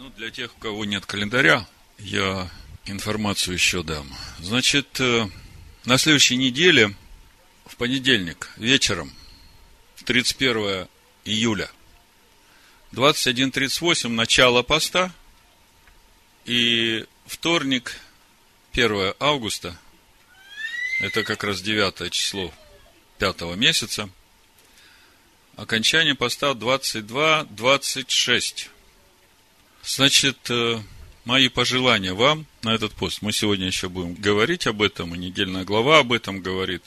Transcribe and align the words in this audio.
Ну, 0.00 0.10
для 0.16 0.30
тех, 0.30 0.56
у 0.56 0.58
кого 0.58 0.86
нет 0.86 1.04
календаря, 1.04 1.68
я 1.98 2.50
информацию 2.86 3.52
еще 3.52 3.82
дам. 3.82 4.10
Значит, 4.38 4.98
э, 4.98 5.28
на 5.84 5.98
следующей 5.98 6.36
неделе, 6.36 6.94
в 7.66 7.76
понедельник, 7.76 8.48
вечером, 8.56 9.12
31 10.06 10.88
июля, 11.26 11.70
21.38, 12.92 14.08
начало 14.08 14.62
поста, 14.62 15.12
и 16.46 17.04
вторник, 17.26 17.94
1 18.72 19.12
августа, 19.20 19.78
это 21.00 21.24
как 21.24 21.44
раз 21.44 21.60
9 21.60 22.10
число 22.10 22.54
5 23.18 23.54
месяца, 23.54 24.08
окончание 25.56 26.14
поста 26.14 26.52
22-26. 26.52 28.70
Значит, 29.82 30.50
э, 30.50 30.80
мои 31.24 31.48
пожелания 31.48 32.12
вам 32.12 32.46
на 32.62 32.74
этот 32.74 32.92
пост. 32.92 33.22
Мы 33.22 33.32
сегодня 33.32 33.66
еще 33.66 33.88
будем 33.88 34.14
говорить 34.14 34.66
об 34.66 34.82
этом, 34.82 35.14
и 35.14 35.18
недельная 35.18 35.64
глава 35.64 36.00
об 36.00 36.12
этом 36.12 36.40
говорит. 36.40 36.82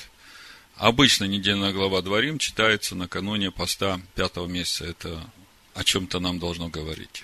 Обычно 0.75 1.25
недельная 1.25 1.71
глава 1.71 2.01
Дворим 2.01 2.39
читается 2.39 2.95
накануне 2.95 3.51
поста 3.51 4.01
пятого 4.15 4.47
месяца. 4.47 4.85
Это 4.85 5.29
о 5.73 5.83
чем-то 5.83 6.19
нам 6.19 6.39
должно 6.39 6.69
говорить. 6.69 7.23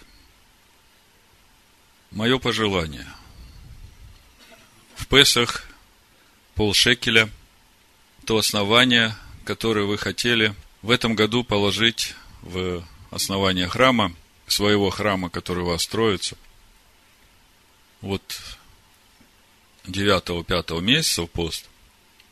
Мое 2.12 2.40
пожелание. 2.40 3.08
В 4.96 5.08
Песах 5.08 5.68
полшекеля, 6.56 7.30
то 8.26 8.38
основание, 8.38 9.16
которое 9.46 9.86
вы 9.86 9.98
хотели 9.98 10.54
в 10.82 10.92
этом 10.92 11.16
году 11.16 11.44
положить 11.44 12.16
в 12.42 12.84
основание 13.12 13.68
храма, 13.68 14.14
своего 14.52 14.90
храма, 14.90 15.30
который 15.30 15.64
у 15.64 15.68
вас 15.68 15.84
строится. 15.84 16.38
Вот 18.02 18.42
9-5 19.86 20.82
месяца 20.82 21.24
в 21.24 21.28
пост. 21.28 21.68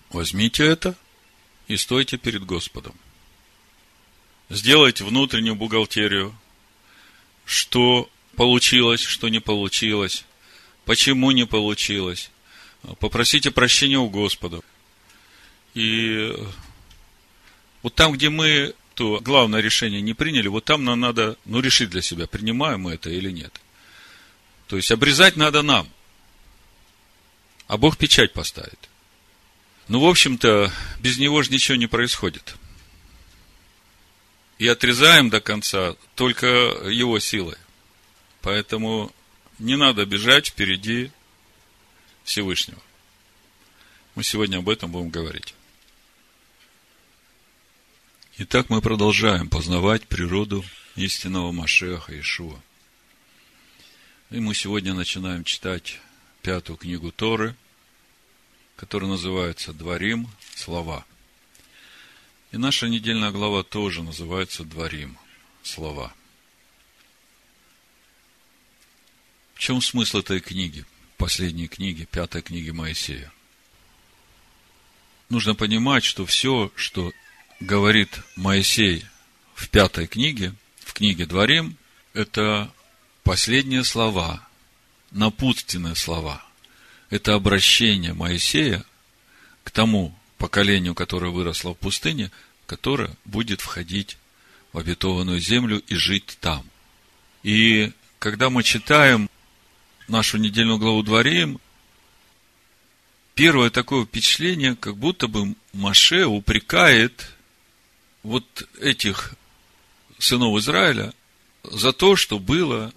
Возьмите 0.09 0.65
это 0.65 0.95
и 1.67 1.77
стойте 1.77 2.17
перед 2.17 2.45
Господом. 2.45 2.95
Сделайте 4.49 5.03
внутреннюю 5.03 5.55
бухгалтерию, 5.55 6.33
что 7.43 8.09
получилось, 8.35 9.01
что 9.01 9.27
не 9.27 9.39
получилось, 9.39 10.23
почему 10.85 11.31
не 11.31 11.45
получилось. 11.45 12.31
Попросите 12.99 13.51
прощения 13.51 13.97
у 13.97 14.09
Господа. 14.09 14.61
И 15.73 16.33
вот 17.83 17.93
там, 17.95 18.13
где 18.13 18.29
мы 18.29 18.73
то 18.97 19.19
главное 19.19 19.61
решение 19.61 20.01
не 20.01 20.15
приняли, 20.15 20.47
вот 20.47 20.65
там 20.65 20.83
нам 20.83 20.99
надо, 20.99 21.37
ну, 21.45 21.59
решить 21.59 21.91
для 21.91 22.01
себя, 22.01 22.25
принимаем 22.25 22.81
мы 22.81 22.95
это 22.95 23.11
или 23.11 23.29
нет. 23.29 23.53
То 24.65 24.75
есть, 24.75 24.91
обрезать 24.91 25.35
надо 25.35 25.61
нам. 25.61 25.87
А 27.67 27.77
Бог 27.77 27.95
печать 27.97 28.33
поставит. 28.33 28.89
Ну, 29.87 29.99
в 29.99 30.07
общем-то, 30.07 30.71
без 30.99 31.19
него 31.19 31.43
же 31.43 31.51
ничего 31.51 31.77
не 31.77 31.85
происходит. 31.85 32.55
И 34.57 34.67
отрезаем 34.67 35.29
до 35.29 35.41
конца 35.41 35.95
только 36.15 36.47
его 36.47 37.19
силой. 37.19 37.57
Поэтому 38.41 39.11
не 39.59 39.77
надо 39.77 40.07
бежать 40.07 40.47
впереди 40.47 41.11
Всевышнего. 42.23 42.81
Мы 44.15 44.23
сегодня 44.23 44.57
об 44.57 44.69
этом 44.69 44.91
будем 44.91 45.09
говорить. 45.09 45.53
Итак, 48.39 48.69
мы 48.69 48.81
продолжаем 48.81 49.49
познавать 49.49 50.07
природу 50.07 50.63
истинного 50.95 51.51
Машеха 51.51 52.19
Ишуа. 52.19 52.61
И 54.29 54.39
мы 54.39 54.53
сегодня 54.53 54.93
начинаем 54.93 55.43
читать 55.43 55.99
пятую 56.43 56.77
книгу 56.77 57.11
Торы, 57.11 57.55
которая 58.75 59.09
называется 59.09 59.73
«Дворим. 59.73 60.29
Слова». 60.53 61.03
И 62.51 62.57
наша 62.57 62.87
недельная 62.87 63.31
глава 63.31 63.63
тоже 63.63 64.03
называется 64.03 64.63
«Дворим. 64.63 65.17
Слова». 65.63 66.13
В 69.55 69.59
чем 69.59 69.81
смысл 69.81 70.19
этой 70.19 70.41
книги, 70.41 70.85
последней 71.17 71.67
книги, 71.67 72.05
пятой 72.05 72.43
книги 72.43 72.69
Моисея? 72.69 73.33
Нужно 75.29 75.55
понимать, 75.55 76.03
что 76.03 76.23
все, 76.27 76.71
что 76.75 77.11
говорит 77.59 78.21
Моисей 78.35 79.05
в 79.55 79.69
пятой 79.69 80.07
книге, 80.07 80.53
в 80.79 80.93
книге 80.93 81.25
Дворим, 81.25 81.77
это 82.13 82.71
последние 83.23 83.83
слова, 83.83 84.47
напутственные 85.11 85.95
слова. 85.95 86.43
Это 87.09 87.35
обращение 87.35 88.13
Моисея 88.13 88.83
к 89.63 89.71
тому 89.71 90.17
поколению, 90.37 90.93
которое 90.93 91.31
выросло 91.31 91.73
в 91.73 91.77
пустыне, 91.77 92.31
которое 92.65 93.15
будет 93.25 93.61
входить 93.61 94.17
в 94.73 94.77
обетованную 94.77 95.39
землю 95.39 95.81
и 95.87 95.95
жить 95.95 96.37
там. 96.39 96.65
И 97.43 97.91
когда 98.19 98.49
мы 98.49 98.63
читаем 98.63 99.29
нашу 100.07 100.37
недельную 100.37 100.77
главу 100.77 101.01
Дворим, 101.01 101.59
первое 103.35 103.69
такое 103.69 104.05
впечатление, 104.05 104.75
как 104.75 104.97
будто 104.97 105.27
бы 105.27 105.55
Маше 105.73 106.25
упрекает 106.25 107.36
вот 108.23 108.67
этих 108.79 109.33
сынов 110.19 110.57
Израиля 110.59 111.13
за 111.63 111.93
то, 111.93 112.15
что 112.15 112.39
было 112.39 112.93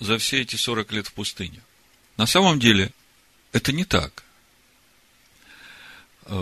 за 0.00 0.18
все 0.18 0.42
эти 0.42 0.56
40 0.56 0.92
лет 0.92 1.06
в 1.06 1.12
пустыне. 1.12 1.60
На 2.16 2.26
самом 2.26 2.58
деле, 2.58 2.92
это 3.52 3.72
не 3.72 3.84
так. 3.84 4.24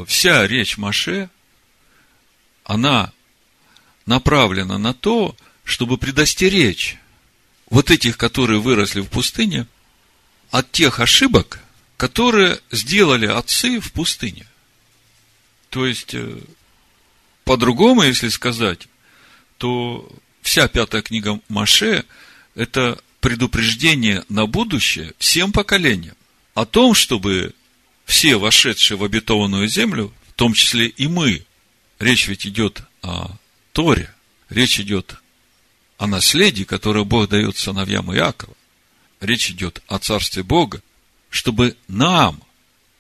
Вся 0.07 0.47
речь 0.47 0.79
Маше, 0.79 1.29
она 2.65 3.13
направлена 4.07 4.79
на 4.79 4.95
то, 4.95 5.37
чтобы 5.65 5.99
предостеречь 5.99 6.99
вот 7.71 7.91
этих, 7.91 8.17
которые 8.17 8.61
выросли 8.61 9.01
в 9.01 9.09
пустыне, 9.09 9.67
от 10.51 10.71
тех 10.71 11.01
ошибок, 11.01 11.61
которые 11.97 12.61
сделали 12.71 13.27
отцы 13.27 13.81
в 13.81 13.93
пустыне. 13.93 14.47
То 15.71 15.87
есть, 15.87 16.15
э, 16.15 16.39
по-другому, 17.45 18.03
если 18.03 18.29
сказать, 18.29 18.89
то 19.59 20.09
вся 20.43 20.69
пятая 20.69 21.03
книга 21.03 21.41
Маше– 21.49 22.05
это 22.55 22.99
предупреждение 23.21 24.25
на 24.29 24.47
будущее 24.47 25.15
всем 25.19 25.53
поколениям 25.53 26.17
о 26.55 26.67
том, 26.67 26.95
чтобы 26.95 27.55
все 28.05 28.37
вошедшие 28.37 28.99
в 28.99 29.05
обетованную 29.05 29.69
землю, 29.69 30.13
в 30.29 30.33
том 30.35 30.53
числе 30.55 30.89
и 30.89 31.07
мы, 31.07 31.45
речь 31.99 32.29
ведь 32.29 32.47
идет 32.47 32.83
о 33.01 33.37
Торе, 33.73 34.13
речь 34.51 34.81
идет 34.81 35.15
о 35.99 36.07
наследии, 36.07 36.65
которое 36.65 37.05
Бог 37.05 37.29
дает 37.29 37.57
сыновьям 37.57 38.13
Иакова, 38.15 38.55
речь 39.21 39.51
идет 39.51 39.83
о 39.87 39.99
Царстве 39.99 40.43
Бога, 40.43 40.83
чтобы 41.31 41.77
нам, 41.89 42.43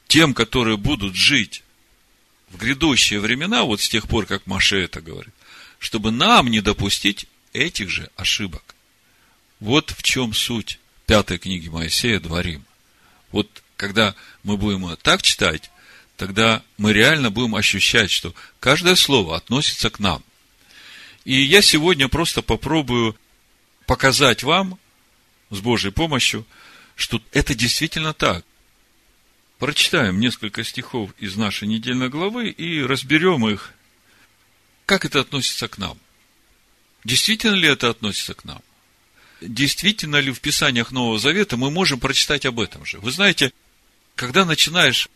тем, 0.06 0.34
которые 0.34 0.76
будут 0.76 1.14
жить 1.14 1.62
в 2.52 2.58
грядущие 2.58 3.18
времена, 3.18 3.64
вот 3.64 3.80
с 3.80 3.88
тех 3.88 4.06
пор, 4.06 4.26
как 4.26 4.46
Маше 4.46 4.82
это 4.82 5.00
говорит, 5.00 5.34
чтобы 5.78 6.10
нам 6.10 6.48
не 6.48 6.60
допустить 6.60 7.26
этих 7.52 7.90
же 7.90 8.10
ошибок. 8.16 8.74
Вот 9.58 9.90
в 9.90 10.02
чем 10.02 10.34
суть 10.34 10.78
пятой 11.06 11.38
книги 11.38 11.68
Моисея 11.68 12.20
«Дворим». 12.20 12.64
Вот 13.30 13.62
когда 13.76 14.14
мы 14.42 14.56
будем 14.56 14.86
ее 14.86 14.96
так 14.96 15.22
читать, 15.22 15.70
тогда 16.16 16.62
мы 16.76 16.92
реально 16.92 17.30
будем 17.30 17.54
ощущать, 17.54 18.10
что 18.10 18.34
каждое 18.60 18.96
слово 18.96 19.36
относится 19.36 19.88
к 19.88 19.98
нам. 19.98 20.22
И 21.24 21.40
я 21.40 21.62
сегодня 21.62 22.08
просто 22.08 22.42
попробую 22.42 23.16
показать 23.86 24.42
вам 24.42 24.78
с 25.50 25.60
Божьей 25.60 25.90
помощью, 25.90 26.46
что 26.96 27.22
это 27.32 27.54
действительно 27.54 28.12
так. 28.12 28.44
Прочитаем 29.62 30.18
несколько 30.18 30.64
стихов 30.64 31.12
из 31.20 31.36
нашей 31.36 31.68
недельной 31.68 32.08
главы 32.08 32.48
и 32.48 32.82
разберем 32.82 33.48
их. 33.48 33.72
Как 34.86 35.04
это 35.04 35.20
относится 35.20 35.68
к 35.68 35.78
нам? 35.78 35.96
Действительно 37.04 37.54
ли 37.54 37.68
это 37.68 37.88
относится 37.88 38.34
к 38.34 38.44
нам? 38.44 38.60
Действительно 39.40 40.16
ли 40.16 40.32
в 40.32 40.40
Писаниях 40.40 40.90
Нового 40.90 41.20
Завета 41.20 41.56
мы 41.56 41.70
можем 41.70 42.00
прочитать 42.00 42.44
об 42.44 42.58
этом 42.58 42.84
же? 42.84 42.98
Вы 42.98 43.12
знаете, 43.12 43.52
когда 44.16 44.44
начинаешь 44.44 45.08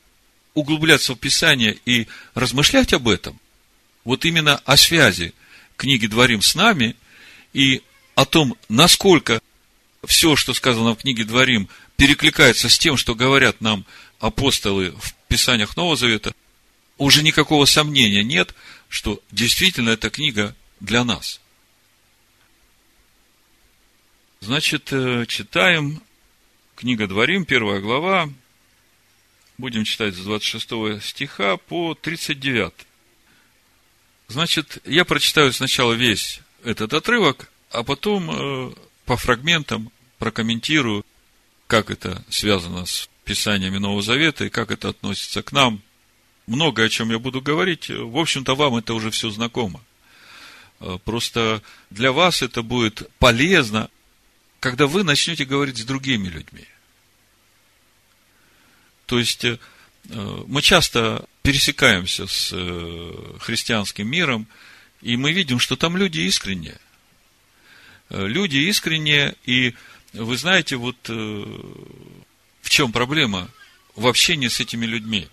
углубляться 0.54 1.14
в 1.14 1.18
Писание 1.18 1.76
и 1.84 2.06
размышлять 2.34 2.92
об 2.92 3.08
этом, 3.08 3.40
вот 4.04 4.24
именно 4.24 4.58
о 4.58 4.76
связи 4.76 5.34
книги 5.76 6.06
Дворим 6.06 6.40
с 6.40 6.54
нами 6.54 6.94
и 7.52 7.82
о 8.14 8.24
том, 8.24 8.56
насколько 8.68 9.40
все, 10.06 10.36
что 10.36 10.54
сказано 10.54 10.94
в 10.94 10.98
книге 10.98 11.24
Дворим, 11.24 11.68
перекликается 11.96 12.68
с 12.68 12.78
тем, 12.78 12.96
что 12.96 13.14
говорят 13.14 13.60
нам 13.60 13.84
апостолы 14.18 14.92
в 14.92 15.14
Писаниях 15.28 15.76
Нового 15.76 15.96
Завета, 15.96 16.32
уже 16.98 17.22
никакого 17.22 17.66
сомнения 17.66 18.24
нет, 18.24 18.54
что 18.88 19.22
действительно 19.30 19.90
эта 19.90 20.10
книга 20.10 20.54
для 20.80 21.04
нас. 21.04 21.40
Значит, 24.40 24.92
э, 24.92 25.26
читаем 25.26 26.02
книга 26.76 27.06
Дворим, 27.06 27.44
первая 27.44 27.80
глава. 27.80 28.30
Будем 29.58 29.84
читать 29.84 30.14
с 30.14 30.18
26 30.18 31.02
стиха 31.02 31.56
по 31.56 31.94
39. 31.94 32.72
Значит, 34.28 34.78
я 34.84 35.04
прочитаю 35.04 35.52
сначала 35.52 35.94
весь 35.94 36.40
этот 36.64 36.92
отрывок, 36.92 37.50
а 37.70 37.82
потом 37.82 38.30
э, 38.30 38.74
по 39.04 39.16
фрагментам 39.16 39.90
прокомментирую, 40.18 41.04
как 41.66 41.90
это 41.90 42.24
связано 42.28 42.86
с 42.86 43.08
писаниями 43.26 43.78
Нового 43.78 44.02
Завета 44.02 44.46
и 44.46 44.50
как 44.50 44.70
это 44.70 44.88
относится 44.88 45.42
к 45.42 45.52
нам. 45.52 45.82
Много 46.46 46.84
о 46.84 46.88
чем 46.88 47.10
я 47.10 47.18
буду 47.18 47.42
говорить. 47.42 47.90
В 47.90 48.16
общем-то, 48.16 48.54
вам 48.54 48.76
это 48.76 48.94
уже 48.94 49.10
все 49.10 49.30
знакомо. 49.30 49.82
Э, 50.80 50.98
просто 51.04 51.60
для 51.90 52.12
вас 52.12 52.40
это 52.40 52.62
будет 52.62 53.10
полезно, 53.18 53.90
когда 54.60 54.86
вы 54.86 55.02
начнете 55.02 55.44
говорить 55.44 55.76
с 55.76 55.84
другими 55.84 56.28
людьми. 56.28 56.66
То 59.06 59.18
есть, 59.18 59.44
э, 59.44 59.58
мы 60.46 60.62
часто 60.62 61.26
пересекаемся 61.42 62.28
с 62.28 62.50
э, 62.52 63.38
христианским 63.40 64.08
миром, 64.08 64.46
и 65.02 65.16
мы 65.16 65.32
видим, 65.32 65.58
что 65.58 65.74
там 65.74 65.96
люди 65.96 66.20
искренние. 66.20 66.78
Люди 68.08 68.58
искренние, 68.58 69.34
и 69.44 69.74
вы 70.12 70.36
знаете, 70.36 70.76
вот 70.76 70.96
в 72.66 72.68
чем 72.68 72.90
проблема 72.90 73.48
в 73.94 74.08
общении 74.08 74.48
с 74.48 74.58
этими 74.58 74.86
людьми. 74.86 75.28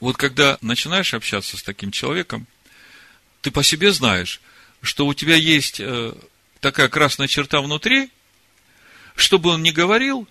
Вот 0.00 0.16
когда 0.16 0.58
начинаешь 0.60 1.14
общаться 1.14 1.56
с 1.56 1.62
таким 1.62 1.92
человеком, 1.92 2.48
ты 3.42 3.52
по 3.52 3.62
себе 3.62 3.92
знаешь, 3.92 4.40
что 4.82 5.06
у 5.06 5.14
тебя 5.14 5.36
есть 5.36 5.78
э, 5.78 6.12
такая 6.58 6.88
красная 6.88 7.28
черта 7.28 7.60
внутри, 7.60 8.10
что 9.14 9.38
бы 9.38 9.50
он 9.50 9.62
ни 9.62 9.70
говорил, 9.70 10.26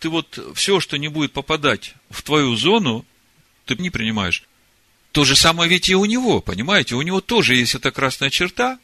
ты 0.00 0.08
вот 0.08 0.36
все, 0.56 0.80
что 0.80 0.98
не 0.98 1.06
будет 1.06 1.32
попадать 1.32 1.94
в 2.10 2.24
твою 2.24 2.56
зону, 2.56 3.06
ты 3.66 3.76
не 3.76 3.88
принимаешь. 3.88 4.42
То 5.12 5.24
же 5.24 5.36
самое 5.36 5.70
ведь 5.70 5.88
и 5.88 5.94
у 5.94 6.06
него, 6.06 6.40
понимаете? 6.40 6.96
У 6.96 7.02
него 7.02 7.20
тоже 7.20 7.54
есть 7.54 7.76
эта 7.76 7.92
красная 7.92 8.30
черта, 8.30 8.80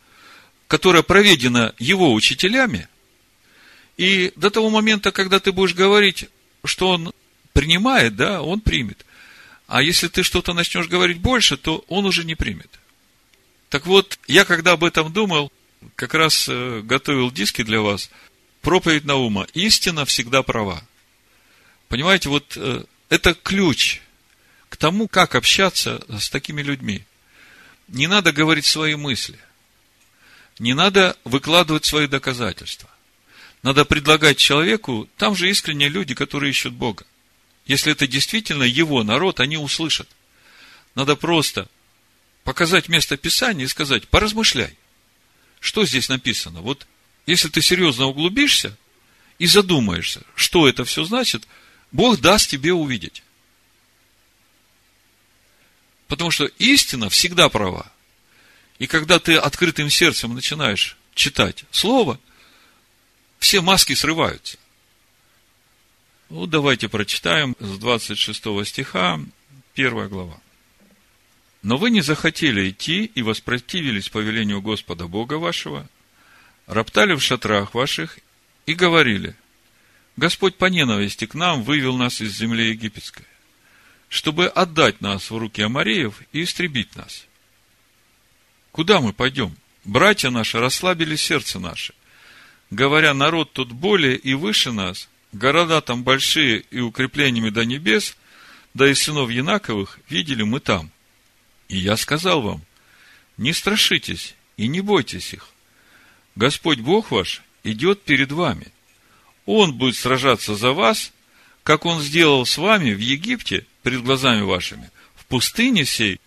которая 0.68 1.02
проведена 1.02 1.74
его 1.80 2.14
учителями. 2.14 2.86
И 3.96 4.32
до 4.36 4.50
того 4.50 4.70
момента, 4.70 5.10
когда 5.10 5.40
ты 5.40 5.52
будешь 5.52 5.74
говорить, 5.74 6.28
что 6.64 6.90
он 6.90 7.12
принимает, 7.52 8.16
да, 8.16 8.42
он 8.42 8.60
примет. 8.60 9.06
А 9.66 9.82
если 9.82 10.08
ты 10.08 10.22
что-то 10.22 10.52
начнешь 10.52 10.88
говорить 10.88 11.18
больше, 11.18 11.56
то 11.56 11.84
он 11.88 12.04
уже 12.04 12.24
не 12.24 12.34
примет. 12.34 12.70
Так 13.68 13.86
вот, 13.86 14.18
я 14.26 14.44
когда 14.44 14.72
об 14.72 14.84
этом 14.84 15.12
думал, 15.12 15.50
как 15.94 16.14
раз 16.14 16.46
э, 16.48 16.82
готовил 16.82 17.30
диски 17.30 17.62
для 17.62 17.80
вас, 17.80 18.10
проповедь 18.60 19.04
Наума, 19.04 19.46
истина 19.54 20.04
всегда 20.04 20.42
права. 20.42 20.82
Понимаете, 21.88 22.28
вот 22.28 22.56
э, 22.56 22.84
это 23.08 23.34
ключ 23.34 24.00
к 24.68 24.76
тому, 24.76 25.08
как 25.08 25.34
общаться 25.34 26.04
с 26.08 26.28
такими 26.30 26.62
людьми. 26.62 27.04
Не 27.88 28.06
надо 28.06 28.32
говорить 28.32 28.66
свои 28.66 28.94
мысли. 28.94 29.38
Не 30.58 30.74
надо 30.74 31.16
выкладывать 31.24 31.84
свои 31.84 32.06
доказательства. 32.06 32.90
Надо 33.66 33.84
предлагать 33.84 34.38
человеку, 34.38 35.08
там 35.16 35.34
же 35.34 35.50
искренние 35.50 35.88
люди, 35.88 36.14
которые 36.14 36.50
ищут 36.50 36.72
Бога. 36.72 37.04
Если 37.64 37.90
это 37.90 38.06
действительно 38.06 38.62
его 38.62 39.02
народ, 39.02 39.40
они 39.40 39.56
услышат. 39.56 40.08
Надо 40.94 41.16
просто 41.16 41.66
показать 42.44 42.88
место 42.88 43.16
Писания 43.16 43.64
и 43.64 43.68
сказать, 43.68 44.06
поразмышляй, 44.06 44.78
что 45.58 45.84
здесь 45.84 46.08
написано. 46.08 46.60
Вот 46.60 46.86
если 47.26 47.48
ты 47.48 47.60
серьезно 47.60 48.04
углубишься 48.04 48.78
и 49.40 49.48
задумаешься, 49.48 50.22
что 50.36 50.68
это 50.68 50.84
все 50.84 51.02
значит, 51.02 51.48
Бог 51.90 52.20
даст 52.20 52.48
тебе 52.48 52.72
увидеть. 52.72 53.24
Потому 56.06 56.30
что 56.30 56.44
истина 56.60 57.10
всегда 57.10 57.48
права. 57.48 57.90
И 58.78 58.86
когда 58.86 59.18
ты 59.18 59.34
открытым 59.34 59.90
сердцем 59.90 60.36
начинаешь 60.36 60.96
читать 61.16 61.64
Слово, 61.72 62.20
все 63.38 63.60
маски 63.60 63.94
срываются. 63.94 64.58
Ну, 66.28 66.46
давайте 66.46 66.88
прочитаем 66.88 67.54
с 67.60 67.78
26 67.78 68.66
стиха, 68.66 69.20
первая 69.74 70.08
глава. 70.08 70.40
Но 71.62 71.76
вы 71.76 71.90
не 71.90 72.00
захотели 72.00 72.70
идти 72.70 73.04
и 73.04 73.22
воспротивились 73.22 74.08
повелению 74.08 74.60
Господа 74.60 75.06
Бога 75.06 75.34
вашего, 75.34 75.88
роптали 76.66 77.14
в 77.14 77.22
шатрах 77.22 77.74
ваших 77.74 78.18
и 78.66 78.74
говорили, 78.74 79.36
Господь 80.16 80.56
по 80.56 80.66
ненависти 80.66 81.26
к 81.26 81.34
нам 81.34 81.62
вывел 81.62 81.96
нас 81.96 82.20
из 82.20 82.36
земли 82.36 82.70
египетской, 82.70 83.26
чтобы 84.08 84.46
отдать 84.46 85.00
нас 85.00 85.30
в 85.30 85.36
руки 85.36 85.62
Амареев 85.62 86.22
и 86.32 86.42
истребить 86.42 86.96
нас. 86.96 87.26
Куда 88.72 89.00
мы 89.00 89.12
пойдем? 89.12 89.56
Братья 89.84 90.30
наши 90.30 90.58
расслабили 90.58 91.16
сердце 91.16 91.58
наше, 91.58 91.94
говоря, 92.70 93.14
народ 93.14 93.52
тут 93.52 93.72
более 93.72 94.16
и 94.16 94.34
выше 94.34 94.72
нас, 94.72 95.08
города 95.32 95.80
там 95.80 96.02
большие 96.02 96.64
и 96.70 96.80
укреплениями 96.80 97.50
до 97.50 97.64
небес, 97.64 98.16
да 98.74 98.88
и 98.88 98.94
сынов 98.94 99.30
Янаковых 99.30 99.98
видели 100.08 100.42
мы 100.42 100.60
там. 100.60 100.90
И 101.68 101.78
я 101.78 101.96
сказал 101.96 102.42
вам, 102.42 102.62
не 103.36 103.52
страшитесь 103.52 104.34
и 104.56 104.68
не 104.68 104.80
бойтесь 104.80 105.32
их. 105.32 105.48
Господь 106.34 106.80
Бог 106.80 107.10
ваш 107.10 107.42
идет 107.64 108.02
перед 108.02 108.32
вами. 108.32 108.68
Он 109.46 109.74
будет 109.74 109.96
сражаться 109.96 110.54
за 110.54 110.72
вас, 110.72 111.12
как 111.62 111.86
Он 111.86 112.00
сделал 112.00 112.44
с 112.46 112.58
вами 112.58 112.92
в 112.92 112.98
Египте 112.98 113.66
перед 113.82 114.02
глазами 114.02 114.42
вашими, 114.42 114.90
в 115.14 115.24
пустыне 115.26 115.84
сей, 115.84 116.20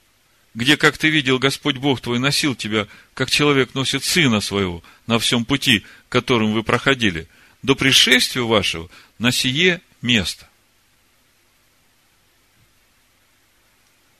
где, 0.54 0.78
как 0.78 0.98
ты 0.98 1.10
видел, 1.10 1.40
Господь 1.40 1.78
Бог 1.78 2.02
твой 2.02 2.20
носил 2.20 2.56
тебя, 2.56 2.88
как 3.14 3.30
человек 3.30 3.74
носит 3.74 4.04
сына 4.04 4.42
своего 4.42 4.84
на 5.08 5.20
всем 5.20 5.46
пути, 5.46 5.86
которым 6.10 6.54
вы 6.54 6.64
проходили, 6.64 7.28
до 7.62 7.76
пришествия 7.76 8.44
вашего 8.44 8.90
на 9.18 9.32
сие 9.32 9.82
место. 10.02 10.50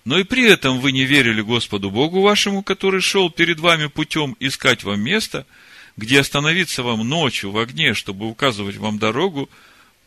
но 0.10 0.18
и 0.18 0.24
при 0.24 0.44
этом 0.48 0.80
вы 0.80 0.92
не 0.92 1.04
верили 1.04 1.42
Господу 1.42 1.92
Богу 1.92 2.22
вашему, 2.22 2.64
который 2.64 3.00
шел 3.00 3.30
перед 3.30 3.60
вами 3.60 3.86
путем 3.86 4.36
искать 4.40 4.84
вам 4.84 5.00
место, 5.02 5.46
где 5.98 6.20
остановиться 6.20 6.82
вам 6.82 7.08
ночью 7.08 7.52
в 7.52 7.60
огне, 7.60 7.94
чтобы 7.94 8.28
указывать 8.28 8.78
вам 8.78 8.98
дорогу, 8.98 9.52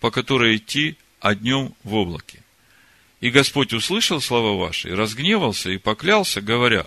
по 0.00 0.10
которой 0.10 0.56
идти, 0.56 0.96
а 1.20 1.36
днем 1.36 1.72
в 1.84 1.94
облаке. 1.94 2.41
И 3.22 3.30
Господь 3.30 3.72
услышал 3.72 4.20
слова 4.20 4.58
ваши, 4.58 4.88
и 4.88 4.94
разгневался, 4.94 5.70
и 5.70 5.78
поклялся, 5.78 6.40
говоря, 6.40 6.86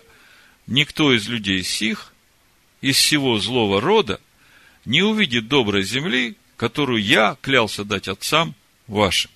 никто 0.68 1.14
из 1.14 1.30
людей 1.30 1.64
сих, 1.64 2.14
из 2.82 2.98
всего 2.98 3.40
злого 3.40 3.80
рода, 3.80 4.20
не 4.84 5.02
увидит 5.02 5.48
доброй 5.48 5.84
земли, 5.84 6.36
которую 6.58 7.02
я 7.02 7.38
клялся 7.42 7.86
дать 7.86 8.10
отцам 8.10 8.54
вашим. 8.86 9.32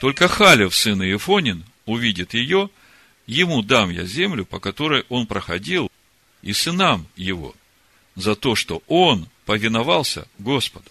Только 0.00 0.26
Халев, 0.26 0.74
сын 0.74 1.02
Иефонин, 1.02 1.66
увидит 1.84 2.32
ее, 2.32 2.70
ему 3.26 3.60
дам 3.60 3.90
я 3.90 4.06
землю, 4.06 4.46
по 4.46 4.58
которой 4.58 5.04
он 5.10 5.26
проходил, 5.26 5.92
и 6.40 6.54
сынам 6.54 7.06
его, 7.14 7.54
за 8.14 8.36
то, 8.36 8.54
что 8.54 8.82
он 8.86 9.28
повиновался 9.44 10.26
Господу. 10.38 10.90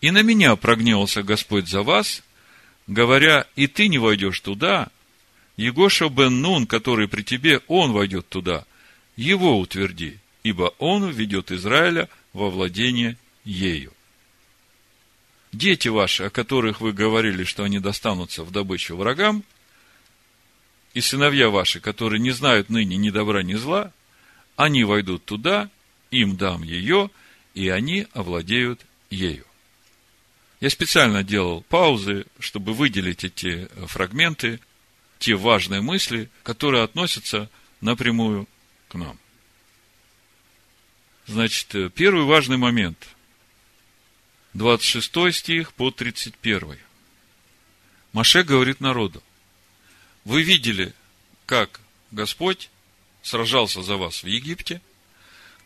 И 0.00 0.10
на 0.10 0.22
меня 0.22 0.56
прогневался 0.56 1.22
Господь 1.22 1.68
за 1.68 1.82
вас, 1.84 2.24
говоря, 2.88 3.46
и 3.54 3.66
ты 3.66 3.86
не 3.88 3.98
войдешь 3.98 4.40
туда, 4.40 4.88
Егоша 5.56 6.08
бен 6.08 6.40
Нун, 6.40 6.66
который 6.66 7.06
при 7.06 7.22
тебе, 7.22 7.60
он 7.68 7.92
войдет 7.92 8.28
туда, 8.28 8.64
его 9.16 9.58
утверди, 9.58 10.18
ибо 10.42 10.72
он 10.78 11.08
введет 11.10 11.52
Израиля 11.52 12.08
во 12.32 12.50
владение 12.50 13.16
ею. 13.44 13.92
Дети 15.52 15.88
ваши, 15.88 16.24
о 16.24 16.30
которых 16.30 16.80
вы 16.80 16.92
говорили, 16.92 17.44
что 17.44 17.64
они 17.64 17.78
достанутся 17.80 18.44
в 18.44 18.50
добычу 18.50 18.96
врагам, 18.96 19.42
и 20.94 21.00
сыновья 21.00 21.50
ваши, 21.50 21.80
которые 21.80 22.20
не 22.20 22.30
знают 22.30 22.70
ныне 22.70 22.96
ни 22.96 23.10
добра, 23.10 23.42
ни 23.42 23.54
зла, 23.54 23.92
они 24.56 24.84
войдут 24.84 25.24
туда, 25.24 25.70
им 26.10 26.36
дам 26.36 26.62
ее, 26.62 27.10
и 27.54 27.68
они 27.68 28.06
овладеют 28.12 28.80
ею. 29.10 29.47
Я 30.60 30.70
специально 30.70 31.22
делал 31.22 31.62
паузы, 31.62 32.26
чтобы 32.40 32.74
выделить 32.74 33.24
эти 33.24 33.68
фрагменты, 33.86 34.60
те 35.18 35.34
важные 35.34 35.80
мысли, 35.80 36.30
которые 36.42 36.82
относятся 36.82 37.48
напрямую 37.80 38.48
к 38.88 38.94
нам. 38.94 39.18
Значит, 41.26 41.92
первый 41.94 42.24
важный 42.24 42.56
момент– 42.56 43.08
26 44.54 45.34
стих 45.34 45.72
по 45.74 45.90
31. 45.90 46.78
Маше 48.12 48.42
говорит 48.42 48.80
народу, 48.80 49.22
вы 50.24 50.42
видели, 50.42 50.94
как 51.46 51.80
Господь 52.10 52.70
сражался 53.22 53.82
за 53.82 53.96
вас 53.96 54.22
в 54.22 54.26
Египте, 54.26 54.80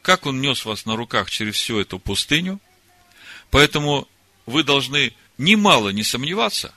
как 0.03 0.27
Он 0.27 0.41
нес 0.41 0.65
вас 0.65 0.85
на 0.85 0.97
руках 0.97 1.31
через 1.31 1.55
всю 1.55 1.79
эту 1.81 1.99
пустыню. 1.99 2.61
Поэтому 3.51 4.09
вы 4.47 4.65
должны 4.65 5.15
немало 5.39 5.91
не 5.91 6.03
сомневаться, 6.03 6.75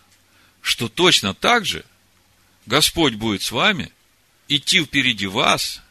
что 0.62 0.89
точно 0.89 1.34
так 1.34 1.65
же 1.65 1.86
Господь 2.65 3.13
будет 3.15 3.41
с 3.41 3.51
вами, 3.51 3.91
идти 4.48 4.84
впереди 4.84 5.27
вас, 5.27 5.81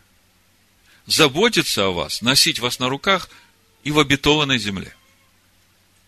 заботиться 1.07 1.87
о 1.87 1.91
вас, 1.91 2.23
носить 2.23 2.59
вас 2.59 2.79
на 2.79 2.89
руках 2.89 3.29
и 3.85 3.91
в 3.91 3.99
обетованной 3.99 4.59
земле. 4.59 4.95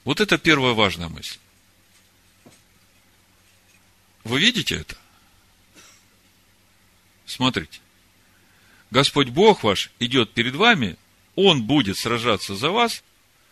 Вот 0.05 0.21
это 0.21 0.39
первая 0.39 0.73
важная 0.73 1.09
мысль. 1.09 1.39
Вы 4.25 4.41
видите 4.41 4.77
это? 4.77 4.97
Смотрите. 7.27 7.81
Господь 8.91 9.29
Бог 9.29 9.63
ваш 9.63 9.91
идет 9.99 10.33
перед 10.33 10.55
вами, 10.55 10.97
Он 11.35 11.63
будет 11.63 11.99
сражаться 11.99 12.57
за 12.57 12.71
вас, 12.71 13.03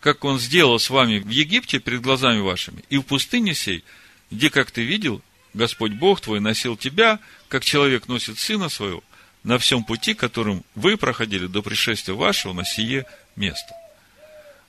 как 0.05 0.23
Он 0.23 0.39
сделал 0.39 0.79
с 0.79 0.91
вами 0.91 1.19
в 1.19 1.31
Египте 1.31 1.79
перед 1.79 2.03
глазами 2.03 2.39
вашими, 2.41 2.85
и 2.91 2.99
в 2.99 3.05
пустыне 3.05 3.55
сей, 3.55 3.83
где, 4.31 4.51
как 4.51 4.71
ты 4.71 4.83
видел, 4.83 5.23
Господь 5.55 5.93
Бог 5.93 6.21
твой 6.21 6.41
носил 6.41 6.77
тебя, 6.77 7.21
как 7.49 7.65
человек 7.65 8.07
носит 8.07 8.39
сына 8.39 8.69
своего, 8.69 9.03
на 9.45 9.57
всем 9.57 9.83
пути, 9.83 10.13
которым 10.13 10.63
вы 10.75 10.99
проходили 10.99 11.47
до 11.47 11.63
пришествия 11.63 12.15
вашего 12.15 12.53
на 12.53 12.67
сие 12.67 13.07
место. 13.35 13.75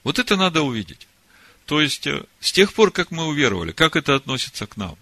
Вот 0.06 0.20
это 0.20 0.38
надо 0.38 0.62
увидеть. 0.62 1.06
То 1.66 1.82
есть, 1.82 2.08
э, 2.08 2.24
с 2.40 2.54
тех 2.54 2.74
пор, 2.74 2.92
как 2.92 3.12
мы 3.12 3.26
уверовали, 3.26 3.74
как 3.74 3.98
это 3.98 4.16
относится 4.16 4.66
к 4.68 4.78
нам? 4.78 4.96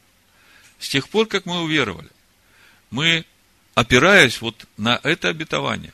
С 0.79 0.89
тех 0.89 1.09
пор, 1.09 1.27
как 1.27 1.45
мы 1.45 1.61
уверовали, 1.61 2.09
мы 2.89 3.23
опираясь 3.75 4.41
вот 4.41 4.65
на 4.77 4.99
это 5.03 5.29
обетование, 5.29 5.93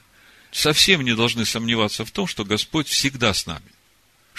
совсем 0.53 1.01
не 1.01 1.13
должны 1.13 1.45
сомневаться 1.45 2.05
в 2.05 2.11
том, 2.11 2.25
что 2.25 2.45
Господь 2.45 2.87
всегда 2.87 3.33
с 3.33 3.45
нами. 3.45 3.65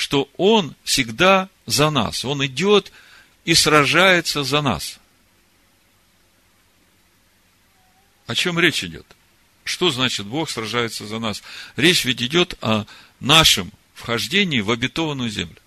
Что 0.01 0.31
Он 0.39 0.75
всегда 0.83 1.51
за 1.67 1.91
нас. 1.91 2.25
Он 2.25 2.45
идет 2.47 2.91
и 3.45 3.53
сражается 3.53 4.45
за 4.45 4.63
нас. 4.63 4.99
О 8.27 8.35
чем 8.35 8.59
речь 8.59 8.83
идет? 8.83 9.05
Что 9.63 9.91
значит 9.91 10.25
Бог 10.25 10.49
сражается 10.49 11.07
за 11.07 11.19
нас? 11.19 11.43
Речь 11.77 12.07
ведь 12.07 12.23
идет 12.23 12.57
о 12.63 12.87
нашем 13.21 13.73
вхождении 13.93 14.61
в 14.61 14.71
обетованную 14.71 15.29
землю. 15.29 15.61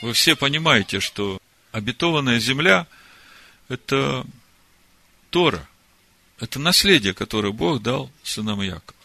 Вы 0.00 0.14
все 0.14 0.36
понимаете, 0.36 1.00
что 1.00 1.38
обетованная 1.70 2.38
земля– 2.38 2.86
это 3.68 4.24
Тора. 5.28 5.68
Это 6.38 6.58
наследие, 6.58 7.12
которое 7.12 7.52
Бог 7.52 7.82
дал 7.82 8.10
сынам 8.22 8.62
Якова. 8.62 9.01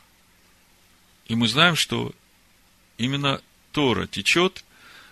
И 1.27 1.35
мы 1.35 1.47
знаем, 1.47 1.75
что 1.75 2.13
именно 2.97 3.41
Тора 3.71 4.07
течет, 4.07 4.63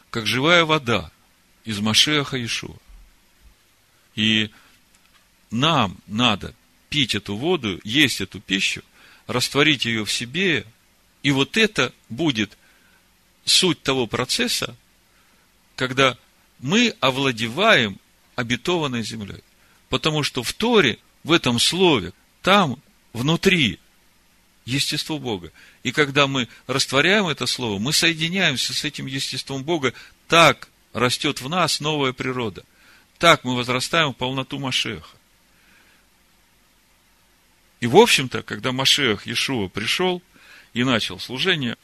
как 0.10 0.26
живая 0.26 0.66
вода 0.66 1.12
из 1.66 1.80
Машеха 1.80 2.44
Ишуа. 2.44 2.78
И 4.16 4.50
нам 5.52 5.98
надо 6.08 6.56
пить 6.90 7.16
эту 7.16 7.36
воду, 7.36 7.80
есть 7.84 8.22
эту 8.22 8.40
пищу, 8.40 8.82
растворить 9.28 9.86
ее 9.86 10.06
в 10.06 10.12
себе, 10.12 10.66
и 11.22 11.32
вот 11.32 11.58
это 11.58 11.94
будет 12.08 12.58
суть 13.44 13.82
того 13.82 14.08
процесса, 14.08 14.76
когда 15.76 16.18
мы 16.60 16.96
овладеваем 17.02 18.00
обетованной 18.36 19.04
землей. 19.04 19.44
Потому 19.90 20.24
что 20.24 20.44
в 20.44 20.54
Торе, 20.54 20.98
в 21.24 21.32
этом 21.32 21.60
слове, 21.60 22.14
там 22.42 22.82
внутри 23.12 23.80
естество 24.66 25.20
Бога. 25.20 25.52
И 25.84 25.92
когда 25.92 26.28
мы 26.28 26.48
растворяем 26.68 27.28
это 27.28 27.46
слово, 27.46 27.80
мы 27.80 27.94
соединяемся 27.94 28.74
с 28.74 28.84
этим 28.84 29.06
естеством 29.06 29.64
Бога, 29.64 29.94
так 30.28 30.68
растет 30.94 31.42
в 31.42 31.50
нас 31.50 31.80
новая 31.80 32.14
природа. 32.14 32.64
Так 33.20 33.44
мы 33.44 33.56
возрастаем 33.56 34.12
в 34.12 34.18
полноту 34.18 34.60
Машеха. 34.60 35.16
И, 37.80 37.88
в 37.88 37.98
общем-то, 37.98 38.42
когда 38.42 38.72
Машех 38.72 39.28
Иешуа 39.28 39.68
пришел 39.68 40.22
и 40.74 40.84
начал 40.84 41.20
служение, 41.20 41.78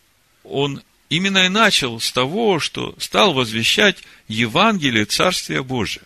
он 0.44 0.82
именно 1.10 1.46
и 1.46 1.50
начал 1.50 2.00
с 2.00 2.12
того, 2.12 2.60
что 2.60 2.96
стал 2.98 3.34
возвещать 3.34 3.98
Евангелие 4.28 5.06
Царствия 5.06 5.62
Божия. 5.62 6.04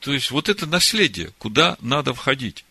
То 0.00 0.12
есть, 0.12 0.30
вот 0.30 0.48
это 0.48 0.66
наследие, 0.66 1.32
куда 1.38 1.76
надо 1.80 2.14
входить. 2.14 2.64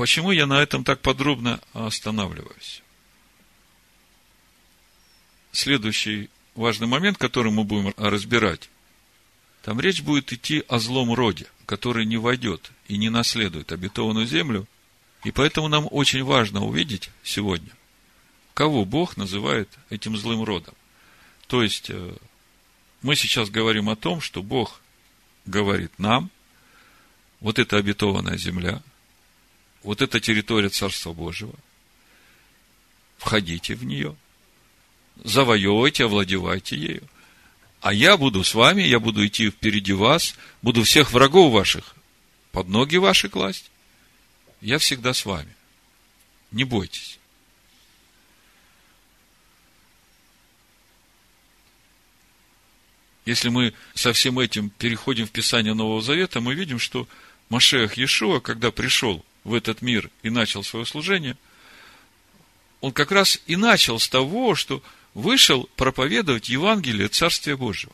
Почему 0.00 0.30
я 0.30 0.46
на 0.46 0.62
этом 0.62 0.82
так 0.82 1.02
подробно 1.02 1.60
останавливаюсь? 1.74 2.82
Следующий 5.52 6.30
важный 6.54 6.86
момент, 6.86 7.18
который 7.18 7.52
мы 7.52 7.64
будем 7.64 7.92
разбирать, 7.98 8.70
там 9.62 9.78
речь 9.78 10.00
будет 10.00 10.32
идти 10.32 10.64
о 10.68 10.78
злом 10.78 11.12
роде, 11.12 11.48
который 11.66 12.06
не 12.06 12.16
войдет 12.16 12.72
и 12.88 12.96
не 12.96 13.10
наследует 13.10 13.72
обетованную 13.72 14.26
землю. 14.26 14.66
И 15.22 15.32
поэтому 15.32 15.68
нам 15.68 15.86
очень 15.90 16.24
важно 16.24 16.64
увидеть 16.64 17.10
сегодня, 17.22 17.72
кого 18.54 18.86
Бог 18.86 19.18
называет 19.18 19.68
этим 19.90 20.16
злым 20.16 20.44
родом. 20.44 20.72
То 21.46 21.62
есть, 21.62 21.90
э, 21.90 22.16
мы 23.02 23.16
сейчас 23.16 23.50
говорим 23.50 23.90
о 23.90 23.96
том, 23.96 24.22
что 24.22 24.42
Бог 24.42 24.80
говорит 25.44 25.92
нам, 25.98 26.30
вот 27.40 27.58
эта 27.58 27.76
обетованная 27.76 28.38
земля, 28.38 28.80
вот 29.82 30.02
эта 30.02 30.20
территория 30.20 30.68
Царства 30.68 31.12
Божьего, 31.12 31.54
входите 33.18 33.74
в 33.74 33.84
нее, 33.84 34.16
завоевывайте, 35.22 36.04
овладевайте 36.04 36.76
ею, 36.76 37.02
а 37.80 37.94
я 37.94 38.16
буду 38.16 38.44
с 38.44 38.54
вами, 38.54 38.82
я 38.82 39.00
буду 39.00 39.26
идти 39.26 39.50
впереди 39.50 39.92
вас, 39.92 40.34
буду 40.60 40.82
всех 40.84 41.12
врагов 41.12 41.52
ваших 41.52 41.94
под 42.52 42.68
ноги 42.68 42.96
ваши 42.96 43.28
класть. 43.28 43.70
Я 44.60 44.78
всегда 44.78 45.14
с 45.14 45.24
вами. 45.24 45.54
Не 46.50 46.64
бойтесь. 46.64 47.18
Если 53.24 53.48
мы 53.48 53.74
со 53.94 54.12
всем 54.12 54.38
этим 54.38 54.70
переходим 54.70 55.26
в 55.26 55.30
Писание 55.30 55.72
Нового 55.72 56.02
Завета, 56.02 56.40
мы 56.40 56.54
видим, 56.54 56.78
что 56.78 57.06
Машех 57.48 57.96
Иешуа, 57.96 58.40
когда 58.40 58.70
пришел 58.70 59.24
в 59.44 59.54
этот 59.54 59.82
мир 59.82 60.10
и 60.22 60.30
начал 60.30 60.62
свое 60.62 60.84
служение, 60.86 61.36
он 62.80 62.92
как 62.92 63.12
раз 63.12 63.40
и 63.46 63.56
начал 63.56 63.98
с 63.98 64.08
того, 64.08 64.54
что 64.54 64.82
вышел 65.14 65.68
проповедовать 65.76 66.48
Евангелие 66.48 67.08
Царствия 67.08 67.56
Божьего. 67.56 67.92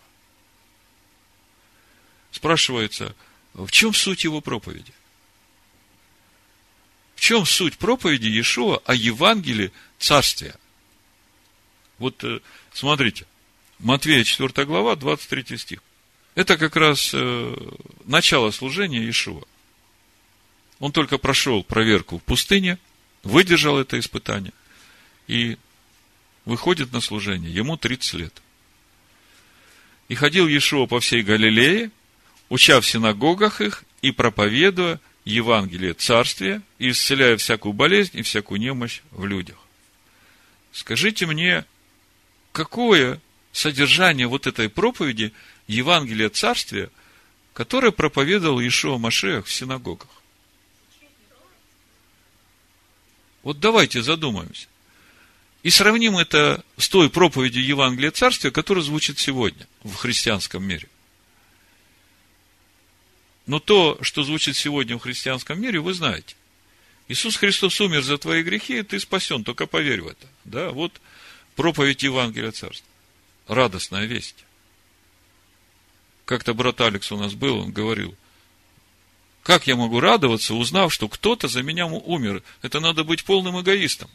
Спрашивается, 2.30 3.14
в 3.54 3.70
чем 3.70 3.94
суть 3.94 4.24
его 4.24 4.40
проповеди? 4.40 4.92
В 7.14 7.20
чем 7.20 7.46
суть 7.46 7.78
проповеди 7.78 8.26
Иешуа 8.26 8.82
о 8.84 8.94
Евангелии 8.94 9.72
Царствия? 9.98 10.54
Вот 11.98 12.22
э, 12.24 12.40
смотрите, 12.74 13.26
Матвея 13.78 14.22
4 14.22 14.66
глава, 14.66 14.96
23 14.96 15.56
стих. 15.56 15.82
Это 16.34 16.58
как 16.58 16.76
раз 16.76 17.12
э, 17.14 17.56
начало 18.04 18.50
служения 18.50 19.00
Иешуа. 19.00 19.42
Он 20.78 20.92
только 20.92 21.18
прошел 21.18 21.64
проверку 21.64 22.18
в 22.18 22.22
пустыне, 22.22 22.78
выдержал 23.22 23.78
это 23.78 23.98
испытание 23.98 24.52
и 25.26 25.56
выходит 26.44 26.92
на 26.92 27.00
служение. 27.00 27.52
Ему 27.52 27.76
30 27.76 28.14
лет. 28.14 28.42
И 30.08 30.14
ходил 30.14 30.46
Иешуа 30.46 30.86
по 30.86 31.00
всей 31.00 31.22
Галилее, 31.22 31.90
уча 32.48 32.80
в 32.80 32.86
синагогах 32.86 33.60
их 33.60 33.84
и 34.02 34.12
проповедуя 34.12 35.00
Евангелие 35.24 35.94
Царствия 35.94 36.62
и 36.78 36.90
исцеляя 36.90 37.36
всякую 37.36 37.72
болезнь 37.72 38.18
и 38.18 38.22
всякую 38.22 38.60
немощь 38.60 39.00
в 39.10 39.26
людях. 39.26 39.56
Скажите 40.70 41.26
мне, 41.26 41.64
какое 42.52 43.20
содержание 43.52 44.28
вот 44.28 44.46
этой 44.46 44.68
проповеди 44.68 45.32
Евангелия 45.66 46.28
Царствия, 46.28 46.90
которое 47.54 47.90
проповедовал 47.90 48.60
Ишуа 48.60 48.98
Машех 48.98 49.46
в 49.46 49.52
синагогах. 49.52 50.10
Вот 53.46 53.60
давайте 53.60 54.02
задумаемся. 54.02 54.66
И 55.62 55.70
сравним 55.70 56.18
это 56.18 56.64
с 56.78 56.88
той 56.88 57.08
проповедью 57.08 57.64
Евангелия 57.64 58.10
Царствия, 58.10 58.50
которая 58.50 58.82
звучит 58.82 59.20
сегодня 59.20 59.68
в 59.84 59.94
христианском 59.94 60.64
мире. 60.64 60.88
Но 63.46 63.60
то, 63.60 63.98
что 64.00 64.24
звучит 64.24 64.56
сегодня 64.56 64.96
в 64.96 65.00
христианском 65.00 65.60
мире, 65.60 65.78
вы 65.78 65.94
знаете. 65.94 66.34
Иисус 67.06 67.36
Христос 67.36 67.80
умер 67.80 68.02
за 68.02 68.18
твои 68.18 68.42
грехи, 68.42 68.80
и 68.80 68.82
ты 68.82 68.98
спасен, 68.98 69.44
только 69.44 69.68
поверь 69.68 70.02
в 70.02 70.08
это. 70.08 70.26
Да, 70.44 70.70
вот 70.70 71.00
проповедь 71.54 72.02
Евангелия 72.02 72.50
Царства 72.50 72.90
радостная 73.46 74.06
весть. 74.06 74.44
Как-то 76.24 76.52
брат 76.52 76.80
Алекс 76.80 77.12
у 77.12 77.16
нас 77.16 77.34
был, 77.34 77.60
он 77.60 77.70
говорил, 77.70 78.16
Как 79.46 79.68
я 79.68 79.76
могу 79.76 80.00
радоваться, 80.00 80.54
узнав, 80.54 80.92
что 80.92 81.08
кто-то 81.08 81.46
за 81.46 81.62
меня 81.62 81.86
умер? 81.86 82.42
Это 82.62 82.80
надо 82.80 83.04
быть 83.04 83.22
полным 83.22 83.60
эгоистом. 83.60 84.10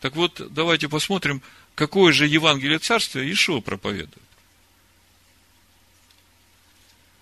Так 0.00 0.14
вот, 0.14 0.42
давайте 0.52 0.90
посмотрим, 0.90 1.40
какое 1.74 2.12
же 2.12 2.26
Евангелие 2.26 2.78
Царствия 2.80 3.32
Ишуа 3.32 3.62
проповедует. 3.62 4.20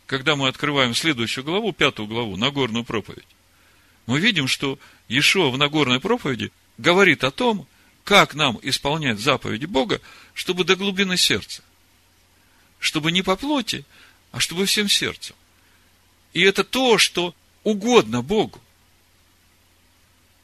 Когда 0.06 0.34
мы 0.34 0.48
открываем 0.48 0.96
следующую 0.96 1.44
главу, 1.44 1.72
пятую 1.72 2.08
главу, 2.08 2.36
Нагорную 2.36 2.82
проповедь, 2.82 3.28
мы 4.06 4.18
видим, 4.18 4.48
что 4.48 4.76
Ишуа 5.06 5.50
в 5.50 5.56
Нагорной 5.56 6.00
проповеди 6.00 6.50
говорит 6.78 7.22
о 7.22 7.30
том, 7.30 7.68
как 8.02 8.34
нам 8.34 8.58
исполнять 8.62 9.20
заповеди 9.20 9.66
Бога, 9.66 10.00
чтобы 10.34 10.64
до 10.64 10.74
глубины 10.74 11.16
сердца. 11.16 11.62
Чтобы 12.80 13.12
не 13.12 13.22
по 13.22 13.36
плоти, 13.36 13.84
а 14.32 14.40
чтобы 14.40 14.66
всем 14.66 14.88
сердцем. 14.88 15.36
И 16.32 16.40
это 16.40 16.64
то, 16.64 16.98
что 16.98 17.34
угодно 17.62 18.22
Богу. 18.22 18.60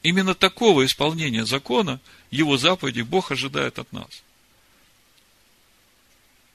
Именно 0.03 0.33
такого 0.33 0.85
исполнения 0.85 1.45
закона, 1.45 1.99
его 2.31 2.57
заповедей 2.57 3.01
Бог 3.01 3.31
ожидает 3.31 3.79
от 3.79 3.91
нас. 3.91 4.23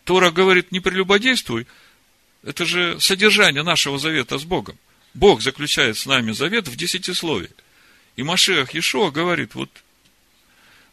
Тора 0.05 0.31
говорит, 0.31 0.73
не 0.73 0.81
прелюбодействуй, 0.81 1.67
это 2.43 2.64
же 2.64 2.99
содержание 3.00 3.62
нашего 3.62 3.99
завета 3.99 4.38
с 4.38 4.45
Богом. 4.45 4.79
Бог 5.12 5.43
заключает 5.43 5.99
с 5.99 6.07
нами 6.07 6.33
завет 6.33 6.69
в 6.69 6.76
десятисловии. 6.76 7.50
И 8.17 8.23
Машех 8.23 8.75
Ишуа 8.75 9.11
говорит, 9.11 9.55
вот 9.55 9.71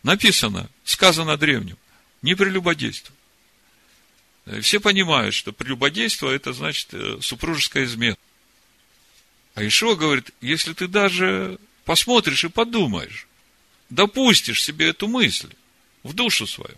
написано, 0.03 0.69
сказано 0.83 1.37
древним, 1.37 1.77
не 2.21 2.35
прелюбодействуй. 2.35 3.15
Все 4.61 4.79
понимают, 4.79 5.35
что 5.35 5.51
прелюбодейство– 5.51 6.29
это 6.31 6.53
значит 6.53 6.93
э, 6.93 7.19
супружеская 7.21 7.85
измена. 7.85 8.17
А 9.53 9.65
Ишуа 9.65 9.95
говорит, 9.95 10.31
если 10.41 10.73
ты 10.73 10.87
даже 10.87 11.59
посмотришь 11.85 12.43
и 12.43 12.49
подумаешь, 12.49 13.27
допустишь 13.89 14.63
себе 14.63 14.89
эту 14.89 15.07
мысль 15.07 15.53
в 16.03 16.13
душу 16.13 16.47
свою, 16.47 16.75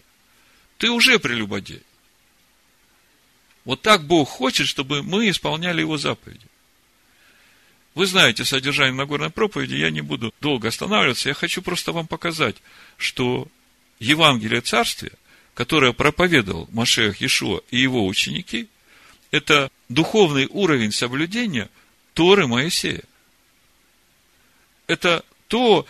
ты 0.77 0.89
уже 0.89 1.19
прелюбодей. 1.19 1.83
Вот 3.63 3.81
так 3.81 4.05
Бог 4.05 4.27
хочет, 4.27 4.67
чтобы 4.67 5.03
мы 5.03 5.29
исполняли 5.29 5.81
Его 5.81 5.97
заповеди. 5.97 6.45
Вы 7.95 8.07
знаете 8.07 8.43
содержание 8.43 8.93
Нагорной 8.93 9.29
проповеди, 9.29 9.75
я 9.75 9.91
не 9.91 10.01
буду 10.01 10.33
долго 10.41 10.69
останавливаться, 10.69 11.29
я 11.29 11.35
хочу 11.35 11.61
просто 11.61 11.91
вам 11.91 12.07
показать, 12.07 12.57
что 12.97 13.47
Евангелие 13.99 14.61
Царствия, 14.61 15.13
которое 15.53 15.93
проповедовал 15.93 16.67
Машех 16.71 17.21
Иешуа 17.21 17.61
и 17.69 17.77
его 17.77 18.05
ученики, 18.05 18.67
это 19.31 19.69
духовный 19.89 20.47
уровень 20.49 20.91
соблюдения 20.91 21.69
Торы 22.13 22.47
Моисея. 22.47 23.03
Это 24.87 25.23
то, 25.47 25.85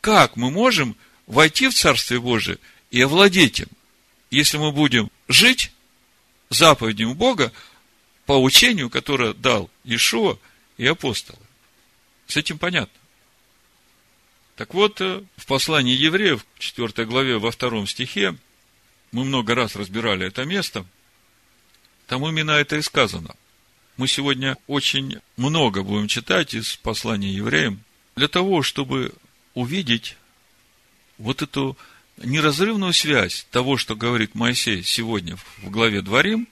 как 0.00 0.36
мы 0.36 0.50
можем 0.50 0.96
войти 1.26 1.68
в 1.68 1.74
Царствие 1.74 2.20
Божие 2.20 2.58
и 2.90 3.00
овладеть 3.00 3.60
им, 3.60 3.68
если 4.30 4.58
мы 4.58 4.72
будем 4.72 5.10
жить 5.28 5.72
заповедям 6.50 7.14
Бога 7.14 7.52
по 8.26 8.42
учению, 8.42 8.90
которое 8.90 9.34
дал 9.34 9.70
Иешуа 9.84 10.38
и 10.76 10.86
апостолы. 10.86 11.38
С 12.26 12.36
этим 12.36 12.58
понятно. 12.58 12.92
Так 14.56 14.74
вот, 14.74 15.00
э, 15.00 15.22
в 15.36 15.46
послании 15.46 15.94
евреев, 15.94 16.44
в 16.54 16.58
4 16.58 17.06
главе, 17.06 17.38
во 17.38 17.50
втором 17.50 17.86
стихе, 17.86 18.36
мы 19.12 19.24
много 19.24 19.54
раз 19.54 19.76
разбирали 19.76 20.26
это 20.26 20.44
место, 20.44 20.84
там 22.06 22.26
именно 22.26 22.52
это 22.52 22.76
и 22.76 22.82
сказано. 22.82 23.34
Мы 23.96 24.06
сегодня 24.08 24.56
очень 24.66 25.18
много 25.36 25.82
будем 25.82 26.08
читать 26.08 26.54
из 26.54 26.76
послания 26.76 27.32
евреям, 27.32 27.80
для 28.16 28.28
того, 28.28 28.62
чтобы 28.62 29.12
увидеть 29.54 30.16
вот 31.18 31.42
эту 31.42 31.76
неразрывную 32.16 32.92
связь 32.92 33.46
того, 33.50 33.76
что 33.76 33.96
говорит 33.96 34.34
Моисей 34.34 34.82
сегодня 34.82 35.36
в 35.36 35.70
главе 35.70 36.02
Дворим, 36.02 36.48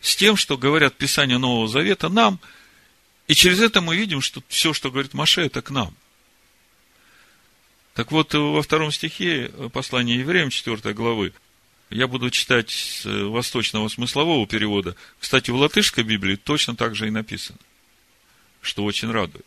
с 0.00 0.16
тем, 0.16 0.36
что 0.36 0.58
говорят 0.58 0.94
Писания 0.96 1.38
Нового 1.38 1.68
Завета 1.68 2.08
нам, 2.08 2.38
и 3.26 3.34
через 3.34 3.60
это 3.60 3.80
мы 3.80 3.96
видим, 3.96 4.20
что 4.20 4.42
все, 4.48 4.72
что 4.72 4.90
говорит 4.90 5.14
Маше, 5.14 5.42
это 5.42 5.62
к 5.62 5.70
нам. 5.70 5.94
Так 7.94 8.12
вот, 8.12 8.34
во 8.34 8.60
втором 8.62 8.92
стихе 8.92 9.50
послания 9.72 10.16
евреям 10.16 10.50
4 10.50 10.92
главы, 10.92 11.32
я 11.90 12.06
буду 12.06 12.30
читать 12.30 12.70
с 12.70 13.04
восточного 13.04 13.88
смыслового 13.88 14.46
перевода. 14.46 14.96
Кстати, 15.18 15.50
в 15.50 15.56
латышской 15.56 16.04
Библии 16.04 16.36
точно 16.36 16.76
так 16.76 16.94
же 16.94 17.06
и 17.06 17.10
написано, 17.10 17.58
что 18.60 18.84
очень 18.84 19.10
радует. 19.10 19.46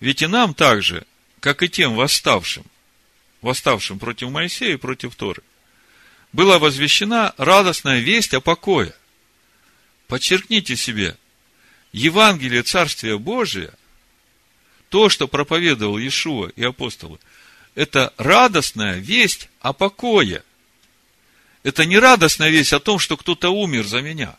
Ведь 0.00 0.22
и 0.22 0.26
нам 0.26 0.54
также, 0.54 1.06
как 1.40 1.62
и 1.62 1.68
тем 1.68 1.94
восставшим, 1.94 2.64
восставшим 3.42 3.98
против 3.98 4.30
Моисея 4.30 4.74
и 4.74 4.78
против 4.78 5.14
Торы, 5.16 5.42
была 6.32 6.58
возвещена 6.58 7.34
радостная 7.36 8.00
весть 8.00 8.34
о 8.34 8.40
покое. 8.40 8.94
Подчеркните 10.08 10.76
себе, 10.76 11.16
Евангелие 11.92 12.62
Царствия 12.62 13.18
Божия, 13.18 13.72
то, 14.88 15.08
что 15.08 15.28
проповедовал 15.28 15.98
Иешуа 15.98 16.48
и 16.56 16.64
апостолы, 16.64 17.18
это 17.74 18.12
радостная 18.16 18.98
весть 18.98 19.48
о 19.60 19.72
покое. 19.72 20.42
Это 21.64 21.86
не 21.86 21.98
радостная 21.98 22.50
весть 22.50 22.74
о 22.74 22.78
том, 22.78 22.98
что 22.98 23.16
кто-то 23.16 23.48
умер 23.48 23.86
за 23.86 24.02
меня, 24.02 24.36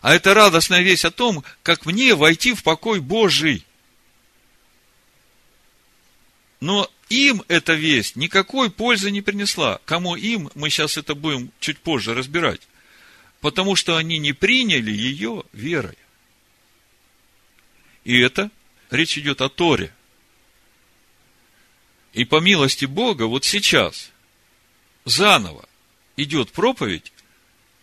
а 0.00 0.14
это 0.14 0.32
радостная 0.32 0.80
весть 0.80 1.04
о 1.04 1.10
том, 1.10 1.44
как 1.62 1.84
мне 1.84 2.14
войти 2.14 2.54
в 2.54 2.62
покой 2.62 3.00
Божий. 3.00 3.66
Но 6.60 6.88
им 7.08 7.42
эта 7.48 7.74
весть 7.74 8.14
никакой 8.14 8.70
пользы 8.70 9.10
не 9.10 9.22
принесла. 9.22 9.80
Кому 9.84 10.14
им, 10.14 10.50
мы 10.54 10.70
сейчас 10.70 10.96
это 10.96 11.16
будем 11.16 11.50
чуть 11.58 11.78
позже 11.78 12.14
разбирать. 12.14 12.60
Потому 13.40 13.74
что 13.74 13.96
они 13.96 14.18
не 14.18 14.32
приняли 14.32 14.92
ее 14.92 15.42
верой. 15.52 15.98
И 18.04 18.18
это 18.18 18.50
речь 18.90 19.18
идет 19.18 19.40
о 19.40 19.48
Торе. 19.48 19.92
И 22.12 22.24
по 22.24 22.40
милости 22.40 22.84
Бога, 22.84 23.24
вот 23.24 23.44
сейчас, 23.44 24.12
заново 25.04 25.68
идет 26.16 26.52
проповедь 26.52 27.12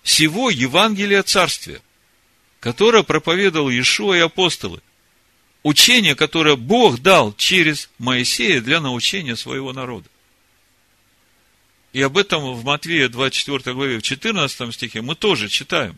всего 0.04 0.50
Евангелия 0.50 1.24
Царствия, 1.24 1.82
которое 2.60 3.04
проповедовал 3.04 3.70
Иешуа 3.70 4.16
и 4.16 4.20
апостолы 4.20 4.82
учение, 5.64 6.16
которое 6.16 6.56
Бог 6.56 7.00
дал 7.00 7.34
через 7.34 7.90
Моисея 7.98 8.62
для 8.62 8.80
научения 8.80 9.36
своего 9.36 9.74
народа. 9.74 10.10
И 11.92 12.02
об 12.02 12.18
этом 12.18 12.54
в 12.54 12.64
Матвея 12.64 13.10
24 13.10 13.74
главе, 13.74 14.00
в 14.00 14.04
14 14.04 14.74
стихе 14.74 15.02
мы 15.02 15.16
тоже 15.16 15.50
читаем. 15.50 15.98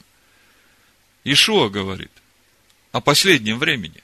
Ишуа 1.23 1.69
говорит 1.69 2.11
о 2.91 3.01
последнем 3.01 3.59
времени. 3.59 4.01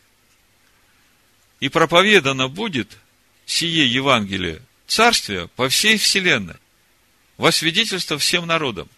И 1.59 1.69
проповедано 1.69 2.49
будет 2.49 2.97
сие 3.45 3.91
Евангелие 3.91 4.61
Царствия 4.85 5.47
по 5.55 5.69
всей 5.69 5.97
вселенной, 5.97 6.55
во 7.37 7.51
свидетельство 7.51 8.17
всем 8.17 8.45
народам. 8.45 8.89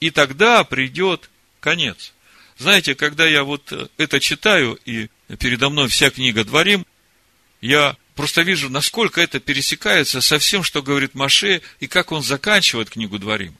И 0.00 0.10
тогда 0.10 0.64
придет 0.64 1.30
конец. 1.60 2.12
Знаете, 2.58 2.94
когда 2.94 3.26
я 3.26 3.44
вот 3.44 3.72
это 3.96 4.20
читаю, 4.20 4.78
и 4.84 5.08
передо 5.38 5.68
мной 5.68 5.88
вся 5.88 6.10
книга 6.10 6.44
Дворим, 6.44 6.86
я 7.60 7.96
просто 8.14 8.42
вижу, 8.42 8.70
насколько 8.70 9.20
это 9.20 9.40
пересекается 9.40 10.20
со 10.20 10.38
всем, 10.38 10.62
что 10.62 10.82
говорит 10.82 11.14
Маше, 11.14 11.62
и 11.80 11.86
как 11.86 12.12
он 12.12 12.22
заканчивает 12.22 12.90
книгу 12.90 13.18
Дворим. 13.18 13.54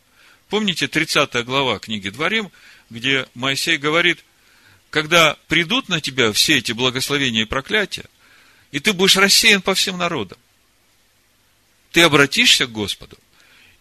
Помните 0.48 0.88
30 0.88 1.44
глава 1.44 1.78
книги 1.78 2.08
Дворим, 2.08 2.50
где 2.88 3.26
Моисей 3.34 3.76
говорит, 3.78 4.24
когда 4.90 5.36
придут 5.48 5.88
на 5.88 6.00
тебя 6.00 6.32
все 6.32 6.58
эти 6.58 6.72
благословения 6.72 7.42
и 7.42 7.46
проклятия, 7.46 8.06
и 8.70 8.78
ты 8.78 8.92
будешь 8.92 9.16
рассеян 9.16 9.60
по 9.60 9.74
всем 9.74 9.98
народам, 9.98 10.38
ты 11.90 12.02
обратишься 12.02 12.66
к 12.66 12.72
Господу, 12.72 13.18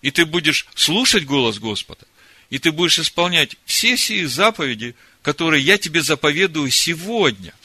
и 0.06 0.12
ты 0.12 0.26
будешь 0.26 0.68
слушать 0.76 1.26
голос 1.26 1.60
Господа, 1.60 2.06
и 2.50 2.60
ты 2.60 2.72
будешь 2.72 3.00
исполнять 3.00 3.56
все 3.66 3.98
сии 3.98 4.26
заповеди, 4.26 4.96
которые 5.22 5.64
я 5.64 5.78
тебе 5.78 6.02
заповедую 6.02 6.72
сегодня– 6.72 7.54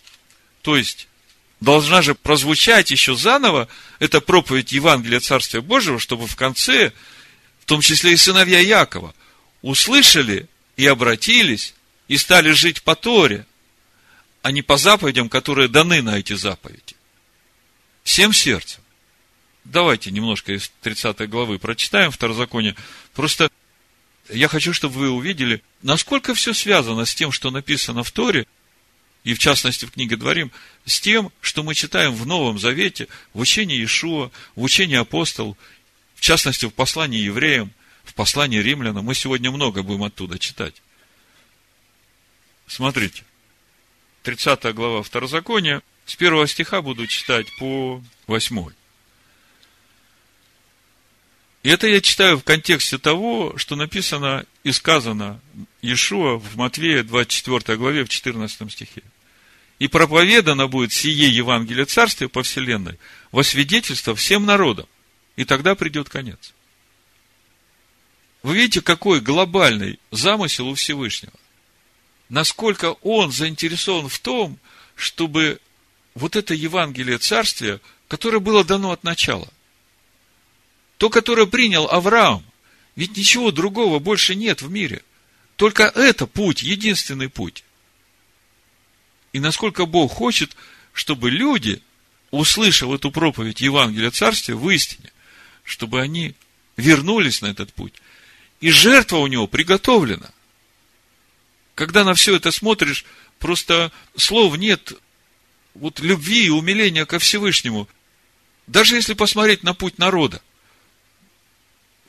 то 0.62 0.76
есть, 0.76 1.08
должна 1.60 2.02
же 2.02 2.14
прозвучать 2.14 2.90
еще 2.90 3.14
заново 3.14 3.68
эта 3.98 4.20
проповедь 4.20 4.72
Евангелия 4.72 5.20
Царствия 5.20 5.60
Божьего, 5.60 5.98
чтобы 5.98 6.26
в 6.26 6.36
конце, 6.36 6.92
в 7.60 7.64
том 7.66 7.80
числе 7.80 8.12
и 8.12 8.16
сыновья 8.16 8.60
Якова, 8.60 9.14
услышали 9.62 10.48
и 10.76 10.86
обратились, 10.86 11.74
и 12.08 12.16
стали 12.16 12.52
жить 12.52 12.82
по 12.82 12.94
Торе, 12.94 13.46
а 14.42 14.52
не 14.52 14.62
по 14.62 14.76
заповедям, 14.76 15.28
которые 15.28 15.68
даны 15.68 16.02
на 16.02 16.18
эти 16.18 16.32
заповеди. 16.32 16.96
Всем 18.02 18.32
сердцем. 18.32 18.79
Давайте 19.64 20.10
немножко 20.10 20.52
из 20.52 20.70
30 20.80 21.28
главы 21.28 21.58
прочитаем 21.58 22.10
Второзаконие. 22.10 22.76
Просто 23.14 23.50
я 24.28 24.48
хочу, 24.48 24.72
чтобы 24.72 24.98
вы 24.98 25.10
увидели, 25.10 25.62
насколько 25.82 26.34
все 26.34 26.54
связано 26.54 27.04
с 27.04 27.14
тем, 27.14 27.32
что 27.32 27.50
написано 27.50 28.02
в 28.02 28.10
Торе, 28.10 28.46
и 29.22 29.34
в 29.34 29.38
частности 29.38 29.84
в 29.84 29.90
книге 29.90 30.16
Дворим, 30.16 30.50
с 30.86 31.00
тем, 31.00 31.30
что 31.40 31.62
мы 31.62 31.74
читаем 31.74 32.14
в 32.14 32.26
Новом 32.26 32.58
Завете, 32.58 33.08
в 33.34 33.40
учении 33.40 33.76
Иешуа, 33.76 34.30
в 34.54 34.62
учении 34.62 34.96
апостол, 34.96 35.58
в 36.14 36.20
частности 36.20 36.66
в 36.66 36.70
послании 36.70 37.20
евреям, 37.20 37.72
в 38.04 38.14
послании 38.14 38.60
римлянам. 38.60 39.04
Мы 39.04 39.14
сегодня 39.14 39.50
много 39.50 39.82
будем 39.82 40.04
оттуда 40.04 40.38
читать. 40.38 40.80
Смотрите, 42.66 43.24
30 44.22 44.74
глава 44.74 45.02
Второзакония, 45.02 45.82
с 46.06 46.16
первого 46.16 46.46
стиха 46.46 46.80
буду 46.80 47.06
читать 47.06 47.46
по 47.58 48.02
8. 48.26 48.79
И 51.62 51.68
это 51.68 51.86
я 51.86 52.00
читаю 52.00 52.38
в 52.38 52.44
контексте 52.44 52.96
того, 52.96 53.56
что 53.58 53.76
написано 53.76 54.46
и 54.64 54.72
сказано 54.72 55.40
Иешуа 55.82 56.38
в 56.38 56.56
Матвея 56.56 57.02
24 57.02 57.76
главе 57.76 58.04
в 58.04 58.08
14 58.08 58.72
стихе. 58.72 59.02
И 59.78 59.86
проповедано 59.86 60.68
будет 60.68 60.92
сие 60.92 61.28
Евангелие 61.28 61.84
Царствия 61.84 62.28
по 62.28 62.42
вселенной 62.42 62.98
во 63.30 63.42
свидетельство 63.42 64.14
всем 64.14 64.46
народам. 64.46 64.86
И 65.36 65.44
тогда 65.44 65.74
придет 65.74 66.08
конец. 66.08 66.54
Вы 68.42 68.56
видите, 68.56 68.80
какой 68.80 69.20
глобальный 69.20 69.98
замысел 70.10 70.68
у 70.68 70.74
Всевышнего. 70.74 71.32
Насколько 72.30 72.92
он 73.02 73.32
заинтересован 73.32 74.08
в 74.08 74.18
том, 74.18 74.58
чтобы 74.94 75.60
вот 76.14 76.36
это 76.36 76.54
Евангелие 76.54 77.18
Царствия, 77.18 77.80
которое 78.08 78.38
было 78.38 78.64
дано 78.64 78.92
от 78.92 79.04
начала– 79.04 79.48
то, 81.00 81.08
которое 81.08 81.46
принял 81.46 81.86
Авраам. 81.86 82.44
Ведь 82.94 83.16
ничего 83.16 83.52
другого 83.52 84.00
больше 84.00 84.34
нет 84.34 84.60
в 84.60 84.70
мире. 84.70 85.00
Только 85.56 85.84
это 85.84 86.26
путь, 86.26 86.62
единственный 86.62 87.30
путь. 87.30 87.64
И 89.32 89.40
насколько 89.40 89.86
Бог 89.86 90.12
хочет, 90.12 90.54
чтобы 90.92 91.30
люди, 91.30 91.80
услышав 92.30 92.92
эту 92.92 93.10
проповедь 93.10 93.62
Евангелия 93.62 94.10
Царствия 94.10 94.54
в 94.56 94.68
истине, 94.68 95.10
чтобы 95.64 96.02
они 96.02 96.34
вернулись 96.76 97.40
на 97.40 97.46
этот 97.46 97.72
путь. 97.72 97.94
И 98.60 98.70
жертва 98.70 99.16
у 99.16 99.26
него 99.26 99.46
приготовлена. 99.46 100.30
Когда 101.74 102.04
на 102.04 102.12
все 102.12 102.36
это 102.36 102.50
смотришь, 102.50 103.06
просто 103.38 103.90
слов 104.16 104.58
нет 104.58 104.92
вот 105.72 106.00
любви 106.00 106.44
и 106.44 106.50
умиления 106.50 107.06
ко 107.06 107.18
Всевышнему. 107.18 107.88
Даже 108.66 108.96
если 108.96 109.14
посмотреть 109.14 109.62
на 109.62 109.72
путь 109.72 109.96
народа 109.96 110.42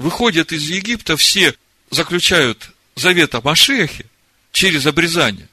выходят 0.01 0.51
из 0.51 0.69
Египта, 0.69 1.15
все 1.15 1.55
заключают 1.89 2.71
завет 2.95 3.33
о 3.35 3.41
Машехе 3.41 4.05
через 4.51 4.85
обрезание. 4.85 5.47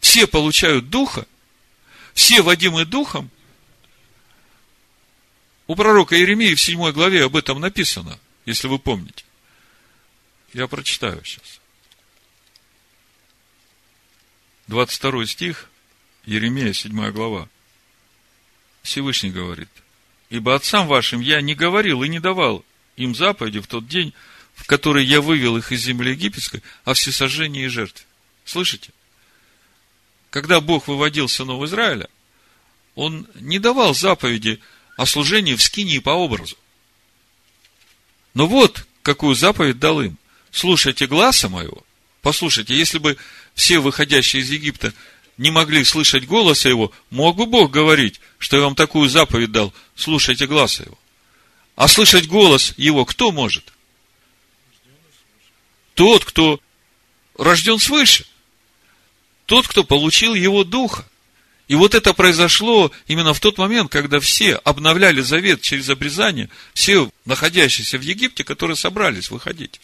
Все 0.00 0.26
получают 0.26 0.90
Духа, 0.90 1.26
все 2.14 2.42
водимы 2.42 2.84
Духом. 2.84 3.30
У 5.68 5.76
пророка 5.76 6.16
Иеремии 6.16 6.54
в 6.54 6.60
7 6.60 6.90
главе 6.90 7.24
об 7.24 7.36
этом 7.36 7.60
написано, 7.60 8.18
если 8.46 8.66
вы 8.66 8.78
помните. 8.78 9.24
Я 10.52 10.66
прочитаю 10.66 11.22
сейчас. 11.24 11.60
22 14.66 15.26
стих, 15.26 15.70
Еремея, 16.24 16.72
7 16.72 17.10
глава. 17.10 17.48
Всевышний 18.82 19.30
говорит, 19.30 19.68
«Ибо 20.30 20.54
отцам 20.54 20.88
вашим 20.88 21.20
я 21.20 21.40
не 21.40 21.54
говорил 21.54 22.02
и 22.02 22.08
не 22.08 22.18
давал 22.18 22.64
им 22.96 23.14
заповеди 23.14 23.60
в 23.60 23.66
тот 23.66 23.86
день, 23.86 24.12
в 24.54 24.66
который 24.66 25.04
я 25.04 25.20
вывел 25.20 25.56
их 25.56 25.72
из 25.72 25.82
земли 25.82 26.12
египетской, 26.12 26.62
о 26.84 26.94
всесожжении 26.94 27.64
и 27.64 27.68
жертве. 27.68 28.04
Слышите? 28.44 28.90
Когда 30.30 30.60
Бог 30.60 30.88
выводил 30.88 31.28
сынов 31.28 31.62
Израиля, 31.64 32.08
Он 32.94 33.26
не 33.34 33.58
давал 33.58 33.94
заповеди 33.94 34.60
о 34.96 35.06
служении 35.06 35.54
в 35.54 35.62
скинии 35.62 35.98
по 35.98 36.10
образу. 36.10 36.56
Но 38.34 38.46
вот, 38.46 38.86
какую 39.02 39.34
заповедь 39.34 39.78
дал 39.78 40.00
им. 40.00 40.18
Слушайте 40.50 41.06
гласа 41.06 41.48
моего. 41.48 41.84
Послушайте, 42.20 42.76
если 42.76 42.98
бы 42.98 43.16
все 43.54 43.78
выходящие 43.80 44.42
из 44.42 44.50
Египта 44.50 44.94
не 45.38 45.50
могли 45.50 45.82
слышать 45.84 46.26
голоса 46.26 46.68
его, 46.68 46.92
мог 47.10 47.36
бы 47.36 47.46
Бог 47.46 47.70
говорить, 47.70 48.20
что 48.38 48.56
я 48.56 48.62
вам 48.62 48.74
такую 48.74 49.08
заповедь 49.08 49.50
дал, 49.50 49.74
слушайте 49.96 50.46
гласа 50.46 50.84
его. 50.84 50.98
А 51.76 51.88
слышать 51.88 52.26
голос 52.26 52.74
его 52.76 53.04
кто 53.04 53.32
может? 53.32 53.72
Тот, 55.94 56.24
кто 56.24 56.60
рожден 57.36 57.78
свыше. 57.78 58.26
Тот, 59.46 59.66
кто 59.66 59.84
получил 59.84 60.34
его 60.34 60.64
духа. 60.64 61.08
И 61.68 61.74
вот 61.74 61.94
это 61.94 62.12
произошло 62.12 62.92
именно 63.06 63.32
в 63.32 63.40
тот 63.40 63.56
момент, 63.56 63.90
когда 63.90 64.20
все 64.20 64.56
обновляли 64.56 65.20
завет 65.20 65.62
через 65.62 65.88
обрезание, 65.88 66.50
все 66.74 67.10
находящиеся 67.24 67.98
в 67.98 68.02
Египте, 68.02 68.44
которые 68.44 68.76
собрались 68.76 69.30
выходить. 69.30 69.80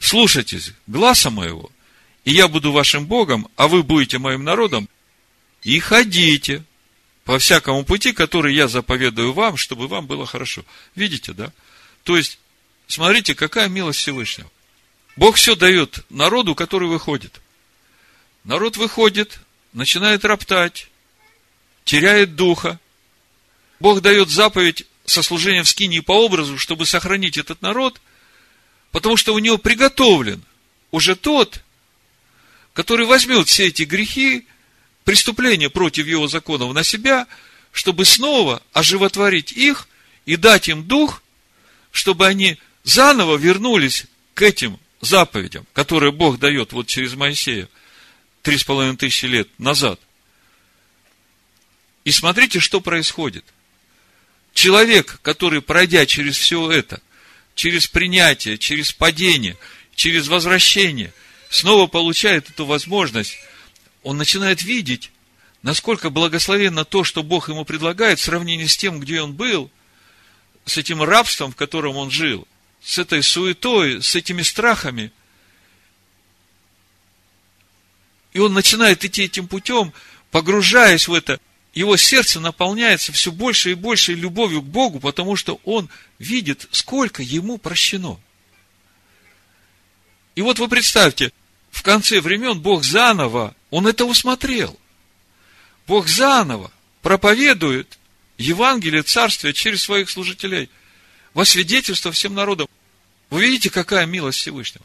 Слушайтесь 0.00 0.72
гласа 0.86 1.30
моего, 1.30 1.70
и 2.24 2.32
я 2.32 2.48
буду 2.48 2.72
вашим 2.72 3.06
Богом, 3.06 3.48
а 3.56 3.68
вы 3.68 3.82
будете 3.82 4.18
моим 4.18 4.42
народом, 4.42 4.88
и 5.62 5.78
ходите 5.80 6.64
по 7.28 7.38
всякому 7.38 7.84
пути, 7.84 8.14
который 8.14 8.54
я 8.54 8.68
заповедую 8.68 9.34
вам, 9.34 9.58
чтобы 9.58 9.86
вам 9.86 10.06
было 10.06 10.24
хорошо. 10.24 10.64
Видите, 10.94 11.34
да? 11.34 11.52
То 12.02 12.16
есть, 12.16 12.38
смотрите, 12.86 13.34
какая 13.34 13.68
милость 13.68 13.98
Всевышнего. 13.98 14.50
Бог 15.14 15.36
все 15.36 15.54
дает 15.54 16.06
народу, 16.08 16.54
который 16.54 16.88
выходит. 16.88 17.42
Народ 18.44 18.78
выходит, 18.78 19.40
начинает 19.74 20.24
роптать, 20.24 20.88
теряет 21.84 22.34
духа. 22.34 22.80
Бог 23.78 24.00
дает 24.00 24.30
заповедь 24.30 24.86
со 25.04 25.22
служением 25.22 25.64
в 25.64 25.68
скинии 25.68 26.00
по 26.00 26.12
образу, 26.24 26.56
чтобы 26.56 26.86
сохранить 26.86 27.36
этот 27.36 27.60
народ, 27.60 28.00
потому 28.90 29.18
что 29.18 29.34
у 29.34 29.38
него 29.38 29.58
приготовлен 29.58 30.42
уже 30.90 31.14
тот, 31.14 31.62
который 32.72 33.04
возьмет 33.04 33.48
все 33.48 33.66
эти 33.66 33.82
грехи 33.82 34.46
преступление 35.08 35.70
против 35.70 36.06
его 36.06 36.28
законов 36.28 36.74
на 36.74 36.82
себя, 36.84 37.26
чтобы 37.72 38.04
снова 38.04 38.62
оживотворить 38.74 39.52
их 39.52 39.88
и 40.26 40.36
дать 40.36 40.68
им 40.68 40.84
дух, 40.84 41.22
чтобы 41.92 42.26
они 42.26 42.58
заново 42.84 43.38
вернулись 43.38 44.04
к 44.34 44.42
этим 44.42 44.78
заповедям, 45.00 45.66
которые 45.72 46.12
Бог 46.12 46.38
дает 46.38 46.74
вот 46.74 46.88
через 46.88 47.14
Моисея 47.14 47.70
три 48.42 48.58
с 48.58 48.64
половиной 48.64 48.98
тысячи 48.98 49.24
лет 49.24 49.48
назад. 49.56 49.98
И 52.04 52.10
смотрите, 52.10 52.60
что 52.60 52.82
происходит. 52.82 53.46
Человек, 54.52 55.20
который, 55.22 55.62
пройдя 55.62 56.04
через 56.04 56.36
все 56.36 56.70
это, 56.70 57.00
через 57.54 57.86
принятие, 57.86 58.58
через 58.58 58.92
падение, 58.92 59.56
через 59.94 60.28
возвращение, 60.28 61.14
снова 61.48 61.86
получает 61.86 62.50
эту 62.50 62.66
возможность 62.66 63.38
он 64.08 64.16
начинает 64.16 64.62
видеть, 64.62 65.12
насколько 65.60 66.08
благословенно 66.08 66.86
то, 66.86 67.04
что 67.04 67.22
Бог 67.22 67.50
ему 67.50 67.66
предлагает 67.66 68.18
в 68.18 68.22
сравнении 68.22 68.64
с 68.64 68.74
тем, 68.74 69.00
где 69.00 69.20
он 69.20 69.34
был, 69.34 69.70
с 70.64 70.78
этим 70.78 71.02
рабством, 71.02 71.52
в 71.52 71.56
котором 71.56 71.98
он 71.98 72.10
жил, 72.10 72.48
с 72.82 72.96
этой 72.96 73.22
суетой, 73.22 74.02
с 74.02 74.14
этими 74.14 74.40
страхами. 74.40 75.12
И 78.32 78.38
он 78.38 78.54
начинает 78.54 79.04
идти 79.04 79.24
этим 79.24 79.46
путем, 79.46 79.92
погружаясь 80.30 81.06
в 81.06 81.12
это, 81.12 81.38
его 81.74 81.98
сердце 81.98 82.40
наполняется 82.40 83.12
все 83.12 83.30
больше 83.30 83.72
и 83.72 83.74
больше 83.74 84.14
любовью 84.14 84.62
к 84.62 84.66
Богу, 84.66 85.00
потому 85.00 85.36
что 85.36 85.60
он 85.64 85.90
видит, 86.18 86.66
сколько 86.70 87.22
ему 87.22 87.58
прощено. 87.58 88.18
И 90.34 90.40
вот 90.40 90.58
вы 90.58 90.66
представьте, 90.66 91.30
в 91.70 91.82
конце 91.82 92.22
времен 92.22 92.58
Бог 92.58 92.84
заново, 92.84 93.54
Он 93.70 93.86
это 93.86 94.04
усмотрел. 94.04 94.78
Бог 95.86 96.08
заново 96.08 96.70
проповедует 97.02 97.98
Евангелие 98.36 99.02
Царствия 99.02 99.52
через 99.52 99.82
своих 99.82 100.10
служителей 100.10 100.70
во 101.34 101.44
свидетельство 101.44 102.12
всем 102.12 102.34
народам. 102.34 102.68
Вы 103.30 103.42
видите, 103.42 103.70
какая 103.70 104.06
милость 104.06 104.38
Всевышнего? 104.38 104.84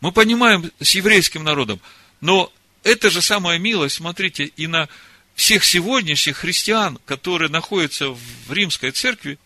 Мы 0.00 0.12
понимаем 0.12 0.70
с 0.80 0.94
еврейским 0.94 1.44
народом, 1.44 1.80
но 2.20 2.52
эта 2.82 3.10
же 3.10 3.20
самая 3.20 3.58
милость, 3.58 3.96
смотрите, 3.96 4.44
и 4.44 4.66
на 4.66 4.88
всех 5.34 5.64
сегодняшних 5.64 6.38
христиан, 6.38 6.98
которые 7.04 7.50
находятся 7.50 8.08
в 8.10 8.52
римской 8.52 8.90
церкви, 8.90 9.38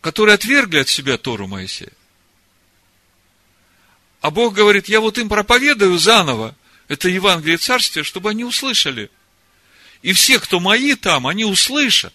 которые 0.00 0.34
отвергли 0.34 0.78
от 0.78 0.88
себя 0.88 1.16
Тору 1.16 1.46
Моисея. 1.46 1.92
А 4.20 4.30
Бог 4.30 4.54
говорит, 4.54 4.88
я 4.88 5.00
вот 5.00 5.18
им 5.18 5.28
проповедую 5.28 5.98
заново, 5.98 6.54
это 6.88 7.08
Евангелие 7.08 7.56
Царствия, 7.56 8.02
чтобы 8.02 8.30
они 8.30 8.44
услышали. 8.44 9.10
И 10.02 10.12
все, 10.12 10.38
кто 10.38 10.60
мои 10.60 10.94
там, 10.94 11.26
они 11.26 11.44
услышат. 11.44 12.14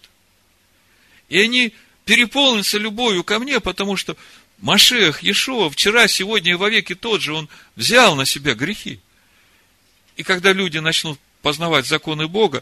И 1.28 1.40
они 1.40 1.74
переполнятся 2.06 2.78
любовью 2.78 3.24
ко 3.24 3.40
мне, 3.40 3.60
потому 3.60 3.96
что 3.96 4.16
Машех, 4.60 5.24
Иешуа, 5.24 5.70
вчера, 5.70 6.08
сегодня 6.08 6.52
и 6.52 6.56
вовеки 6.56 6.94
тот 6.96 7.22
же, 7.22 7.34
он 7.34 7.50
взял 7.76 8.16
на 8.16 8.26
себя 8.26 8.54
грехи. 8.54 9.00
И 10.18 10.24
когда 10.24 10.52
люди 10.52 10.80
начнут 10.80 11.20
познавать 11.42 11.88
законы 11.88 12.28
Бога 12.28 12.62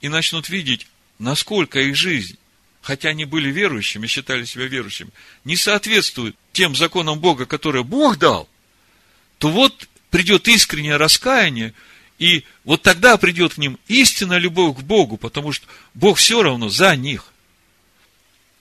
и 0.00 0.08
начнут 0.08 0.48
видеть, 0.48 0.86
насколько 1.18 1.80
их 1.80 1.96
жизнь, 1.96 2.38
хотя 2.80 3.10
они 3.10 3.26
были 3.26 3.50
верующими, 3.50 4.06
считали 4.06 4.44
себя 4.44 4.66
верующими, 4.66 5.10
не 5.44 5.56
соответствует 5.56 6.34
тем 6.52 6.74
законам 6.74 7.20
Бога, 7.20 7.44
которые 7.44 7.84
Бог 7.84 8.16
дал, 8.16 8.48
то 9.38 9.50
вот 9.50 9.88
придет 10.10 10.48
искреннее 10.48 10.96
раскаяние, 10.96 11.74
и 12.18 12.44
вот 12.64 12.82
тогда 12.82 13.16
придет 13.16 13.54
к 13.54 13.58
ним 13.58 13.78
истинная 13.86 14.38
любовь 14.38 14.78
к 14.78 14.80
Богу, 14.80 15.16
потому 15.16 15.52
что 15.52 15.66
Бог 15.94 16.18
все 16.18 16.42
равно 16.42 16.68
за 16.68 16.96
них. 16.96 17.32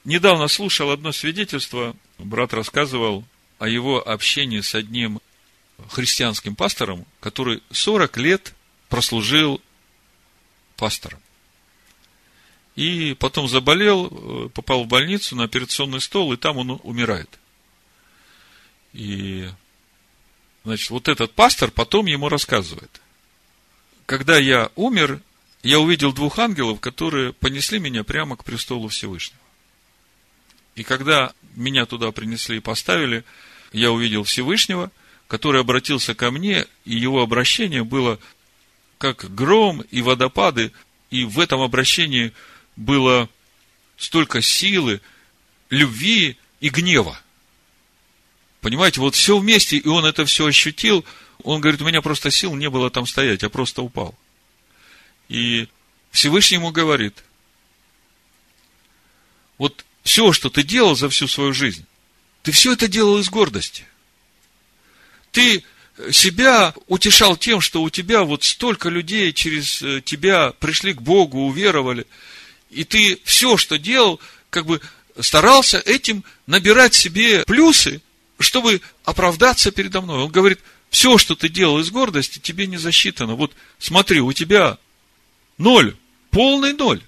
Недавно 0.05 0.47
слушал 0.47 0.91
одно 0.91 1.11
свидетельство, 1.11 1.95
брат 2.17 2.53
рассказывал 2.53 3.25
о 3.59 3.67
его 3.67 4.07
общении 4.07 4.61
с 4.61 4.75
одним 4.75 5.19
христианским 5.89 6.55
пастором, 6.55 7.05
который 7.19 7.61
40 7.71 8.17
лет 8.17 8.53
прослужил 8.89 9.61
пастором. 10.75 11.19
И 12.75 13.15
потом 13.19 13.47
заболел, 13.47 14.07
э, 14.11 14.49
попал 14.49 14.83
в 14.83 14.87
больницу 14.87 15.35
на 15.35 15.45
операционный 15.45 15.99
стол, 15.99 16.33
и 16.33 16.37
там 16.37 16.57
он 16.57 16.79
умирает. 16.83 17.39
И, 18.93 19.49
значит, 20.67 20.89
вот 20.89 21.07
этот 21.07 21.31
пастор 21.31 21.71
потом 21.71 22.07
ему 22.07 22.27
рассказывает. 22.27 23.01
Когда 24.05 24.37
я 24.37 24.69
умер, 24.75 25.21
я 25.63 25.79
увидел 25.79 26.11
двух 26.11 26.39
ангелов, 26.39 26.81
которые 26.81 27.31
понесли 27.31 27.79
меня 27.79 28.03
прямо 28.03 28.35
к 28.35 28.43
престолу 28.43 28.89
Всевышнего. 28.89 29.39
И 30.75 30.83
когда 30.83 31.33
меня 31.55 31.85
туда 31.85 32.11
принесли 32.11 32.57
и 32.57 32.61
поставили, 32.61 33.23
я 33.71 33.91
увидел 33.91 34.23
Всевышнего, 34.23 34.91
который 35.27 35.61
обратился 35.61 36.15
ко 36.15 36.31
мне, 36.31 36.65
и 36.83 36.97
его 36.97 37.21
обращение 37.21 37.85
было 37.85 38.19
как 38.97 39.33
гром 39.33 39.81
и 39.89 40.01
водопады, 40.01 40.73
и 41.09 41.23
в 41.23 41.39
этом 41.39 41.61
обращении 41.61 42.33
было 42.75 43.29
столько 43.95 44.41
силы, 44.41 44.99
любви 45.69 46.37
и 46.59 46.67
гнева. 46.67 47.19
Понимаете, 48.67 48.99
вот 48.99 49.15
все 49.15 49.37
вместе, 49.37 49.77
и 49.77 49.87
он 49.87 50.03
это 50.05 50.25
все 50.25 50.45
ощутил. 50.45 51.05
Он 51.43 51.61
говорит, 51.61 51.81
у 51.81 51.85
меня 51.85 52.01
просто 52.01 52.31
сил 52.31 52.53
не 52.53 52.69
было 52.69 52.89
там 52.89 53.07
стоять, 53.07 53.43
я 53.43 53.49
просто 53.49 53.81
упал. 53.81 54.13
И 55.29 55.67
Всевышний 56.11 56.57
ему 56.57 56.71
говорит, 56.71 57.23
вот 59.57 59.85
все, 60.03 60.33
что 60.33 60.49
ты 60.49 60.63
делал 60.63 60.95
за 60.95 61.09
всю 61.09 61.27
свою 61.27 61.53
жизнь, 61.53 61.85
ты 62.43 62.51
все 62.51 62.73
это 62.73 62.89
делал 62.89 63.19
из 63.19 63.29
гордости. 63.29 63.85
Ты 65.31 65.63
себя 66.11 66.73
утешал 66.87 67.37
тем, 67.37 67.61
что 67.61 67.81
у 67.81 67.89
тебя 67.89 68.23
вот 68.23 68.43
столько 68.43 68.89
людей 68.89 69.31
через 69.31 69.81
э, 69.81 70.01
тебя 70.03 70.51
пришли 70.59 70.93
к 70.93 71.01
Богу, 71.01 71.45
уверовали– 71.45 72.05
и 72.69 72.83
ты 72.83 73.19
все, 73.23 73.57
что 73.57 73.77
делал, 73.77 74.19
как 74.49 74.65
бы 74.65 74.81
старался 75.19 75.79
этим 75.79 76.23
набирать 76.45 76.93
себе 76.93 77.43
плюсы, 77.45 78.01
чтобы 78.39 78.81
оправдаться 79.03 79.71
передо 79.71 80.01
мной. 80.01 80.23
Он 80.23 80.31
говорит, 80.31 80.59
все, 80.89 81.17
что 81.17 81.35
ты 81.35 81.49
делал 81.49 81.79
из 81.79 81.89
гордости, 81.91 82.39
тебе 82.39 82.67
не 82.67 82.77
засчитано. 82.77 83.35
Вот 83.35 83.53
смотри, 83.79 84.19
у 84.21 84.33
тебя 84.33 84.77
ноль, 85.57 85.95
полный 86.29 86.73
ноль. 86.73 87.01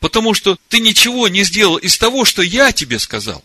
Потому 0.00 0.34
что 0.34 0.58
ты 0.68 0.78
ничего 0.80 1.28
не 1.28 1.42
сделал 1.42 1.76
из 1.76 1.96
того, 1.96 2.24
что 2.24 2.42
я 2.42 2.72
тебе 2.72 2.98
сказал. 2.98 3.42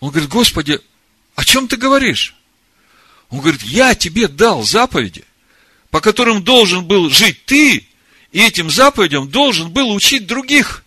Он 0.00 0.10
говорит, 0.10 0.30
Господи, 0.30 0.80
о 1.34 1.44
чем 1.44 1.68
ты 1.68 1.76
говоришь? 1.76 2.34
Он 3.30 3.40
говорит, 3.40 3.62
я 3.62 3.94
тебе 3.94 4.26
дал 4.26 4.62
заповеди 4.62 5.24
по 5.90 6.00
которым 6.00 6.42
должен 6.42 6.84
был 6.84 7.10
жить 7.10 7.44
ты, 7.44 7.86
и 8.32 8.40
этим 8.40 8.70
заповедям 8.70 9.28
должен 9.28 9.70
был 9.70 9.90
учить 9.92 10.26
других. 10.26 10.84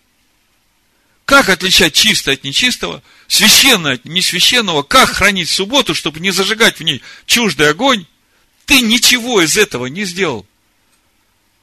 Как 1.24 1.48
отличать 1.48 1.94
чистое 1.94 2.34
от 2.34 2.44
нечистого, 2.44 3.02
священное 3.28 3.94
от 3.94 4.04
несвященного, 4.04 4.82
как 4.82 5.10
хранить 5.10 5.48
субботу, 5.48 5.94
чтобы 5.94 6.20
не 6.20 6.30
зажигать 6.30 6.78
в 6.78 6.82
ней 6.82 7.02
чуждый 7.26 7.70
огонь. 7.70 8.06
Ты 8.66 8.80
ничего 8.80 9.40
из 9.42 9.56
этого 9.56 9.86
не 9.86 10.04
сделал. 10.04 10.46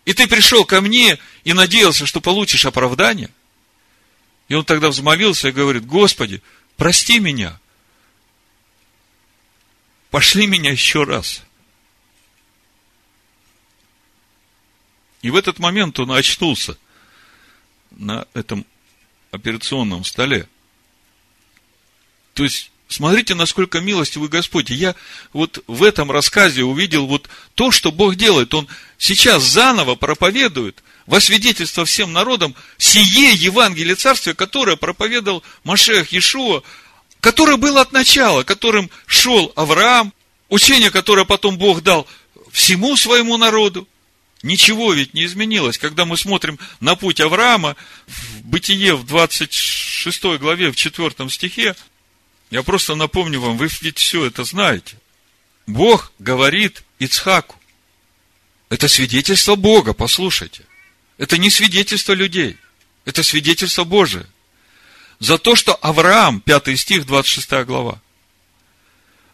И 0.05 0.13
ты 0.13 0.27
пришел 0.27 0.65
ко 0.65 0.81
мне 0.81 1.19
и 1.43 1.53
надеялся, 1.53 2.05
что 2.05 2.21
получишь 2.21 2.65
оправдание. 2.65 3.29
И 4.47 4.55
он 4.55 4.65
тогда 4.65 4.89
взмолился 4.89 5.49
и 5.49 5.53
говорит, 5.53 5.85
Господи, 5.85 6.41
прости 6.77 7.19
меня. 7.19 7.59
Пошли 10.09 10.47
меня 10.47 10.71
еще 10.71 11.03
раз. 11.03 11.43
И 15.21 15.29
в 15.29 15.35
этот 15.35 15.59
момент 15.59 15.99
он 15.99 16.11
очнулся 16.11 16.77
на 17.91 18.25
этом 18.33 18.65
операционном 19.31 20.03
столе. 20.03 20.47
То 22.33 22.43
есть, 22.43 22.71
смотрите, 22.87 23.35
насколько 23.35 23.79
милостивый 23.79 24.29
Господь. 24.29 24.71
И 24.71 24.75
я 24.75 24.95
вот 25.33 25.63
в 25.67 25.83
этом 25.83 26.11
рассказе 26.11 26.63
увидел 26.63 27.05
вот 27.05 27.29
то, 27.55 27.71
что 27.71 27.91
Бог 27.91 28.15
делает. 28.15 28.53
Он 28.53 28.67
сейчас 28.97 29.43
заново 29.43 29.95
проповедует 29.95 30.83
во 31.05 31.19
свидетельство 31.19 31.85
всем 31.85 32.13
народам 32.13 32.55
сие 32.77 33.33
Евангелие 33.33 33.95
Царствия, 33.95 34.33
которое 34.33 34.75
проповедовал 34.75 35.43
Машех 35.63 36.11
Иешуа, 36.11 36.61
которое 37.19 37.57
было 37.57 37.81
от 37.81 37.91
начала, 37.91 38.43
которым 38.43 38.89
шел 39.05 39.51
Авраам, 39.55 40.13
учение, 40.49 40.91
которое 40.91 41.25
потом 41.25 41.57
Бог 41.57 41.81
дал 41.81 42.07
всему 42.51 42.95
своему 42.95 43.37
народу. 43.37 43.87
Ничего 44.41 44.93
ведь 44.93 45.13
не 45.13 45.25
изменилось. 45.25 45.77
Когда 45.77 46.05
мы 46.05 46.15
смотрим 46.15 46.59
на 46.79 46.95
путь 46.95 47.19
Авраама, 47.19 47.75
в 48.07 48.41
Бытие 48.43 48.95
в 48.95 49.05
26 49.05 50.23
главе, 50.39 50.71
в 50.71 50.75
4 50.75 51.29
стихе, 51.29 51.75
я 52.49 52.63
просто 52.63 52.95
напомню 52.95 53.41
вам, 53.41 53.57
вы 53.57 53.69
ведь 53.81 53.97
все 53.97 54.25
это 54.25 54.43
знаете. 54.43 54.97
Бог 55.67 56.13
говорит 56.19 56.83
Ицхаку. 56.99 57.57
Это 58.69 58.87
свидетельство 58.87 59.55
Бога, 59.55 59.93
послушайте. 59.93 60.63
Это 61.17 61.37
не 61.37 61.49
свидетельство 61.49 62.13
людей. 62.13 62.57
Это 63.03 63.23
свидетельство 63.23 63.83
Божие. 63.83 64.25
За 65.19 65.37
то, 65.37 65.55
что 65.55 65.75
Авраам, 65.75 66.39
5 66.39 66.79
стих, 66.79 67.05
26 67.05 67.65
глава, 67.65 67.99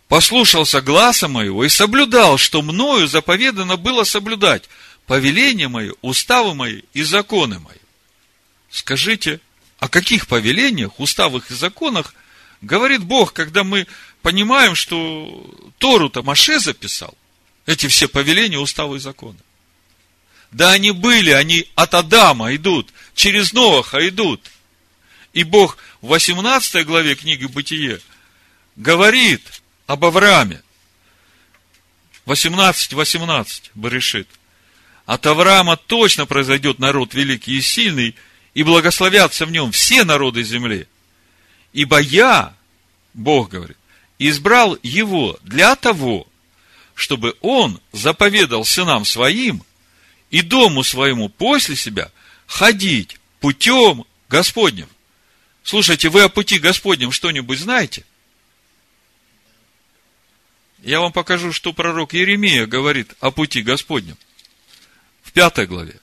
послушался 0.07 0.81
гласа 0.81 1.27
моего 1.27 1.63
и 1.63 1.69
соблюдал, 1.69 2.39
что 2.39 2.63
мною 2.63 3.07
заповедано 3.07 3.77
было 3.77 4.03
соблюдать– 4.03 4.67
повеления 5.05 5.67
мои, 5.67 5.91
уставы 6.01 6.53
мои 6.55 6.81
и 6.93 7.03
законы 7.03 7.59
мои. 7.59 7.77
Скажите, 8.69 9.39
о 9.79 9.87
каких 9.87 10.27
повелениях, 10.27 10.99
уставах 10.99 11.51
и 11.51 11.53
законах 11.53 12.15
говорит 12.61 13.03
Бог, 13.03 13.33
когда 13.33 13.63
мы 13.63 13.87
понимаем, 14.21 14.75
что 14.75 15.71
Тору-то 15.77 16.23
Маше 16.23 16.59
записал, 16.59 17.15
эти 17.65 17.87
все 17.87 18.07
повеления, 18.07 18.57
уставы 18.57 18.97
и 18.97 18.99
законы. 18.99 19.39
Да 20.51 20.71
они 20.71 20.91
были, 20.91 21.31
они 21.31 21.67
от 21.75 21.93
Адама 21.93 22.55
идут, 22.55 22.91
через 23.13 23.53
Новаха 23.53 24.07
идут. 24.07 24.41
И 25.33 25.43
Бог 25.43 25.77
в 26.01 26.07
18 26.07 26.85
главе 26.85 27.15
книги 27.15 27.45
Бытие 27.45 27.99
говорит 28.75 29.61
об 29.85 30.05
Аврааме. 30.05 30.61
18.18 32.25 32.95
18, 32.95 33.71
Баришит– 33.75 34.27
от 35.05 35.25
Авраама 35.27 35.77
точно 35.77 36.25
произойдет 36.25 36.79
народ 36.79 37.13
великий 37.13 37.57
и 37.57 37.61
сильный, 37.61 38.15
и 38.53 38.63
благословятся 38.63 39.45
в 39.45 39.51
нем 39.51 39.71
все 39.71 40.03
народы 40.03 40.43
земли. 40.43 40.87
Ибо 41.73 41.99
я, 41.99 42.55
Бог 43.13 43.49
говорит, 43.49 43.77
избрал 44.17 44.77
его 44.81 45.37
для 45.43 45.75
того, 45.75 46.25
чтобы 46.95 47.35
он 47.41 47.79
заповедал 47.91 48.65
сынам 48.65 49.05
своим 49.05 49.63
и 50.31 50.41
дому 50.41 50.83
своему 50.83 51.29
после 51.29 51.75
себя 51.75 52.09
ходить 52.47 53.17
путем 53.41 54.05
Господним. 54.29 54.87
Слушайте, 55.63 56.09
вы 56.09 56.23
о 56.23 56.29
пути 56.29 56.57
Господнем 56.57 57.11
что-нибудь 57.11 57.59
знаете? 57.59 58.05
Я 60.81 60.99
вам 60.99 61.11
покажу, 61.11 61.51
что 61.51 61.73
пророк 61.73 62.13
Еремия 62.13 62.65
говорит 62.65 63.13
о 63.19 63.31
пути 63.31 63.61
Господнем 63.61 64.17
пятой 65.35 65.67
главе, 65.67 65.99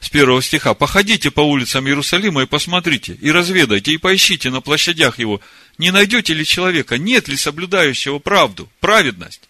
с 0.00 0.08
первого 0.08 0.42
стиха. 0.42 0.74
«Походите 0.74 1.30
по 1.30 1.42
улицам 1.42 1.86
Иерусалима 1.86 2.42
и 2.42 2.46
посмотрите, 2.46 3.16
и 3.20 3.30
разведайте, 3.30 3.92
и 3.92 3.98
поищите 3.98 4.50
на 4.50 4.62
площадях 4.62 5.18
его, 5.18 5.40
не 5.76 5.92
найдете 5.92 6.32
ли 6.32 6.44
человека, 6.44 6.96
нет 6.96 7.28
ли 7.28 7.36
соблюдающего 7.36 8.18
правду, 8.18 8.68
праведность, 8.80 9.42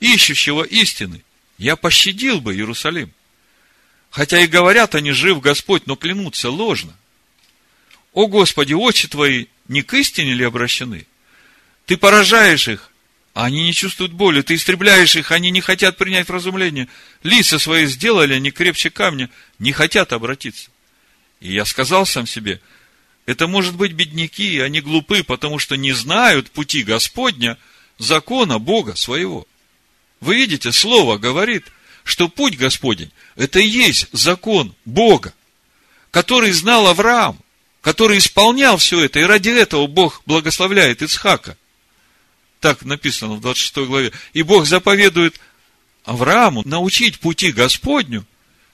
ищущего 0.00 0.64
истины. 0.64 1.22
Я 1.56 1.76
пощадил 1.76 2.40
бы 2.40 2.54
Иерусалим. 2.54 3.12
Хотя 4.10 4.40
и 4.40 4.46
говорят 4.46 4.94
они, 4.94 5.12
жив 5.12 5.40
Господь, 5.40 5.86
но 5.86 5.94
клянутся 5.94 6.50
ложно. 6.50 6.94
о 8.12 8.26
Господи, 8.26 8.72
очи 8.72 9.08
твои 9.08 9.46
не 9.68 9.82
к 9.82 9.94
истине 9.94 10.34
ли 10.34 10.44
обращены? 10.44 11.06
Ты 11.86 11.96
поражаешь 11.96 12.66
их, 12.66 12.90
они 13.44 13.64
не 13.64 13.74
чувствуют 13.74 14.12
боли. 14.12 14.40
Ты 14.40 14.54
истребляешь 14.54 15.14
их, 15.14 15.30
они 15.30 15.50
не 15.50 15.60
хотят 15.60 15.98
принять 15.98 16.28
вразумление. 16.28 16.88
Лица 17.22 17.58
свои 17.58 17.84
сделали, 17.84 18.32
они 18.32 18.50
крепче 18.50 18.88
камня, 18.88 19.28
не 19.58 19.72
хотят 19.72 20.14
обратиться. 20.14 20.70
И 21.40 21.52
я 21.52 21.66
сказал 21.66 22.06
сам 22.06 22.26
себе, 22.26 22.62
это 23.26 23.46
может 23.46 23.76
быть 23.76 23.92
бедняки, 23.92 24.58
они 24.60 24.80
глупы, 24.80 25.22
потому 25.22 25.58
что 25.58 25.76
не 25.76 25.92
знают 25.92 26.50
пути 26.50 26.82
Господня, 26.82 27.58
закона 27.98 28.58
Бога 28.58 28.96
своего. 28.96 29.46
Вы 30.20 30.36
видите, 30.36 30.72
Слово 30.72 31.18
говорит, 31.18 31.66
что 32.04 32.28
путь 32.28 32.56
Господень– 32.56 33.12
это 33.36 33.58
и 33.58 33.66
есть 33.66 34.06
закон 34.12 34.74
Бога, 34.86 35.34
который 36.10 36.52
знал 36.52 36.86
Авраам, 36.86 37.38
который 37.82 38.16
исполнял 38.16 38.78
все 38.78 39.04
это, 39.04 39.20
и 39.20 39.24
ради 39.24 39.50
этого 39.50 39.86
Бог 39.86 40.22
благословляет 40.24 41.02
Ицхака. 41.02 41.58
Так 42.60 42.84
написано 42.84 43.34
в 43.34 43.40
26 43.40 43.88
главе. 43.88 44.12
И 44.32 44.42
Бог 44.42 44.66
заповедует 44.66 45.40
Аврааму 46.04 46.62
научить 46.64 47.20
пути 47.20 47.52
Господню 47.52 48.24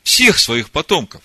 всех 0.02 0.38
своих 0.38 0.70
потомков. 0.70 1.22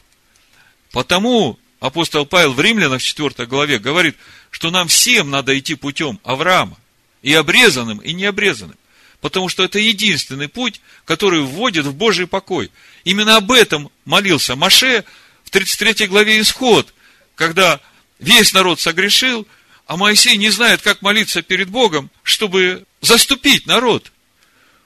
Потому 0.91 1.59
апостол 1.79 2.25
Павел 2.25 2.53
в 2.53 2.61
Римлянах 2.61 3.01
в 3.01 3.05
4 3.05 3.45
главе 3.45 3.77
говорит, 3.79 4.15
что 4.49 4.71
нам 4.71 4.87
всем 4.87 5.29
надо 5.29 5.57
идти 5.57 5.75
путем 5.75 6.19
Авраама. 6.23 6.77
И 7.21 7.33
обрезанным, 7.33 7.97
и 7.99 8.13
необрезанным. 8.13 8.77
Потому 9.21 9.49
что 9.49 9.63
это 9.63 9.79
единственный 9.79 10.47
путь, 10.47 10.79
который 11.03 11.41
вводит 11.41 11.85
в 11.85 11.93
Божий 11.93 12.27
покой. 12.27 12.71
Именно 13.03 13.37
об 13.37 13.51
этом 13.51 13.89
молился 14.05 14.55
Маше 14.55 15.03
в 15.43 15.49
33 15.49 16.07
главе 16.07 16.39
Исход, 16.39 16.93
когда 17.35 17.81
весь 18.19 18.53
народ 18.53 18.79
согрешил, 18.79 19.47
а 19.87 19.95
Моисей 19.95 20.35
не 20.35 20.49
знает, 20.49 20.81
как 20.81 21.01
молиться 21.01 21.41
перед 21.41 21.69
Богом, 21.69 22.11
чтобы 22.21 22.85
заступить 23.01 23.65
народ. 23.65 24.11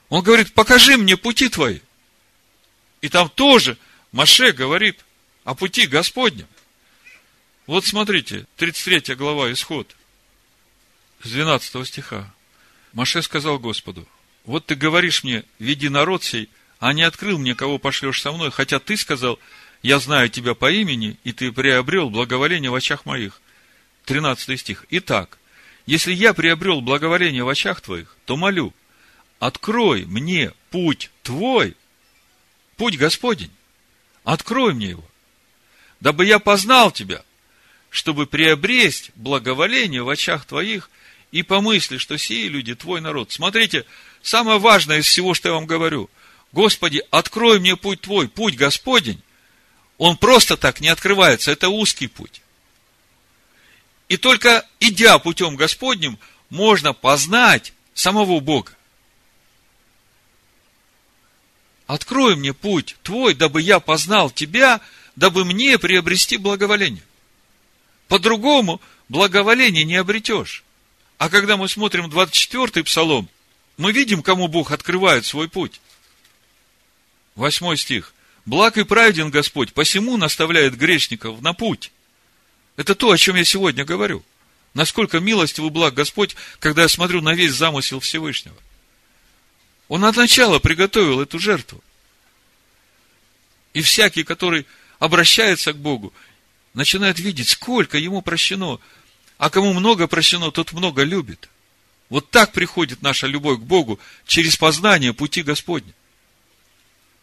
Он 0.08 0.22
говорит, 0.22 0.54
покажи 0.54 0.96
мне 0.96 1.16
пути 1.16 1.48
твои. 1.48 1.80
И 3.00 3.08
там 3.08 3.28
тоже 3.28 3.76
Маше 4.12 4.52
говорит 4.52 5.04
о 5.42 5.54
пути 5.56 5.88
Господнем. 5.88 6.46
Вот 7.66 7.84
смотрите, 7.84 8.46
33 8.56 9.16
глава 9.16 9.52
Исход, 9.52 9.94
с 11.22 11.30
12 11.30 11.86
стиха. 11.86 12.32
Маше 12.92 13.22
сказал 13.22 13.58
Господу, 13.58 14.06
вот 14.44 14.66
ты 14.66 14.76
говоришь 14.76 15.24
мне, 15.24 15.44
веди 15.58 15.88
народ 15.88 16.22
сей, 16.22 16.48
а 16.78 16.92
не 16.92 17.02
открыл 17.02 17.38
мне, 17.38 17.56
кого 17.56 17.78
пошлешь 17.78 18.20
со 18.20 18.30
мной, 18.30 18.52
хотя 18.52 18.78
ты 18.78 18.96
сказал, 18.96 19.40
я 19.82 19.98
знаю 19.98 20.28
тебя 20.28 20.54
по 20.54 20.70
имени, 20.70 21.16
и 21.24 21.32
ты 21.32 21.50
приобрел 21.50 22.08
благоволение 22.08 22.70
в 22.70 22.74
очах 22.76 23.04
моих. 23.04 23.41
13 24.12 24.60
стих. 24.60 24.86
Итак, 24.90 25.38
если 25.86 26.12
я 26.12 26.34
приобрел 26.34 26.80
благоволение 26.80 27.44
в 27.44 27.48
очах 27.48 27.80
твоих, 27.80 28.16
то 28.24 28.36
молю, 28.36 28.72
открой 29.38 30.04
мне 30.04 30.52
путь 30.70 31.10
твой, 31.22 31.76
путь 32.76 32.96
Господень, 32.96 33.50
открой 34.24 34.74
мне 34.74 34.90
его, 34.90 35.04
дабы 36.00 36.26
я 36.26 36.38
познал 36.38 36.90
тебя, 36.90 37.22
чтобы 37.90 38.26
приобресть 38.26 39.10
благоволение 39.14 40.02
в 40.02 40.08
очах 40.08 40.44
твоих 40.44 40.90
и 41.30 41.42
помысли, 41.42 41.98
что 41.98 42.16
сии 42.18 42.48
люди 42.48 42.74
твой 42.74 43.00
народ. 43.00 43.32
Смотрите, 43.32 43.84
Самое 44.22 44.58
важное 44.58 44.98
из 45.00 45.06
всего, 45.06 45.34
что 45.34 45.48
я 45.48 45.54
вам 45.54 45.66
говорю. 45.66 46.08
Господи, 46.52 47.02
открой 47.10 47.58
мне 47.58 47.76
путь 47.76 48.00
Твой, 48.02 48.28
путь 48.28 48.56
Господень. 48.56 49.20
Он 49.98 50.16
просто 50.16 50.56
так 50.56 50.80
не 50.80 50.88
открывается, 50.88 51.50
это 51.50 51.68
узкий 51.68 52.06
путь. 52.06 52.41
И 54.12 54.18
только 54.18 54.68
идя 54.78 55.18
путем 55.18 55.56
Господним, 55.56 56.18
можно 56.50 56.92
познать 56.92 57.72
самого 57.94 58.40
Бога. 58.40 58.70
Открой 61.86 62.36
мне 62.36 62.52
путь 62.52 62.96
Твой, 63.02 63.32
дабы 63.32 63.62
я 63.62 63.80
познал 63.80 64.30
Тебя, 64.30 64.82
дабы 65.16 65.46
мне 65.46 65.78
приобрести 65.78 66.36
благоволение. 66.36 67.02
По-другому 68.06 68.82
благоволение 69.08 69.84
не 69.84 69.96
обретешь. 69.96 70.62
А 71.16 71.30
когда 71.30 71.56
мы 71.56 71.66
смотрим 71.66 72.10
24-й 72.10 72.84
псалом, 72.84 73.30
мы 73.78 73.92
видим, 73.92 74.22
кому 74.22 74.46
Бог 74.46 74.72
открывает 74.72 75.24
свой 75.24 75.48
путь. 75.48 75.80
Восьмой 77.34 77.78
стих. 77.78 78.12
Благ 78.44 78.76
и 78.76 78.84
праведен 78.84 79.30
Господь, 79.30 79.72
посему 79.72 80.18
наставляет 80.18 80.76
грешников 80.76 81.40
на 81.40 81.54
путь. 81.54 81.92
Это 82.76 82.94
то, 82.94 83.10
о 83.10 83.18
чем 83.18 83.36
я 83.36 83.44
сегодня 83.44 83.84
говорю. 83.84 84.24
Насколько 84.74 85.20
милостивый 85.20 85.70
благ 85.70 85.94
Господь, 85.94 86.34
когда 86.58 86.82
я 86.82 86.88
смотрю 86.88 87.20
на 87.20 87.34
весь 87.34 87.52
замысел 87.52 88.00
Всевышнего. 88.00 88.56
Он 89.88 90.04
от 90.06 90.16
начала 90.16 90.58
приготовил 90.58 91.20
эту 91.20 91.38
жертву. 91.38 91.82
И 93.74 93.82
всякий, 93.82 94.24
который 94.24 94.66
обращается 94.98 95.72
к 95.72 95.76
Богу, 95.76 96.12
начинает 96.72 97.18
видеть, 97.18 97.50
сколько 97.50 97.98
ему 97.98 98.22
прощено. 98.22 98.78
А 99.36 99.50
кому 99.50 99.74
много 99.74 100.06
прощено, 100.06 100.50
тот 100.50 100.72
много 100.72 101.02
любит. 101.02 101.50
Вот 102.08 102.30
так 102.30 102.52
приходит 102.52 103.02
наша 103.02 103.26
любовь 103.26 103.58
к 103.58 103.62
Богу 103.62 103.98
через 104.26 104.56
познание 104.56 105.12
пути 105.12 105.42
Господня. 105.42 105.92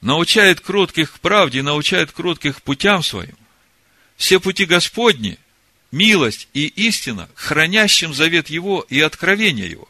Научает 0.02 0.60
кротких 0.60 1.14
к 1.14 1.20
правде, 1.20 1.62
научает 1.64 2.12
кротких 2.12 2.62
путям 2.62 3.02
своим. 3.02 3.39
Все 4.20 4.42
пути 4.42 4.66
Господни, 4.66 5.40
милость 5.92 6.50
и 6.54 6.68
истина, 6.68 7.30
хранящим 7.36 8.14
завет 8.14 8.50
Его 8.50 8.86
и 8.90 9.00
откровение 9.00 9.72
Его. 9.72 9.88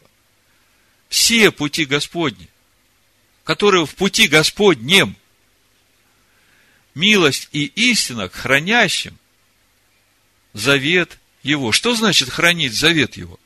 Все 1.08 1.50
пути 1.50 1.84
Господни, 1.84 2.48
которые 3.42 3.86
в 3.86 3.94
пути 3.96 4.28
Господнем, 4.28 5.16
милость 6.94 7.48
и 7.50 7.64
истина 7.64 8.28
хранящим 8.28 9.18
завет 10.52 11.18
Его. 11.42 11.72
Что 11.72 11.96
значит 11.96 12.30
хранить 12.30 12.72
завет 12.72 13.16
Его? 13.16 13.38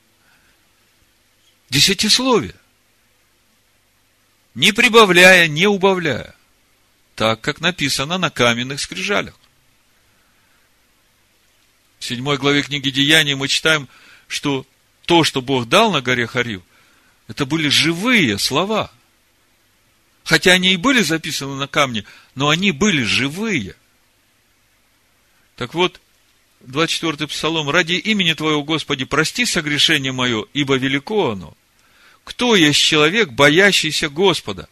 Десятисловие. 1.71 2.55
Не 4.53 4.71
прибавляя, 4.71 5.47
не 5.47 5.65
убавляя. 5.65 6.35
Так, 7.15 7.41
как 7.41 7.59
написано 7.59 8.19
на 8.19 8.29
каменных 8.29 8.79
скрижалях. 8.79 9.33
В 11.99 12.05
седьмой 12.05 12.37
главе 12.37 12.61
книги 12.61 12.89
Деяний 12.89 13.35
мы 13.35 13.47
читаем, 13.47 13.87
что 14.27 14.65
то, 15.05 15.23
что 15.23 15.41
Бог 15.41 15.67
дал 15.67 15.91
на 15.91 16.01
горе 16.01 16.27
Харив, 16.27 16.61
это 17.27 17.45
были 17.45 17.69
живые 17.69 18.37
слова. 18.37 18.91
Хотя 20.23 20.53
они 20.53 20.73
и 20.73 20.77
были 20.77 21.01
записаны 21.01 21.55
на 21.55 21.67
камне, 21.67 22.03
но 22.33 22.49
они 22.49 22.71
были 22.71 23.03
живые. 23.03 23.75
Так 25.55 25.73
вот, 25.73 26.01
24-й 26.67 27.27
псалом. 27.27 27.69
«Ради 27.69 27.93
имени 27.93 28.33
Твоего, 28.33 28.63
Господи, 28.63 29.05
прости 29.05 29.45
согрешение 29.45 30.11
мое, 30.11 30.45
ибо 30.53 30.75
велико 30.75 31.31
оно. 31.31 31.55
Кто 32.23 32.55
есть 32.55 32.79
человек, 32.79 33.29
боящийся 33.29 34.09
Господа? 34.09 34.67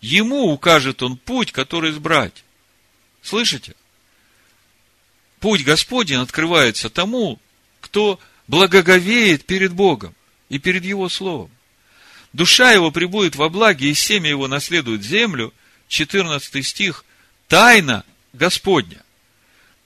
Ему 0.00 0.50
укажет 0.52 1.02
он 1.02 1.16
путь, 1.16 1.52
который 1.52 1.90
избрать». 1.90 2.44
Слышите? 3.22 3.74
Путь 5.44 5.62
Господень 5.62 6.22
открывается 6.22 6.88
тому, 6.88 7.38
кто 7.82 8.18
благоговеет 8.48 9.44
перед 9.44 9.74
Богом 9.74 10.14
и 10.48 10.58
перед 10.58 10.86
Его 10.86 11.10
Словом. 11.10 11.50
Душа 12.32 12.72
его 12.72 12.90
прибудет 12.90 13.36
во 13.36 13.50
благе, 13.50 13.90
и 13.90 13.92
семя 13.92 14.30
его 14.30 14.48
наследует 14.48 15.02
землю. 15.02 15.52
14 15.88 16.66
стих. 16.66 17.04
Тайна 17.46 18.06
Господня. 18.32 19.02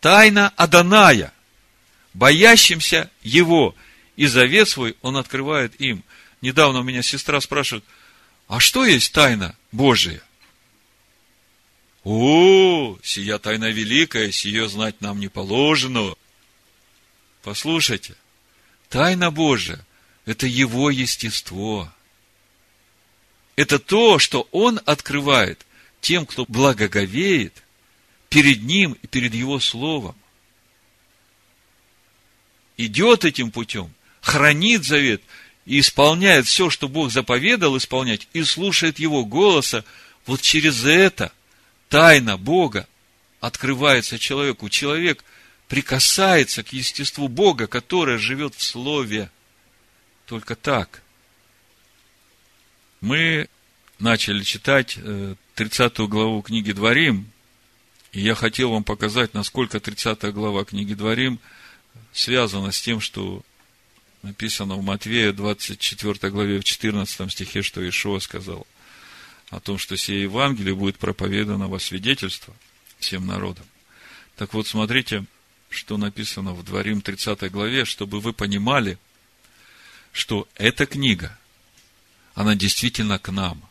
Тайна 0.01 0.53
Аданая 0.55 1.33
боящимся 2.15 3.11
Его. 3.23 3.75
И 4.15 4.27
завет 4.27 4.69
свой 4.69 4.97
Он 5.03 5.17
открывает 5.17 5.75
им. 5.81 6.05
Недавно 6.41 6.79
у 6.79 6.85
меня 6.85 7.03
сестра 7.03 7.41
спрашивает, 7.41 7.83
а 8.47 8.61
что 8.61 8.85
есть 8.85 9.13
тайна 9.13 9.57
Божия? 9.73 10.23
О, 12.11 12.97
сия 13.03 13.37
тайна 13.37 13.71
великая, 13.71 14.33
сие 14.33 14.67
знать 14.71 15.03
нам 15.03 15.21
не 15.21 15.29
положено. 15.29 16.15
Послушайте, 17.43 18.15
тайна 18.89 19.31
Божия– 19.31 19.85
это 20.25 20.47
Его 20.47 20.89
естество. 20.89 21.93
Это 23.57 23.79
то, 23.79 24.19
что 24.19 24.49
Он 24.53 24.81
открывает 24.87 25.67
тем, 26.01 26.25
кто 26.25 26.47
благоговеет 26.47 27.63
перед 28.31 28.63
Ним 28.63 28.97
и 29.03 29.07
перед 29.07 29.35
Его 29.35 29.61
Словом 29.61 30.17
идет 32.79 33.27
этим 33.27 33.51
путем, 33.51 33.93
хранит 34.23 34.83
завет 34.83 35.21
и 35.67 35.81
исполняет 35.81 36.47
все, 36.47 36.71
что 36.71 36.89
Бог 36.89 37.13
заповедал 37.13 37.77
исполнять, 37.77 38.29
и 38.33 38.45
слушает 38.45 38.99
Его 38.99 39.27
голоса, 39.27 39.85
вот 40.25 40.41
через 40.41 40.87
это 40.87 41.33
тайна 41.89 42.37
Бога 42.37 42.87
открывается 43.41 44.19
человеку. 44.19 44.69
Человек 44.69 45.25
прикасается 45.69 46.63
к 46.63 46.73
естеству 46.73 47.29
Бога, 47.29 47.67
которое 47.67 48.19
живет 48.19 48.55
в 48.55 48.63
Слове. 48.63 49.31
Только 50.27 50.57
так. 50.57 51.03
Мы 53.01 53.49
начали 53.99 54.43
читать 54.43 54.99
30 55.55 55.99
э, 55.99 56.07
главу 56.07 56.43
книги 56.43 56.73
Дворим, 56.73 57.31
и 58.13 58.21
я 58.21 58.35
хотел 58.35 58.71
вам 58.73 58.85
показать, 58.85 59.35
насколько 59.35 59.81
30 59.81 60.33
глава 60.33 60.65
книги 60.65 60.95
Дворим 60.95 61.39
связана 62.13 62.73
с 62.73 62.81
тем, 62.81 63.01
что 63.01 63.43
написано 64.23 64.75
в 64.75 64.83
Матвея 64.83 65.33
24 65.33 66.33
главе 66.33 66.61
в 66.61 66.65
14 66.65 67.31
стихе, 67.31 67.63
что 67.63 67.87
Ишуа 67.87 68.19
сказал 68.19 68.67
о 69.51 69.61
том, 69.61 69.79
что 69.79 69.97
сие 69.97 70.23
Евангелие 70.23 70.75
будет 70.75 70.99
проповедано 70.99 71.69
во 71.69 71.79
свидетельство 71.79 72.55
всем 72.99 73.27
народам. 73.27 73.65
Так 74.37 74.55
вот, 74.55 74.67
смотрите, 74.67 75.25
что 75.71 75.97
написано 75.97 76.55
в 76.55 76.65
Дворим 76.65 77.01
30 77.01 77.51
главе, 77.51 77.85
чтобы 77.85 78.21
вы 78.21 78.33
понимали, 78.33 78.99
что 80.13 80.49
эта 80.55 80.87
книга, 80.87 81.39
она 82.35 82.55
действительно 82.55 83.19
к 83.19 83.31
нам. 83.31 83.63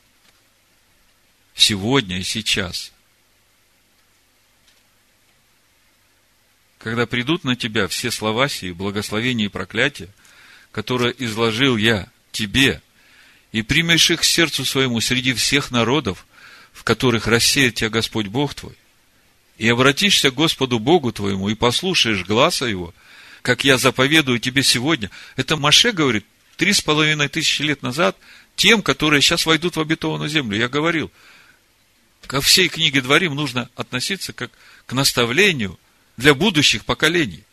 Сегодня 1.56 2.20
и 2.20 2.24
сейчас. 2.24 2.92
Когда 6.78 7.08
придут 7.08 7.44
на 7.44 7.56
тебя 7.56 7.88
все 7.88 8.12
слова 8.12 8.48
сии, 8.48 8.72
благословения 8.72 9.46
и 9.46 9.50
проклятия, 9.50 10.10
которые 10.72 11.16
изложил 11.24 11.76
я 11.76 12.08
тебе, 12.32 12.82
и 13.52 13.62
примешь 13.62 14.12
их 14.12 14.22
к 14.22 14.24
сердцу 14.24 14.66
своему 14.66 15.02
среди 15.02 15.34
всех 15.34 15.72
народов, 15.72 16.26
в 16.74 16.84
которых 16.84 17.28
рассеет 17.28 17.76
тебя 17.76 17.90
Господь 17.90 18.28
Бог 18.28 18.54
твой, 18.54 18.78
и 19.58 19.68
обратишься 19.70 20.32
к 20.32 20.36
Господу 20.36 20.80
Богу 20.80 21.12
твоему, 21.12 21.50
и 21.50 21.56
послушаешь 21.56 22.26
глаза 22.26 22.68
Его, 22.68 22.94
как 23.42 23.64
я 23.64 23.78
заповедую 23.78 24.40
тебе 24.40 24.64
сегодня. 24.64 25.10
Это 25.36 25.58
Маше 25.58 25.92
говорит 25.92 26.26
три 26.58 26.74
с 26.74 26.82
половиной 26.82 27.30
тысячи 27.30 27.62
лет 27.62 27.82
назад 27.82 28.18
тем, 28.56 28.82
которые 28.82 29.22
сейчас 29.22 29.46
войдут 29.46 29.76
в 29.76 29.82
обетованную 29.82 30.30
землю. 30.30 30.58
Я 30.58 30.68
говорил, 30.68 31.12
ко 32.26 32.42
всей 32.42 32.68
книге 32.68 33.02
Дворим 33.02 33.36
нужно 33.36 33.70
относиться 33.76 34.34
как 34.34 34.52
к 34.86 34.94
наставлению 34.94 35.80
для 36.18 36.34
будущих 36.34 36.84
поколений. 36.86 37.44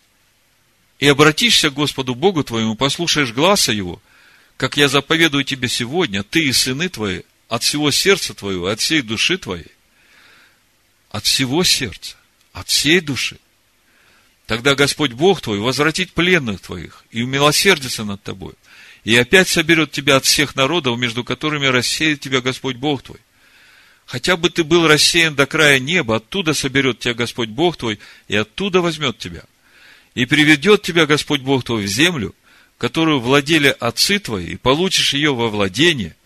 И 0.99 1.07
обратишься 1.07 1.71
к 1.71 1.75
Господу 1.75 2.15
Богу 2.15 2.45
твоему, 2.45 2.75
послушаешь 2.75 3.33
глаза 3.33 3.73
Его, 3.73 4.01
как 4.57 4.77
я 4.77 4.89
заповедую 4.89 5.45
тебе 5.45 5.69
сегодня, 5.69 6.23
ты 6.23 6.45
и 6.45 6.53
сыны 6.53 6.89
твои, 6.89 7.23
от 7.49 7.63
всего 7.63 7.91
сердца 7.91 8.35
твоего, 8.35 8.67
от 8.67 8.81
всей 8.81 9.03
души 9.03 9.37
твоей, 9.39 9.67
от 11.11 11.25
всего 11.25 11.65
сердца, 11.65 12.17
от 12.53 12.69
всей 12.69 13.01
души. 13.01 13.39
Тогда 14.47 14.75
Господь 14.75 15.13
Бог 15.13 15.41
твой 15.41 15.59
возвратит 15.59 16.13
пленных 16.13 16.61
твоих 16.61 17.05
и 17.11 17.23
умилосердится 17.23 18.05
над 18.05 18.23
тобой. 18.23 18.55
И 19.03 19.17
опять 19.17 19.49
соберет 19.49 19.91
тебя 19.91 20.17
от 20.17 20.25
всех 20.25 20.55
народов, 20.55 20.99
между 20.99 21.25
которыми 21.25 21.67
рассеет 21.67 22.21
тебя 22.21 22.41
Господь 22.41 22.77
Бог 22.77 23.03
твой. 23.03 23.19
Хотя 24.07 24.37
бы 24.37 24.51
ты 24.51 24.65
был 24.65 24.87
рассеян 24.87 25.35
до 25.35 25.47
края 25.47 25.79
неба, 25.79 26.17
оттуда 26.17 26.53
соберет 26.53 26.99
тебя 26.99 27.15
Господь 27.15 27.49
Бог 27.49 27.77
твой, 27.77 27.99
и 28.29 28.37
оттуда 28.37 28.81
возьмет 28.83 29.19
тебя. 29.19 29.45
И 30.15 30.27
приведет 30.27 30.83
тебя 30.83 31.07
Господь 31.07 31.41
Бог 31.41 31.65
твой 31.65 31.85
в 31.85 31.87
землю, 31.87 32.35
которую 32.79 33.21
владели 33.21 33.75
отцы 33.79 34.19
твои, 34.19 34.47
и 34.47 34.57
получишь 34.57 35.15
ее 35.15 35.35
во 35.35 35.49
владение, 35.49 36.17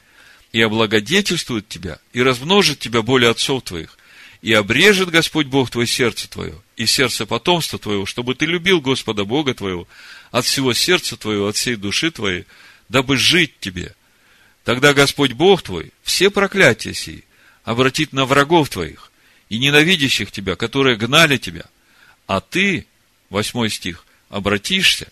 и 0.53 0.61
облагодетельствует 0.61 1.69
тебя, 1.69 1.99
и 2.13 2.23
размножит 2.23 2.79
тебя 2.79 3.03
более 3.03 3.31
отцов 3.31 3.63
твоих, 3.65 3.99
и 4.41 4.53
обрежет 4.53 5.11
Господь 5.11 5.47
Бог 5.47 5.71
твое 5.71 5.87
сердце 5.87 6.29
твое, 6.29 6.55
и 6.77 6.87
сердце 6.87 7.27
потомства 7.27 7.79
твоего, 7.79 8.07
чтобы 8.07 8.35
ты 8.35 8.47
любил 8.47 8.81
Господа 8.81 9.25
Бога 9.25 9.53
твоего 9.55 9.87
от 10.31 10.45
всего 10.45 10.73
сердца 10.73 11.17
твоего, 11.17 11.49
от 11.49 11.57
всей 11.57 11.77
души 11.77 12.11
твоей, 12.11 12.45
дабы 12.89 13.17
жить 13.17 13.59
тебе. 13.61 13.95
Тогда 14.65 14.95
Господь 14.95 15.33
Бог 15.33 15.63
твой 15.63 15.93
все 16.03 16.31
проклятия 16.31 16.95
сии 16.95 17.25
обратит 17.65 18.13
на 18.13 18.25
врагов 18.27 18.69
твоих 18.69 19.11
и 19.49 19.59
ненавидящих 19.59 20.31
тебя, 20.31 20.57
которые 20.57 20.97
гнали 20.97 21.37
тебя. 21.37 21.65
А 22.27 22.41
ты, 22.41 22.87
восьмой 23.31 23.71
стих, 23.71 24.05
обратишься 24.29 25.09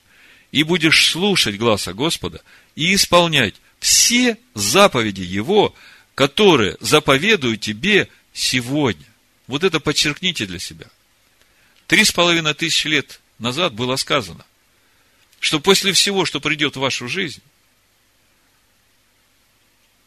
и 0.56 0.62
будешь 0.62 1.10
слушать 1.10 1.58
гласа 1.58 1.92
Господа 1.92 2.40
и 2.76 2.94
исполнять 2.94 3.56
все 3.78 4.38
заповеди 4.54 5.20
Его, 5.20 5.74
которые 6.14 6.78
заповедую 6.80 7.58
тебе 7.58 8.08
сегодня. 8.32 9.04
Вот 9.48 9.64
это 9.64 9.80
подчеркните 9.80 10.46
для 10.46 10.58
себя. 10.58 10.86
Три 11.86 12.06
с 12.06 12.10
половиной 12.10 12.54
тысячи 12.54 12.88
лет 12.88 13.20
назад 13.38 13.74
было 13.74 13.96
сказано, 13.96 14.46
что 15.40 15.60
после 15.60 15.92
всего, 15.92 16.24
что 16.24 16.40
придет 16.40 16.76
в 16.76 16.80
вашу 16.80 17.06
жизнь, 17.06 17.42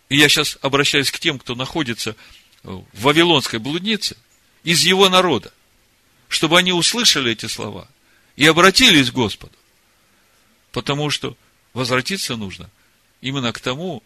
и 0.10 0.18
я 0.18 0.30
сейчас 0.30 0.58
обращаюсь 0.64 1.12
к 1.12 1.20
тем, 1.20 1.38
кто 1.38 1.54
находится 1.54 2.16
в 2.64 2.86
Вавилонской 2.93 3.60
блуднице, 3.60 4.18
из 4.64 4.82
его 4.84 5.10
народа, 5.10 5.54
чтобы 6.28 6.58
они 6.58 6.74
услышали 6.74 7.34
эти 7.34 7.45
слова 7.45 7.88
и 8.36 8.47
обратились 8.47 9.12
к 9.12 9.14
Господу. 9.14 9.59
Потому 10.72 11.09
что 11.09 11.38
возвратиться 11.74 12.36
нужно 12.36 12.70
именно 13.22 13.51
к 13.53 13.59
тому, 13.59 14.03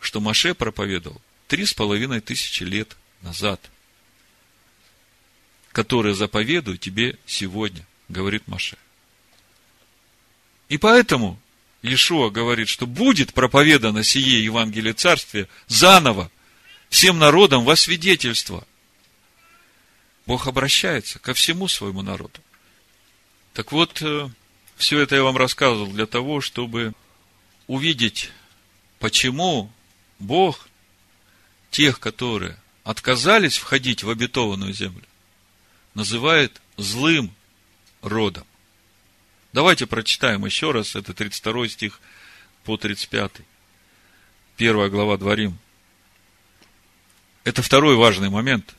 что 0.00 0.20
Маше 0.20 0.54
проповедовал 0.54 1.20
три 1.48 1.64
с 1.66 1.74
половиной 1.74 2.20
тысячи 2.20 2.62
лет 2.62 2.96
назад– 3.22 3.60
которые 5.76 6.14
заповедую 6.14 6.78
тебе 6.78 7.18
сегодня, 7.26 7.86
говорит 8.08 8.48
Маше. 8.48 8.78
И 10.70 10.78
поэтому 10.78 11.38
Иешуа 11.82 12.30
говорит, 12.30 12.70
что 12.70 12.86
будет 12.86 13.34
проповедано 13.34 14.02
сие 14.02 14.42
Евангелие 14.42 14.94
Царствия 14.94 15.50
заново 15.66 16.30
всем 16.88 17.18
народам 17.18 17.62
во 17.66 17.76
свидетельство. 17.76 18.66
Бог 20.24 20.46
обращается 20.46 21.18
ко 21.18 21.34
всему 21.34 21.68
своему 21.68 22.00
народу. 22.00 22.40
Так 23.52 23.70
вот, 23.70 24.00
э, 24.00 24.30
все 24.76 25.00
это 25.00 25.16
я 25.16 25.22
вам 25.22 25.36
рассказывал 25.36 25.88
для 25.88 26.06
того, 26.06 26.40
чтобы 26.40 26.92
увидеть, 27.66 28.30
почему 28.98 29.70
Бог 30.18 30.68
тех, 31.70 31.98
которые 31.98 32.58
отказались 32.84 33.56
входить 33.56 34.02
в 34.04 34.10
обетованную 34.10 34.72
землю, 34.72 35.04
называет 35.94 36.60
злым 36.76 37.34
родом. 38.02 38.46
Давайте 39.52 39.86
прочитаем 39.86 40.44
еще 40.44 40.70
раз, 40.70 40.94
это 40.94 41.14
32 41.14 41.68
стих 41.68 42.00
по 42.64 42.76
35. 42.76 43.32
Первая 44.56 44.90
глава 44.90 45.16
Дворим. 45.16 45.58
Это 47.44 47.62
второй 47.62 47.96
важный 47.96 48.28
момент, 48.28 48.74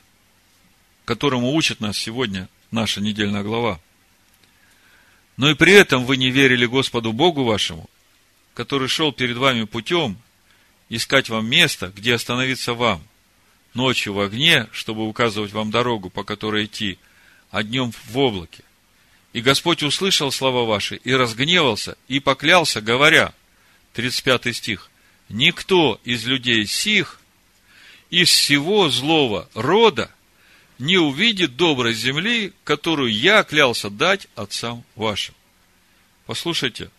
которому 1.04 1.52
учит 1.54 1.80
нас 1.80 1.98
сегодня 1.98 2.48
наша 2.70 3.00
недельная 3.00 3.42
глава. 3.42 3.80
Но 5.38 5.48
и 5.48 5.54
при 5.54 5.72
этом 5.72 6.04
вы 6.04 6.16
не 6.16 6.30
верили 6.30 6.66
Господу 6.66 7.12
Богу 7.12 7.44
вашему, 7.44 7.88
который 8.54 8.88
шел 8.88 9.12
перед 9.12 9.36
вами 9.36 9.64
путем, 9.64 10.18
искать 10.88 11.28
вам 11.28 11.48
место, 11.48 11.92
где 11.94 12.14
остановиться 12.14 12.74
вам, 12.74 13.00
ночью 13.72 14.14
в 14.14 14.20
огне, 14.20 14.66
чтобы 14.72 15.06
указывать 15.06 15.52
вам 15.52 15.70
дорогу, 15.70 16.10
по 16.10 16.24
которой 16.24 16.64
идти, 16.64 16.98
а 17.52 17.62
днем 17.62 17.92
в 17.92 18.18
облаке. 18.18 18.64
И 19.32 19.40
Господь 19.40 19.84
услышал 19.84 20.32
слова 20.32 20.64
ваши 20.64 20.96
и 20.96 21.14
разгневался, 21.14 21.96
и 22.08 22.18
поклялся, 22.18 22.80
говоря, 22.80 23.32
35 23.92 24.56
стих, 24.56 24.90
«Никто 25.28 26.00
из 26.02 26.26
людей 26.26 26.66
сих, 26.66 27.20
из 28.10 28.28
всего 28.28 28.88
злого 28.88 29.48
рода, 29.54 30.10
не 30.78 30.96
увидит 30.96 31.56
доброй 31.56 31.94
земли, 31.94 32.52
которую 32.64 33.12
я 33.12 33.42
клялся 33.42 33.90
дать 33.90 34.28
отцам 34.34 34.84
вашим». 34.94 35.34
Послушайте, 36.28 36.90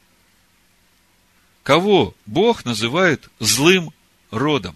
кого 1.62 2.16
Бог 2.26 2.66
называет 2.66 3.30
злым 3.40 3.94
родом? 4.32 4.76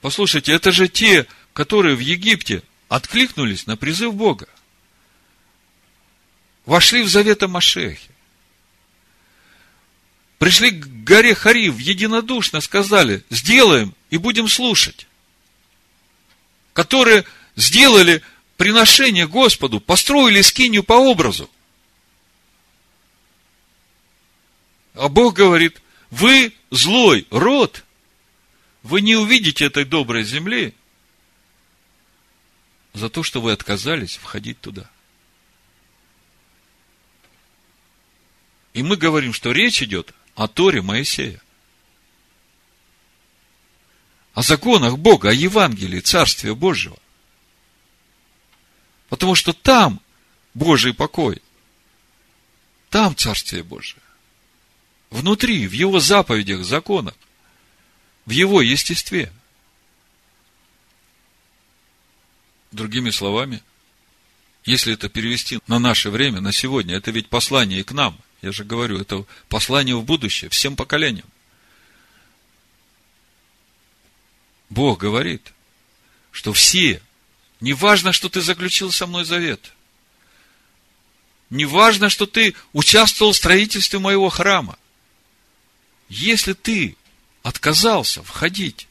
Послушайте, 0.00 0.52
это 0.52 0.72
же 0.72 0.88
те, 0.88 1.28
которые 1.52 1.94
в 1.94 2.00
Египте 2.00 2.64
откликнулись 2.88 3.66
на 3.66 3.76
призыв 3.76 4.14
Бога. 4.14 4.48
Вошли 6.66 7.02
в 7.02 7.08
завета 7.08 7.46
Машехи. 7.46 8.10
Пришли 10.38 10.72
к 10.72 10.86
горе 11.04 11.36
Харив, 11.36 11.78
единодушно 11.78 12.60
сказали, 12.60 13.22
сделаем 13.30 13.94
и 14.10 14.16
будем 14.16 14.48
слушать 14.48 15.06
которые 16.72 17.24
сделали 17.56 18.22
приношение 18.56 19.26
Господу, 19.26 19.80
построили 19.80 20.42
скинию 20.42 20.84
по 20.84 20.94
образу. 20.94 21.50
А 24.94 25.08
Бог 25.08 25.34
говорит, 25.34 25.80
вы 26.10 26.52
злой 26.70 27.26
род, 27.30 27.84
вы 28.82 29.00
не 29.00 29.16
увидите 29.16 29.64
этой 29.64 29.84
доброй 29.84 30.24
земли 30.24 30.74
за 32.92 33.08
то, 33.08 33.22
что 33.22 33.40
вы 33.40 33.52
отказались 33.52 34.16
входить 34.16 34.60
туда. 34.60 34.90
И 38.72 38.82
мы 38.82 38.96
говорим, 38.96 39.32
что 39.32 39.52
речь 39.52 39.82
идет 39.82 40.14
о 40.34 40.48
Торе 40.48 40.82
Моисея. 40.82 41.40
О 44.34 44.42
законах 44.42 44.98
Бога, 44.98 45.30
о 45.30 45.32
Евангелии, 45.32 46.00
Царствия 46.00 46.54
Божьего. 46.54 46.98
Потому 49.08 49.34
что 49.34 49.52
там 49.52 50.00
Божий 50.54 50.94
покой. 50.94 51.42
Там 52.90 53.16
Царствие 53.16 53.62
Божие. 53.62 54.00
Внутри, 55.10 55.66
в 55.66 55.72
Его 55.72 55.98
заповедях, 55.98 56.64
законах, 56.64 57.14
в 58.26 58.30
Его 58.30 58.62
естестве. 58.62 59.32
Другими 62.70 63.10
словами, 63.10 63.62
если 64.64 64.94
это 64.94 65.08
перевести 65.08 65.58
на 65.66 65.80
наше 65.80 66.10
время, 66.10 66.40
на 66.40 66.52
сегодня, 66.52 66.94
это 66.94 67.10
ведь 67.10 67.28
послание 67.28 67.80
и 67.80 67.84
к 67.84 67.90
нам. 67.90 68.16
Я 68.42 68.52
же 68.52 68.64
говорю, 68.64 68.98
это 69.00 69.24
послание 69.48 69.96
в 69.96 70.04
будущее, 70.04 70.50
всем 70.50 70.76
поколениям. 70.76 71.26
Бог 74.70 75.00
говорит, 75.00 75.52
что 76.30 76.52
все, 76.52 77.02
не 77.60 77.72
важно, 77.72 78.12
что 78.12 78.28
ты 78.28 78.40
заключил 78.40 78.90
со 78.92 79.06
мной 79.06 79.24
завет, 79.24 79.72
не 81.50 81.66
важно, 81.66 82.08
что 82.08 82.26
ты 82.26 82.54
участвовал 82.72 83.32
в 83.32 83.36
строительстве 83.36 83.98
моего 83.98 84.28
храма, 84.28 84.78
если 86.08 86.52
ты 86.52 86.96
отказался 87.42 88.22
входить 88.22 88.86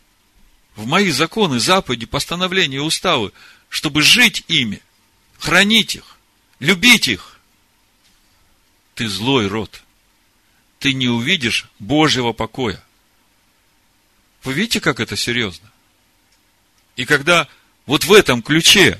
в 0.75 0.85
мои 0.85 1.11
законы, 1.11 1.59
заповеди, 1.59 2.05
постановления 2.05 2.81
уставы, 2.81 3.31
чтобы 3.69 4.01
жить 4.01 4.43
ими, 4.47 4.81
хранить 5.37 5.95
их, 5.95 6.17
любить 6.59 7.07
их, 7.07 7.39
ты 8.95 9.07
злой 9.07 9.47
род. 9.47 9.81
Ты 10.79 10.93
не 10.93 11.07
увидишь 11.07 11.69
Божьего 11.79 12.33
покоя. 12.33 12.83
Вы 14.43 14.53
видите, 14.53 14.79
как 14.79 14.99
это 14.99 15.15
серьезно? 15.15 15.69
И 16.95 17.05
когда 17.05 17.47
вот 17.85 18.05
в 18.05 18.13
этом 18.13 18.41
ключе, 18.41 18.99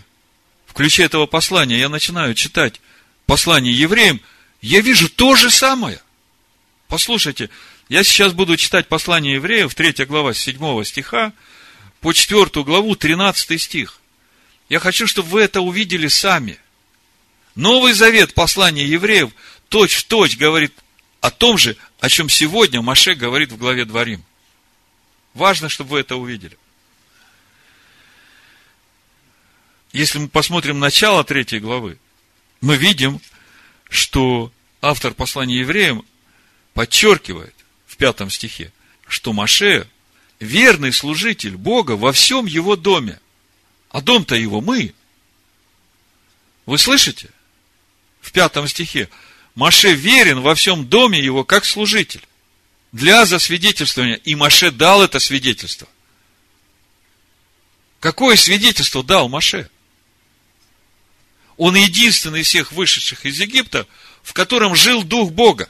в 0.66 0.74
ключе 0.74 1.04
этого 1.04 1.26
послания 1.26 1.80
я 1.80 1.90
начинаю 1.90 2.34
читать 2.34 2.82
послание 3.26 3.74
евреям, 3.74 4.22
я 4.62 4.82
вижу 4.82 5.10
то 5.10 5.36
же 5.36 5.50
самое. 5.50 6.02
Послушайте, 6.88 7.50
я 7.88 8.04
сейчас 8.04 8.34
буду 8.34 8.58
читать 8.58 8.88
послание 8.88 9.36
евреев, 9.36 9.74
3 9.74 10.06
глава 10.06 10.34
7 10.34 10.84
стиха, 10.84 11.34
по 12.02 12.14
4 12.14 12.64
главу 12.64 12.96
13 12.96 13.62
стих. 13.62 14.00
Я 14.70 14.80
хочу, 14.80 15.08
чтобы 15.08 15.30
вы 15.30 15.42
это 15.42 15.62
увидели 15.62 16.08
сами. 16.08 16.60
Новый 17.56 17.94
Завет, 17.94 18.34
послание 18.34 18.88
евреев, 18.88 19.32
точь 19.70 19.96
в 19.96 20.04
точь 20.06 20.38
говорит 20.38 20.74
о 21.22 21.32
том 21.32 21.58
же, 21.58 21.76
о 22.00 22.10
чем 22.10 22.30
сегодня 22.30 22.82
Маше 22.82 23.16
говорит 23.16 23.52
в 23.52 23.58
главе 23.58 23.86
Дворим. 23.86 24.24
Важно, 25.34 25.70
чтобы 25.70 25.92
вы 25.92 26.00
это 26.02 26.16
увидели. 26.16 26.58
Если 29.92 30.20
мы 30.20 30.28
посмотрим 30.28 30.80
начало 30.80 31.24
третьей 31.24 31.60
главы, 31.60 31.98
мы 32.62 32.78
видим, 32.78 33.20
что 33.90 34.52
автор 34.82 35.14
послания 35.14 35.60
евреям 35.60 36.06
подчеркивает 36.74 37.56
в 37.88 37.98
пятом 37.98 38.30
стихе, 38.30 38.72
что 39.08 39.34
Маше 39.34 39.88
верный 40.40 40.94
служитель 40.94 41.58
Бога 41.58 41.94
во 41.94 42.12
всем 42.12 42.46
его 42.46 42.76
доме– 42.76 43.20
а 43.90 44.02
дом-то 44.02 44.36
его 44.36 44.62
мы. 44.62 44.94
Вы 46.66 46.78
слышите? 46.78 47.30
В 48.22 48.32
пятом 48.32 48.68
стихе. 48.68 49.10
Маше 49.56 49.94
верен 49.94 50.42
во 50.42 50.56
всем 50.56 50.88
доме 50.88 51.20
его, 51.20 51.44
как 51.44 51.66
служитель. 51.66 52.22
Для 52.92 53.26
засвидетельствования. 53.26 54.16
И 54.16 54.36
Маше 54.36 54.72
дал 54.72 55.04
это 55.04 55.20
свидетельство. 55.20 55.88
Какое 58.00 58.36
свидетельство 58.36 59.04
дал 59.04 59.30
Маше? 59.30 59.70
Он 61.58 61.76
единственный 61.76 62.42
из 62.42 62.48
всех 62.48 62.72
вышедших 62.72 63.26
из 63.26 63.40
Египта, 63.40 63.86
в 64.24 64.34
котором 64.34 64.76
жил 64.76 65.04
Дух 65.04 65.32
Бога. 65.32 65.70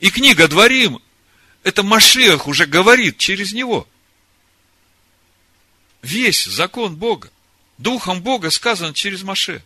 И 0.00 0.10
книга 0.10 0.48
Дворим, 0.48 1.00
это 1.62 1.82
Машех 1.82 2.48
уже 2.48 2.66
говорит 2.66 3.18
через 3.18 3.52
него– 3.52 3.88
весь 6.02 6.44
закон 6.44 6.96
Бога. 6.96 7.30
Духом 7.78 8.22
Бога 8.22 8.50
сказан 8.50 8.94
через 8.94 9.22
Маше. 9.22 9.62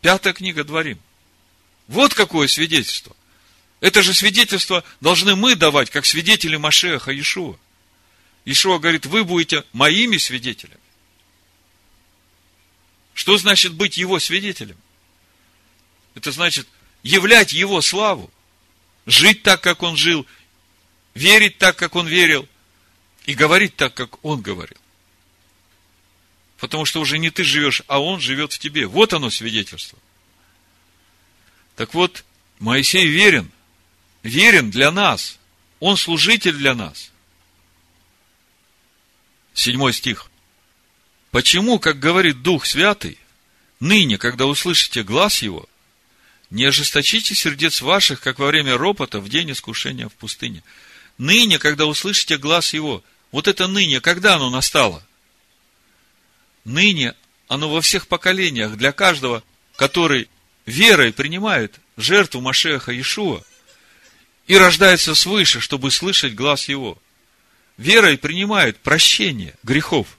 Пятая 0.00 0.32
книга 0.32 0.64
Дворим. 0.64 1.00
Вот 1.88 2.14
какое 2.14 2.46
свидетельство. 2.48 3.16
Это 3.80 4.02
же 4.02 4.12
свидетельство 4.12 4.82
должны 5.00 5.36
мы 5.36 5.54
давать, 5.54 5.90
как 5.90 6.04
свидетели 6.04 6.56
Машеха 6.56 7.12
Иешуа. 7.12 7.56
Иешуа 8.44 8.78
говорит, 8.78 9.06
вы 9.06 9.24
будете 9.24 9.64
моими 9.72 10.16
свидетелями. 10.16 10.80
Что 13.14 13.36
значит 13.36 13.74
быть 13.74 13.96
его 13.96 14.18
свидетелем? 14.18 14.76
Это 16.14 16.32
значит 16.32 16.66
являть 17.02 17.52
его 17.52 17.80
славу, 17.80 18.30
жить 19.06 19.42
так, 19.42 19.60
как 19.60 19.82
он 19.82 19.96
жил, 19.96 20.26
верить 21.14 21.58
так, 21.58 21.76
как 21.76 21.94
он 21.94 22.06
верил, 22.08 22.48
и 23.26 23.34
говорить 23.34 23.76
так, 23.76 23.94
как 23.94 24.24
он 24.24 24.40
говорил. 24.40 24.78
Потому 26.58 26.84
что 26.84 27.00
уже 27.00 27.18
не 27.18 27.30
ты 27.30 27.44
живешь, 27.44 27.82
а 27.86 28.00
он 28.00 28.20
живет 28.20 28.52
в 28.52 28.58
тебе. 28.58 28.86
Вот 28.86 29.12
оно 29.12 29.30
свидетельство. 29.30 29.98
Так 31.76 31.94
вот, 31.94 32.24
Моисей 32.58 33.06
верен. 33.06 33.50
Верен 34.22 34.70
для 34.70 34.90
нас. 34.90 35.38
Он 35.80 35.96
служитель 35.96 36.54
для 36.54 36.74
нас. 36.74 37.10
Седьмой 39.54 39.92
стих. 39.92 40.30
Почему, 41.30 41.78
как 41.78 41.98
говорит 41.98 42.42
Дух 42.42 42.64
Святый, 42.64 43.18
ныне, 43.80 44.18
когда 44.18 44.46
услышите 44.46 45.02
глаз 45.02 45.42
Его, 45.42 45.68
не 46.50 46.64
ожесточите 46.64 47.34
сердец 47.34 47.80
ваших, 47.82 48.20
как 48.20 48.38
во 48.38 48.46
время 48.46 48.78
ропота 48.78 49.20
в 49.20 49.28
день 49.28 49.52
искушения 49.52 50.08
в 50.08 50.14
пустыне. 50.14 50.62
Ныне, 51.18 51.58
когда 51.58 51.86
услышите 51.86 52.38
глаз 52.38 52.72
Его, 52.72 53.04
вот 53.30 53.46
это 53.46 53.66
ныне, 53.66 54.00
когда 54.00 54.36
оно 54.36 54.48
настало? 54.48 55.04
ныне 56.68 57.14
оно 57.48 57.68
во 57.70 57.80
всех 57.80 58.06
поколениях 58.06 58.76
для 58.76 58.92
каждого, 58.92 59.42
который 59.76 60.28
верой 60.66 61.12
принимает 61.12 61.80
жертву 61.96 62.40
Машеха 62.40 62.92
Иешуа 62.92 63.42
и 64.48 64.56
рождается 64.56 65.14
свыше, 65.14 65.60
чтобы 65.60 65.92
слышать 65.92 66.34
глаз 66.34 66.68
Его. 66.68 66.98
Верой 67.76 68.18
принимает 68.18 68.78
прощение 68.78 69.54
грехов. 69.62 70.18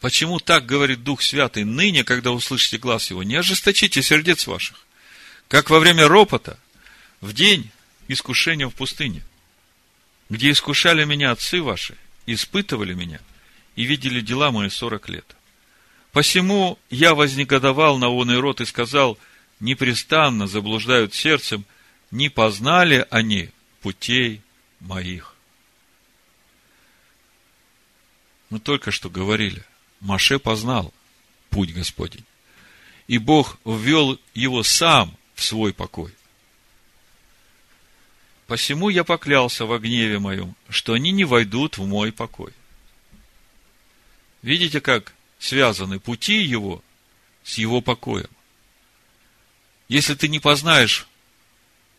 Почему 0.00 0.38
так 0.38 0.64
говорит 0.64 1.04
Дух 1.04 1.20
Святый 1.20 1.64
ныне, 1.64 2.04
когда 2.04 2.30
услышите 2.30 2.78
глаз 2.78 3.10
Его? 3.10 3.22
Не 3.22 3.34
ожесточите 3.34 4.00
сердец 4.02 4.46
ваших, 4.46 4.86
как 5.48 5.68
во 5.68 5.80
время 5.80 6.08
ропота, 6.08 6.58
в 7.20 7.34
день 7.34 7.70
искушения 8.06 8.68
в 8.68 8.74
пустыне, 8.74 9.22
где 10.30 10.50
искушали 10.50 11.04
меня 11.04 11.32
отцы 11.32 11.60
ваши, 11.60 11.96
испытывали 12.24 12.94
меня– 12.94 13.20
и 13.78 13.84
видели 13.84 14.20
дела 14.20 14.50
мои 14.50 14.70
сорок 14.70 15.08
лет. 15.08 15.36
Посему 16.10 16.80
я 16.90 17.14
вознегодовал 17.14 17.96
на 17.98 18.08
он 18.08 18.28
и 18.28 18.34
рот 18.34 18.60
и 18.60 18.64
сказал, 18.64 19.16
непрестанно 19.60 20.48
заблуждают 20.48 21.14
сердцем, 21.14 21.64
не 22.10 22.28
познали 22.28 23.06
они 23.10 23.50
путей 23.80 24.42
моих. 24.80 25.34
Мы 28.50 28.60
только 28.60 28.90
что 28.90 29.10
говорили, 29.10 29.64
Маше 30.00 30.38
познал 30.38 30.94
путь 31.50 31.72
Господень. 31.72 32.24
И 33.06 33.18
Бог 33.18 33.58
ввел 33.64 34.18
его 34.34 34.62
сам 34.62 35.16
в 35.34 35.42
свой 35.42 35.72
покой. 35.72 36.12
Посему 38.46 38.88
я 38.88 39.04
поклялся 39.04 39.66
во 39.66 39.78
гневе 39.78 40.18
моем, 40.18 40.54
что 40.68 40.94
они 40.94 41.10
не 41.10 41.24
войдут 41.24 41.76
в 41.76 41.86
мой 41.86 42.12
покой. 42.12 42.52
Видите, 44.40 44.80
как 44.80 45.14
связаны 45.38 46.00
пути 46.00 46.42
его 46.42 46.82
с 47.44 47.58
его 47.58 47.80
покоем. 47.80 48.28
Если 49.88 50.14
ты 50.14 50.28
не 50.28 50.38
познаешь 50.38 51.07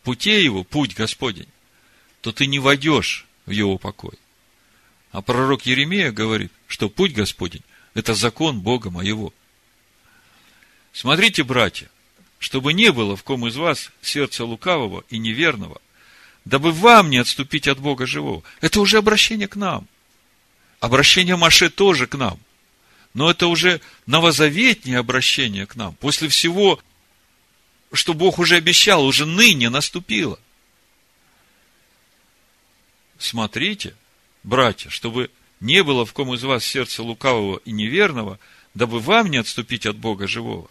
путей 0.03 0.43
его, 0.43 0.63
путь 0.63 0.95
Господень, 0.95 1.49
то 2.21 2.31
ты 2.31 2.45
не 2.45 2.59
войдешь 2.59 3.25
в 3.45 3.51
его 3.51 3.77
покой. 3.77 4.17
А 5.11 5.21
пророк 5.21 5.65
Еремея 5.65 6.11
говорит, 6.11 6.51
что 6.67 6.89
путь 6.89 7.13
Господень– 7.13 7.63
это 7.93 8.13
закон 8.13 8.59
Бога 8.59 8.89
моего. 8.89 9.33
Смотрите, 10.93 11.43
братья, 11.43 11.89
чтобы 12.37 12.73
не 12.73 12.91
было 12.91 13.15
в 13.15 13.23
ком 13.23 13.47
из 13.47 13.55
вас 13.55 13.91
сердца 14.01 14.45
лукавого 14.45 15.03
и 15.09 15.17
неверного, 15.17 15.81
дабы 16.45 16.71
вам 16.71 17.09
не 17.09 17.17
отступить 17.17 17.67
от 17.67 17.79
Бога 17.79 18.05
живого. 18.05 18.43
Это 18.61 18.79
уже 18.81 18.97
обращение 18.97 19.47
к 19.47 19.55
нам– 19.55 19.87
Обращение 20.79 21.35
Маше 21.35 21.69
тоже 21.69 22.07
к 22.07 22.15
нам. 22.15 22.39
Но 23.13 23.29
это 23.29 23.47
уже 23.47 23.81
новозаветнее 24.05 24.99
обращение 24.99 25.65
к 25.65 25.75
нам. 25.75 25.95
После 25.95 26.29
всего 26.29 26.79
что 27.91 28.13
Бог 28.13 28.39
уже 28.39 28.55
обещал, 28.55 29.05
уже 29.05 29.25
ныне 29.25 29.69
наступило. 29.69 30.39
Смотрите, 33.17 33.95
братья, 34.43 34.89
чтобы 34.89 35.29
не 35.59 35.83
было 35.83 36.05
в 36.05 36.13
ком 36.13 36.33
из 36.33 36.43
вас 36.43 36.63
сердца 36.63 37.03
лукавого 37.03 37.61
и 37.65 37.71
неверного, 37.71 38.39
дабы 38.73 38.99
вам 38.99 39.29
не 39.29 39.37
отступить 39.37 39.85
от 39.85 39.97
Бога 39.97 40.27
живого. 40.27 40.69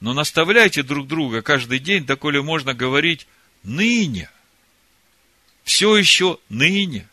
Но 0.00 0.14
наставляйте 0.14 0.82
друг 0.82 1.06
друга 1.06 1.42
каждый 1.42 1.78
день, 1.78 2.06
доколе 2.06 2.40
можно 2.40 2.72
говорить 2.72 3.26
ныне. 3.62 4.30
Все 5.64 5.96
еще 5.96 6.38
ныне. 6.48 7.06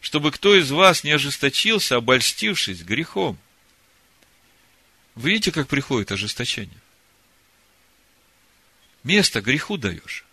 Чтобы 0.00 0.30
кто 0.30 0.54
из 0.54 0.70
вас 0.70 1.02
не 1.02 1.10
ожесточился, 1.10 1.96
обольстившись 1.96 2.82
грехом. 2.82 3.36
Видите, 5.16 5.50
как 5.50 5.68
приходит 5.68 6.12
ожесточение? 6.12 6.79
Место 9.02 9.40
греху 9.40 9.76
даешь. 9.76 10.24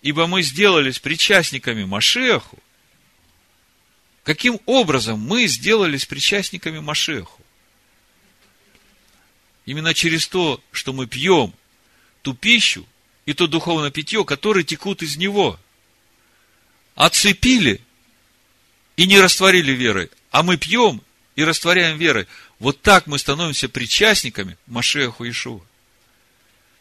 Ибо 0.00 0.26
мы 0.26 0.42
сделались 0.42 0.98
причастниками 0.98 1.84
Машеху. 1.84 2.58
Каким 4.22 4.60
образом 4.66 5.18
мы 5.20 5.46
сделались 5.46 6.06
причастниками 6.06 6.78
Машеху? 6.78 7.42
Именно 9.66 9.92
через 9.92 10.28
то, 10.28 10.62
что 10.72 10.92
мы 10.92 11.06
пьем 11.06 11.52
ту 12.22 12.34
пищу 12.34 12.86
и 13.26 13.34
то 13.34 13.46
духовное 13.46 13.90
питье, 13.90 14.24
которые 14.24 14.64
текут 14.64 15.02
из 15.02 15.16
него. 15.16 15.58
Отцепили 16.94 17.80
и 18.96 19.06
не 19.06 19.20
растворили 19.20 19.72
верой, 19.72 20.10
а 20.30 20.42
мы 20.42 20.56
пьем 20.56 21.02
и 21.36 21.44
растворяем 21.44 21.98
верой. 21.98 22.26
Вот 22.58 22.80
так 22.80 23.06
мы 23.06 23.18
становимся 23.18 23.68
причастниками 23.68 24.56
Машеху 24.66 25.28
Ишуа. 25.28 25.60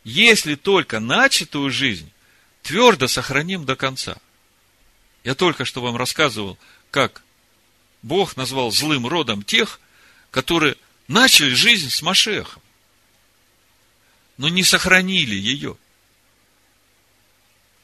Если 0.07 0.55
только 0.55 0.99
начатую 0.99 1.69
жизнь 1.69 2.09
твердо 2.63 3.07
сохраним 3.07 3.65
до 3.65 3.75
конца. 3.75 4.15
Я 5.23 5.35
только 5.35 5.65
что 5.65 5.81
вам 5.81 5.97
рассказывал, 5.97 6.57
как 6.91 7.23
Бог 8.01 8.37
назвал 8.37 8.71
злым 8.71 9.05
родом 9.05 9.43
тех, 9.43 9.81
которые 10.31 10.77
начали 11.07 11.53
жизнь 11.53 11.89
с 11.89 12.01
Машехом 12.01 12.61
но 14.37 14.49
не 14.49 14.63
сохранили 14.63 15.35
ее. 15.35 15.77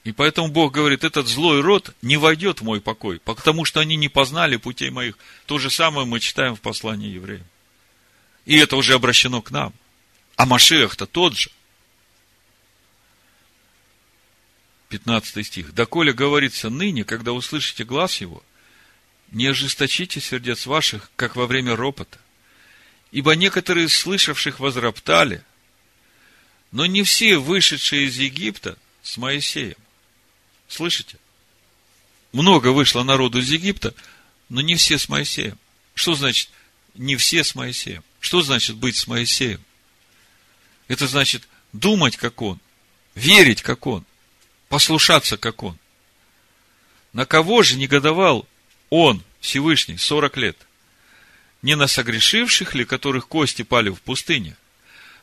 И 0.03 0.11
поэтому 0.11 0.49
Бог 0.49 0.73
говорит, 0.73 1.03
этот 1.03 1.27
злой 1.27 1.61
род 1.61 1.95
не 2.01 2.17
войдет 2.17 2.61
в 2.61 2.63
мой 2.63 2.81
покой, 2.81 3.19
потому 3.19 3.65
что 3.65 3.79
они 3.79 3.95
не 3.95 4.09
познали 4.09 4.57
путей 4.57 4.89
моих. 4.89 5.17
То 5.45 5.59
же 5.59 5.69
самое 5.69 6.05
мы 6.05 6.19
читаем 6.19 6.55
в 6.55 6.61
послании 6.61 7.09
евреям. 7.09 7.45
И 8.45 8.57
это 8.57 8.75
уже 8.75 8.93
обращено 8.93 9.41
к 9.41 9.51
нам. 9.51 9.73
А 10.35 10.45
Машех-то 10.45 11.05
тот 11.05 11.37
же. 11.37 11.49
15 14.93 15.45
стих. 15.45 15.73
«Доколе 15.73 16.13
говорится 16.13 16.69
ныне, 16.69 17.03
когда 17.03 17.33
услышите 17.33 17.83
глаз 17.83 18.21
его, 18.21 18.43
не 19.31 19.47
ожесточите 19.47 20.21
сердец 20.21 20.65
ваших, 20.65 21.11
как 21.15 21.35
во 21.35 21.47
время 21.47 21.75
ропота. 21.75 22.19
Ибо 23.11 23.35
некоторые 23.35 23.87
из 23.87 23.95
слышавших 23.95 24.59
возроптали– 24.59 25.43
но 26.73 26.87
не 26.87 27.03
все 27.03 27.37
вышедшие 27.37 28.07
из 28.07 28.17
Египта 28.17 28.77
с 29.03 29.17
Моисеем. 29.17 29.77
Слышите? 30.67 31.17
Много 32.31 32.69
вышло 32.69 33.03
народу 33.03 33.39
из 33.39 33.49
Египта, 33.51 33.93
но 34.49 34.59
не 34.59 34.75
все 34.75 34.97
с 34.97 35.07
Моисеем. 35.07 35.57
Что 35.93 36.15
значит 36.15 36.49
не 36.95 37.15
все 37.15 37.43
с 37.43 37.53
Моисеем? 37.53 38.03
Что 38.19 38.41
значит 38.41 38.75
быть 38.77 38.97
с 38.97 39.05
Моисеем? 39.05 39.63
Это 40.87 41.07
значит 41.07 41.47
думать, 41.73 42.17
как 42.17 42.41
он, 42.41 42.59
верить, 43.13 43.61
как 43.61 43.85
он, 43.85 44.03
послушаться, 44.73 45.37
как 45.37 45.61
он. 45.61 45.77
На 47.13 47.27
кого 47.27 47.61
же 47.61 47.77
негодовал 47.77 48.47
он, 48.89 49.21
Всевышний, 49.39 49.97
40 49.97 50.37
лет? 50.37 50.57
Не 51.61 51.75
на 51.75 51.85
согрешивших 51.85 52.73
ли, 52.73 52.83
которых 52.83 53.27
кости 53.27 53.61
пали 53.61 53.89
в 53.91 54.01
пустыне? 54.01 54.57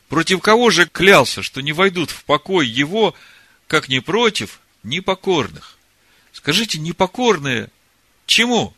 Против 0.08 0.40
кого 0.40 0.70
же 0.70 0.86
клялся, 0.86 1.42
что 1.42 1.62
не 1.62 1.72
войдут 1.72 2.12
в 2.12 2.22
покой 2.22 2.68
его, 2.68 3.12
как 3.66 3.88
не 3.88 3.98
против 3.98 4.60
непокорных? 4.84 5.78
Скажите, 6.32 6.78
непокорные 6.78 7.70
чему? 8.26 8.72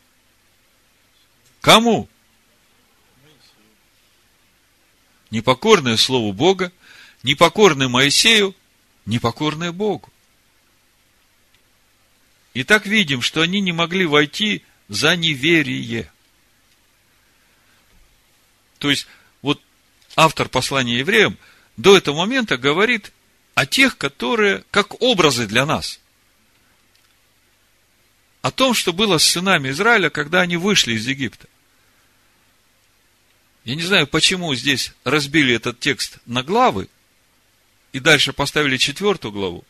Кому? 1.60 2.08
Непокорное 5.30 5.98
Слову 5.98 6.32
Бога, 6.32 6.72
непокорное 7.22 7.88
Моисею, 7.88 8.56
непокорное 9.04 9.70
Богу. 9.70 10.11
И 12.54 12.64
так 12.64 12.86
видим, 12.86 13.22
что 13.22 13.40
они 13.40 13.60
не 13.60 13.72
могли 13.72 14.04
войти 14.06 14.62
за 14.88 15.16
неверие. 15.16 16.12
То 18.78 18.90
есть, 18.90 19.06
автор 20.16 20.48
послания 20.48 20.98
евреям 20.98 21.38
до 21.76 21.96
этого 21.96 22.16
момента 22.16 22.58
говорит 22.58 23.12
о 23.54 23.66
тех, 23.66 23.96
которые 23.96 24.64
как 24.70 25.00
образы 25.00 25.46
для 25.46 25.64
нас. 25.64 26.00
О 28.42 28.50
том, 28.50 28.74
что 28.74 28.92
было 28.92 29.18
с 29.18 29.24
сынами 29.24 29.70
Израиля, 29.70 30.10
когда 30.10 30.40
они 30.40 30.56
вышли 30.56 30.94
из 30.94 31.06
Египта. 31.06 31.46
Я 33.64 33.76
не 33.76 33.82
знаю, 33.82 34.08
почему 34.08 34.54
здесь 34.54 34.92
разбили 35.04 35.54
этот 35.54 35.78
текст 35.78 36.18
на 36.26 36.42
главы 36.42 36.88
и 37.92 38.00
дальше 38.00 38.32
поставили 38.32 38.76
четвертую 38.76 39.32
главу. 39.32 39.64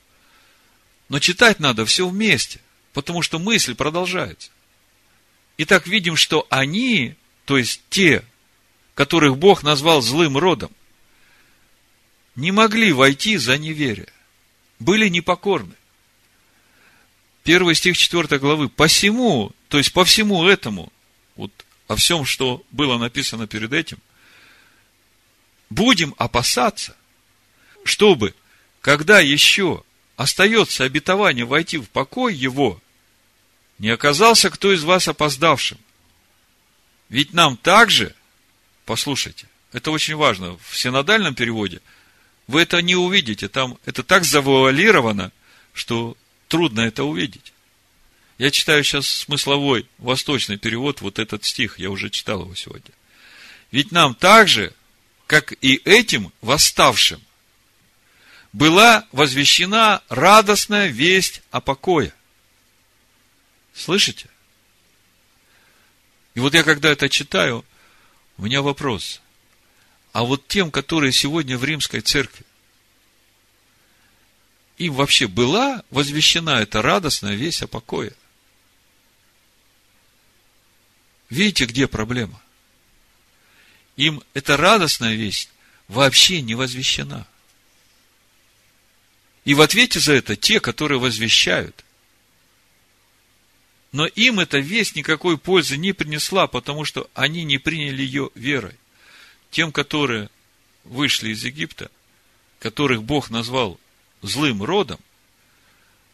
Но 1.11 1.19
читать 1.19 1.61
надо 1.61 1.85
все 1.85 2.09
вместе, 2.09 2.61
потому 2.93 3.23
что 3.23 3.39
мысль 3.39 3.75
продолжается. 3.75 4.51
Итак, 5.59 5.87
видим, 5.87 6.17
что 6.17 6.47
они, 6.51 7.15
то 7.45 7.59
есть 7.59 7.83
те, 7.91 8.25
которых 8.95 9.37
Бог 9.39 9.63
назвал 9.63 10.03
злым 10.03 10.37
родом, 10.37 10.71
не 12.35 12.51
могли 12.51 12.93
войти 12.93 13.37
за 13.37 13.59
неверие, 13.59 14.13
были 14.79 15.09
непокорны. 15.09 15.75
Первый 17.45 17.75
стих 17.75 17.97
4 17.97 18.39
главы. 18.39 18.69
Посему, 18.69 19.53
то 19.69 19.79
есть 19.79 19.93
по 19.93 20.05
всему 20.05 20.47
этому, 20.47 20.93
вот 21.37 21.51
о 21.89 21.97
всем, 21.97 22.25
что 22.25 22.63
было 22.71 22.99
написано 22.99 23.47
перед 23.47 23.73
этим, 23.73 23.99
будем 25.71 26.15
опасаться, 26.19 26.97
чтобы, 27.85 28.35
когда 28.81 29.21
еще 29.21 29.83
остается 30.17 30.85
обетование 30.85 31.45
войти 31.45 31.79
в 31.79 31.89
покой 31.89 32.35
его, 32.35 32.81
не 33.79 33.89
оказался 33.89 34.51
кто 34.51 34.73
из 34.73 34.85
вас 34.85 35.09
опоздавшим. 35.09 35.79
Ведь 37.09 37.33
нам 37.33 37.57
также 37.57 38.15
Послушайте, 38.85 39.47
это 39.73 39.91
очень 39.91 40.17
важно. 40.17 40.59
В 40.69 40.77
синодальном 40.77 41.35
переводе 41.35 41.81
вы 42.47 42.63
это 42.63 42.83
не 42.83 42.97
увидите. 42.97 43.49
Там 43.49 43.79
это 43.85 44.03
так 44.03 44.25
завуалировано, 44.25 45.33
что 45.73 46.17
трудно 46.49 46.81
это 46.81 47.05
увидеть. 47.05 47.53
Я 48.39 48.51
читаю 48.51 48.83
сейчас 48.83 49.07
смысловой 49.07 49.87
восточный 49.99 50.59
перевод, 50.59 51.01
вот 51.01 51.19
этот 51.19 51.45
стих, 51.45 51.79
я 51.79 51.91
уже 51.91 52.11
читал 52.11 52.43
его 52.43 52.55
сегодня. 52.55 52.91
Ведь 53.71 53.93
нам 53.93 54.15
так 54.15 54.49
же, 54.49 54.73
как 55.27 55.53
и 55.61 55.77
этим 55.85 56.33
восставшим, 56.41 57.23
была 58.53 59.07
возвещена 59.13 60.03
радостная 60.09 60.89
весть 60.89 61.43
о 61.51 61.61
покое. 61.61 62.13
Слышите? 63.75 64.29
И 66.35 66.41
вот 66.41 66.55
я 66.55 66.63
когда 66.63 66.91
это 66.91 67.09
читаю, 67.09 67.65
у 68.37 68.43
меня 68.43 68.63
вопрос. 68.63 69.21
А 70.13 70.25
вот 70.25 70.47
тем, 70.47 70.71
которые 70.71 71.13
сегодня 71.13 71.57
в 71.57 71.65
римской 71.65 72.01
церкви, 72.01 72.45
им 74.79 74.95
вообще 74.95 75.27
была 75.27 75.83
возвещена 75.91 76.63
эта 76.63 76.83
радостная 76.83 77.35
весть 77.35 77.63
о 77.63 77.67
покое? 77.67 78.13
Видите, 81.31 81.65
где 81.65 81.87
проблема? 81.87 82.43
Им 83.97 84.23
эта 84.35 84.57
радостная 84.57 85.15
весть 85.15 85.51
вообще 85.89 86.43
не 86.43 86.55
возвещена. 86.55 87.27
И 89.45 89.55
в 89.55 89.61
ответе 89.61 89.99
за 89.99 90.13
это 90.13 90.37
те, 90.37 90.61
которые 90.61 90.99
возвещают– 90.99 91.85
но 93.93 94.07
им 94.07 94.41
эта 94.41 94.59
весть 94.59 94.97
никакой 94.97 95.37
пользы 95.37 95.77
не 95.77 95.93
принесла, 95.93 96.47
потому 96.47 96.85
что 96.85 97.09
они 97.15 97.45
не 97.45 97.59
приняли 97.59 98.03
ее 98.03 98.31
верой. 98.35 98.75
Тем, 99.51 99.71
которые 99.71 100.31
вышли 100.85 101.31
из 101.31 101.45
Египта, 101.45 101.91
которых 102.59 103.03
Бог 103.03 103.29
назвал 103.29 103.79
злым 104.23 104.63
родом, 104.63 104.99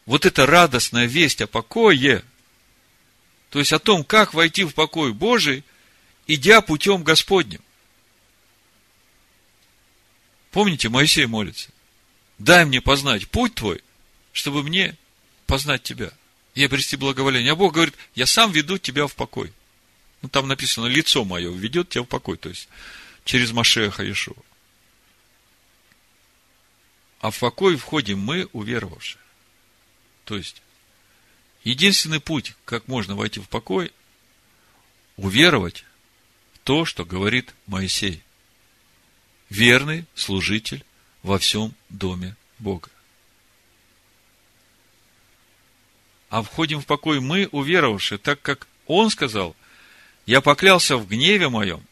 вот 0.05 0.25
эта 0.25 0.45
радостная 0.45 1.05
весть 1.05 1.41
о 1.41 1.47
покое, 1.47 2.23
то 3.49 3.59
есть 3.59 3.71
о 3.71 3.79
том, 3.79 4.03
как 4.03 4.33
войти 4.33 4.65
в 4.65 4.73
покой 4.73 5.13
Божий, 5.13 5.63
идя 6.27 6.61
путем 6.61 7.03
Господним. 7.03 7.61
Помните, 10.51 10.89
Моисей 10.89 11.27
молится. 11.27 11.69
Дай 12.39 12.65
мне 12.65 12.81
познать 12.81 13.29
путь 13.29 13.55
твой, 13.55 13.81
чтобы 14.33 14.63
мне 14.63 14.97
познать 15.45 15.83
тебя 15.83 16.11
и 16.55 16.63
обрести 16.63 16.95
благоволение. 16.95 17.53
А 17.53 17.55
Бог 17.55 17.73
говорит, 17.73 17.95
я 18.15 18.25
сам 18.25 18.51
веду 18.51 18.77
тебя 18.77 19.07
в 19.07 19.15
покой. 19.15 19.53
Ну, 20.21 20.29
там 20.29 20.47
написано, 20.47 20.87
лицо 20.87 21.23
мое 21.23 21.51
ведет 21.51 21.89
тебя 21.89 22.03
в 22.03 22.07
покой, 22.07 22.37
то 22.37 22.49
есть 22.49 22.67
через 23.23 23.51
Машеха 23.51 24.03
Иешуа. 24.03 24.35
А 27.21 27.31
в 27.31 27.39
покой 27.39 27.75
входим 27.75 28.19
мы, 28.19 28.47
уверовавшие. 28.53 29.21
То 30.25 30.37
есть, 30.37 30.61
единственный 31.63 32.19
путь, 32.19 32.55
как 32.65 32.87
можно 32.87 33.15
войти 33.15 33.39
в 33.39 33.49
покой, 33.49 33.91
уверовать 35.17 35.85
в 36.53 36.59
то, 36.59 36.85
что 36.85 37.05
говорит 37.05 37.53
Моисей. 37.65 38.23
Верный 39.49 40.05
служитель 40.15 40.85
во 41.23 41.39
всем 41.39 41.73
доме 41.89 42.35
Бога. 42.59 42.89
А 46.29 46.43
входим 46.43 46.81
в 46.81 46.85
покой 46.85 47.19
мы, 47.19 47.47
уверовавшие, 47.51 48.17
так 48.17 48.41
как 48.41 48.67
Он 48.85 49.09
сказал, 49.09 49.55
я 50.25 50.41
поклялся 50.41 50.97
в 50.97 51.07
гневе 51.07 51.49
моем, 51.49 51.83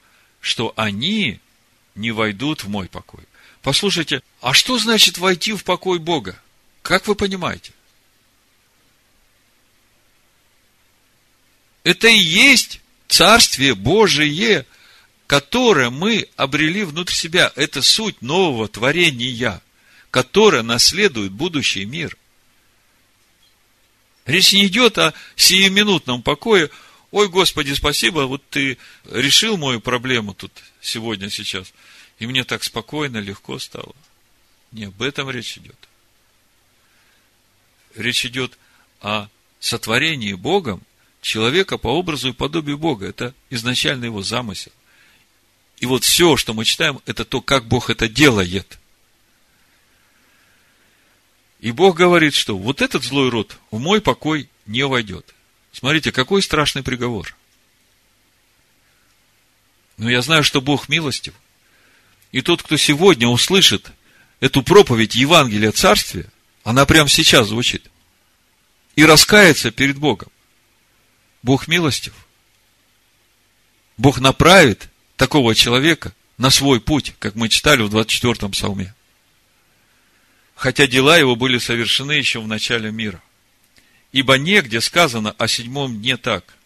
что 0.41 0.73
они 0.75 1.39
не 1.95 2.11
войдут 2.11 2.63
в 2.63 2.69
мой 2.69 2.87
покой. 2.87 3.23
Послушайте, 3.61 4.21
а 4.39 4.53
что 4.53 4.77
значит 4.77 5.17
войти 5.17 5.53
в 5.53 5.63
покой 5.63 5.99
Бога? 5.99 6.39
Как 6.83 7.07
вы 7.07 7.15
понимаете? 7.15 7.73
Это 11.83 12.07
и 12.07 12.17
есть 12.17 12.81
Царствие 13.07 13.73
Божие, 13.73 14.65
которое 15.25 15.89
мы 15.89 16.27
обрели 16.35 16.83
внутрь 16.83 17.13
себя. 17.13 17.51
Это 17.55 17.81
суть 17.81 18.21
нового 18.21 18.67
творения, 18.67 19.61
которое 20.11 20.61
наследует 20.61 21.31
будущий 21.31 21.85
мир. 21.85 22.17
Речь 24.27 24.51
не 24.51 24.67
идет 24.67 24.97
о 24.97 25.13
сиюминутном 25.37 26.21
покое. 26.21 26.69
Ой, 27.11 27.29
Господи, 27.29 27.73
спасибо, 27.73 28.21
вот 28.27 28.43
ты 28.49 28.77
решил 29.05 29.55
мою 29.55 29.79
проблему 29.79 30.33
тут 30.33 30.51
сегодня, 30.81 31.29
сейчас. 31.29 31.73
И 32.19 32.27
мне 32.27 32.43
так 32.43 32.63
спокойно, 32.63 33.17
легко 33.17 33.57
стало. 33.57 33.95
Не 34.73 34.85
об 34.85 35.01
этом 35.01 35.29
речь 35.29 35.57
идет. 35.57 35.77
Речь 37.95 38.25
идет 38.25 38.57
о 38.99 39.29
сотворении 39.61 40.33
Богом 40.33 40.83
человека 41.21 41.77
по 41.77 41.87
образу 41.87 42.29
и 42.29 42.33
подобию 42.33 42.77
Бога. 42.77 43.07
Это 43.07 43.33
изначально 43.49 44.05
его 44.05 44.21
замысел. 44.23 44.73
И 45.77 45.85
вот 45.85 46.03
все, 46.03 46.35
что 46.35 46.53
мы 46.53 46.65
читаем, 46.65 46.99
это 47.05 47.23
то, 47.23 47.39
как 47.39 47.65
Бог 47.65 47.89
это 47.89 48.09
делает. 48.09 48.77
И 51.59 51.71
Бог 51.71 51.97
говорит, 51.97 52.33
что 52.33 52.57
вот 52.57 52.81
этот 52.81 53.03
злой 53.03 53.29
род 53.29 53.57
в 53.71 53.79
мой 53.79 54.01
покой 54.01 54.49
не 54.65 54.85
войдет. 54.85 55.33
Смотрите, 55.71 56.11
какой 56.11 56.41
страшный 56.41 56.83
приговор. 56.83 57.35
Но 59.97 60.09
я 60.09 60.21
знаю, 60.21 60.43
что 60.43 60.61
Бог 60.61 60.89
милостив. 60.89 61.33
И 62.31 62.41
тот, 62.41 62.61
кто 62.61 62.77
сегодня 62.77 63.27
услышит 63.27 63.91
эту 64.39 64.61
проповедь 64.61 65.15
Евангелия 65.15 65.71
Царствия, 65.71 66.29
она 66.63 66.85
прямо 66.85 67.09
сейчас 67.09 67.47
звучит, 67.47 67.89
и 68.95 69.05
раскается 69.05 69.71
перед 69.71 69.97
Богом, 69.97 70.29
Бог 71.41 71.67
милостив. 71.67 72.13
Бог 73.97 74.19
направит 74.19 74.89
такого 75.15 75.55
человека 75.55 76.13
на 76.37 76.49
свой 76.49 76.79
путь, 76.79 77.15
как 77.19 77.35
мы 77.35 77.49
читали 77.49 77.81
в 77.81 77.95
24-м 77.95 78.51
псалме. 78.51 78.93
Хотя 80.57 80.87
дела 80.87 81.17
его 81.17 81.37
были 81.37 81.57
совершены 81.57 82.11
еще 82.11 82.41
в 82.41 82.47
начале 82.47 82.91
мира. 82.91 83.23
Ибо 84.11 84.37
негде 84.37 84.81
сказано 84.81 85.31
о 85.37 85.47
седьмом 85.47 86.01
дне 86.01 86.17
так. 86.17 86.57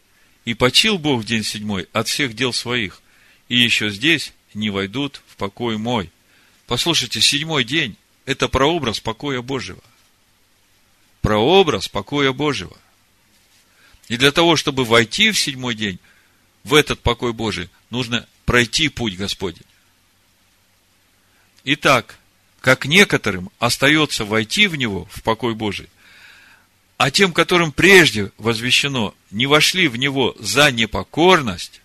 И 0.46 0.56
почил 0.56 0.98
Бог 0.98 1.22
в 1.22 1.26
день 1.26 1.44
седьмой 1.44 1.88
от 1.94 2.08
всех 2.08 2.34
дел 2.34 2.54
своих. 2.54 3.04
И 3.50 3.58
еще 3.58 3.92
здесь 3.92 4.34
не 4.56 4.72
войдут 4.72 5.22
в 5.28 5.36
покой 5.36 5.78
мой. 5.78 6.10
Послушайте, 6.66 7.22
седьмой 7.22 7.64
день– 7.64 7.96
это 8.26 8.48
прообраз 8.48 9.00
покоя 9.00 9.42
Божьего. 9.42 9.84
Прообраз 11.22 11.88
покоя 11.88 12.32
Божьего– 12.32 12.76
и 14.12 14.18
для 14.18 14.34
того, 14.34 14.58
чтобы 14.58 14.84
войти 14.84 15.32
в 15.32 15.40
седьмой 15.40 15.74
день, 15.74 15.98
в 16.66 16.74
этот 16.74 17.00
покой 17.00 17.32
Божий, 17.32 17.70
нужно 17.92 18.28
пройти 18.44 18.90
путь 18.90 19.16
Господень. 19.16 19.64
Итак, 21.64 22.20
как 22.62 22.86
некоторым 22.86 23.50
остается 23.60 24.24
войти 24.24 24.68
в 24.68 24.76
него, 24.76 25.08
в 25.12 25.22
покой 25.24 25.56
Божий, 25.56 25.90
а 26.98 27.12
тем, 27.12 27.34
которым 27.34 27.72
прежде 27.72 28.32
возвещено, 28.38 29.16
не 29.32 29.48
вошли 29.48 29.88
в 29.88 29.98
него 29.98 30.36
за 30.40 30.72
непокорность, 30.72 31.82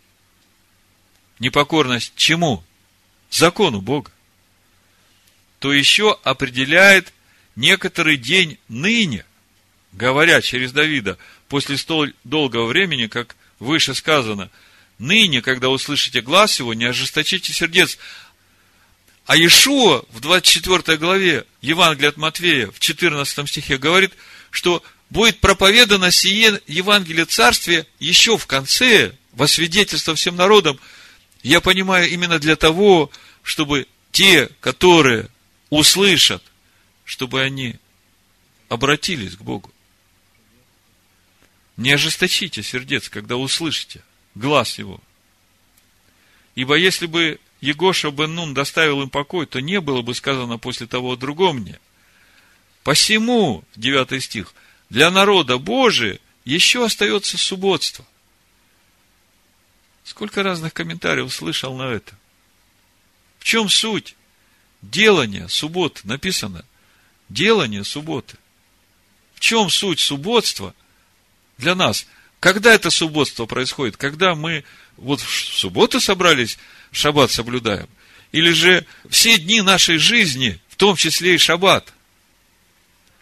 непокорность 1.38 2.12
чему? 2.16 2.62
Закону 3.30 3.80
Бога, 3.80 4.12
то 5.58 5.72
еще 5.72 6.16
определяет 6.22 7.12
некоторый 7.56 8.16
день 8.16 8.58
ныне, 8.68 9.24
говоря 9.92 10.40
через 10.40 10.72
Давида– 10.72 11.18
после 11.48 11.76
столь 11.76 12.14
долгого 12.24 12.66
времени, 12.66 13.06
как 13.06 13.36
выше 13.58 13.94
сказано, 13.94 14.50
ныне, 14.98 15.42
когда 15.42 15.68
услышите 15.68 16.20
глаз 16.20 16.58
его, 16.58 16.74
не 16.74 16.84
ожесточите 16.84 17.52
сердец. 17.52 17.98
А 19.26 19.36
Иешуа 19.36 20.04
в 20.10 20.20
24 20.20 20.98
главе 20.98 21.46
Евангелия 21.60 22.10
от 22.10 22.16
Матвея 22.16 22.70
в 22.70 22.78
14 22.78 23.48
стихе 23.48 23.76
говорит, 23.76 24.12
что 24.50 24.84
будет 25.10 25.40
проповедано 25.40 26.12
сие 26.12 26.60
Евангелие 26.68 27.24
Царствия 27.24 27.86
еще 27.98 28.38
в 28.38 28.46
конце, 28.46 29.14
во 29.32 29.48
свидетельство 29.48 30.14
всем 30.14 30.36
народам. 30.36 30.78
Я 31.42 31.60
понимаю, 31.60 32.08
именно 32.08 32.38
для 32.38 32.54
того, 32.54 33.10
чтобы 33.42 33.88
те, 34.12 34.48
которые 34.60 35.28
услышат, 35.70 36.42
чтобы 37.04 37.42
они 37.42 37.76
обратились 38.68 39.34
к 39.34 39.42
Богу. 39.42 39.72
Не 41.76 41.92
ожесточите 41.92 42.62
сердец, 42.62 43.08
когда 43.08 43.36
услышите 43.36 44.02
глаз 44.36 44.78
его. 44.78 45.00
Ибо 46.54 46.76
если 46.76 47.06
бы 47.06 47.38
Егоша 47.60 48.10
бен 48.10 48.34
Нун 48.34 48.54
доставил 48.54 49.02
им 49.02 49.10
покой, 49.10 49.46
то 49.46 49.60
не 49.60 49.80
было 49.80 50.02
бы 50.02 50.14
сказано 50.14 50.58
после 50.58 50.86
того 50.86 51.12
о 51.12 51.16
другом 51.16 51.58
мне. 51.58 51.80
Посему, 52.82 53.64
9 53.76 54.22
стих, 54.22 54.54
для 54.90 55.10
народа 55.10 55.58
Божия 55.58 56.18
еще 56.44 56.84
остается 56.84 57.38
субботство. 57.38 58.06
Сколько 60.04 60.42
разных 60.42 60.72
комментариев 60.72 61.32
слышал 61.32 61.76
на 61.76 61.90
это? 61.90 62.14
В 63.38 63.44
чем 63.44 63.68
суть? 63.68 64.14
Делание 64.82 65.48
субботы. 65.48 66.02
Написано. 66.04 66.64
Делание 67.28 67.82
субботы. 67.82 68.36
В 69.34 69.40
чем 69.40 69.70
суть 69.70 70.00
субботства– 70.00 70.74
для 71.58 71.74
нас. 71.74 72.06
Когда 72.40 72.74
это 72.74 72.90
субботство 72.90 73.46
происходит? 73.46 73.96
Когда 73.96 74.34
мы 74.34 74.64
вот 74.96 75.20
в 75.20 75.28
субботу 75.28 76.00
собрались, 76.00 76.58
шаббат 76.96 77.30
соблюдаем? 77.30 77.88
Или 78.32 78.52
же 78.52 78.86
все 79.08 79.38
дни 79.38 79.60
нашей 79.60 79.98
жизни, 79.98 80.60
в 80.68 80.76
том 80.76 80.96
числе 80.96 81.34
и 81.34 81.38
шаббат? 81.38 81.92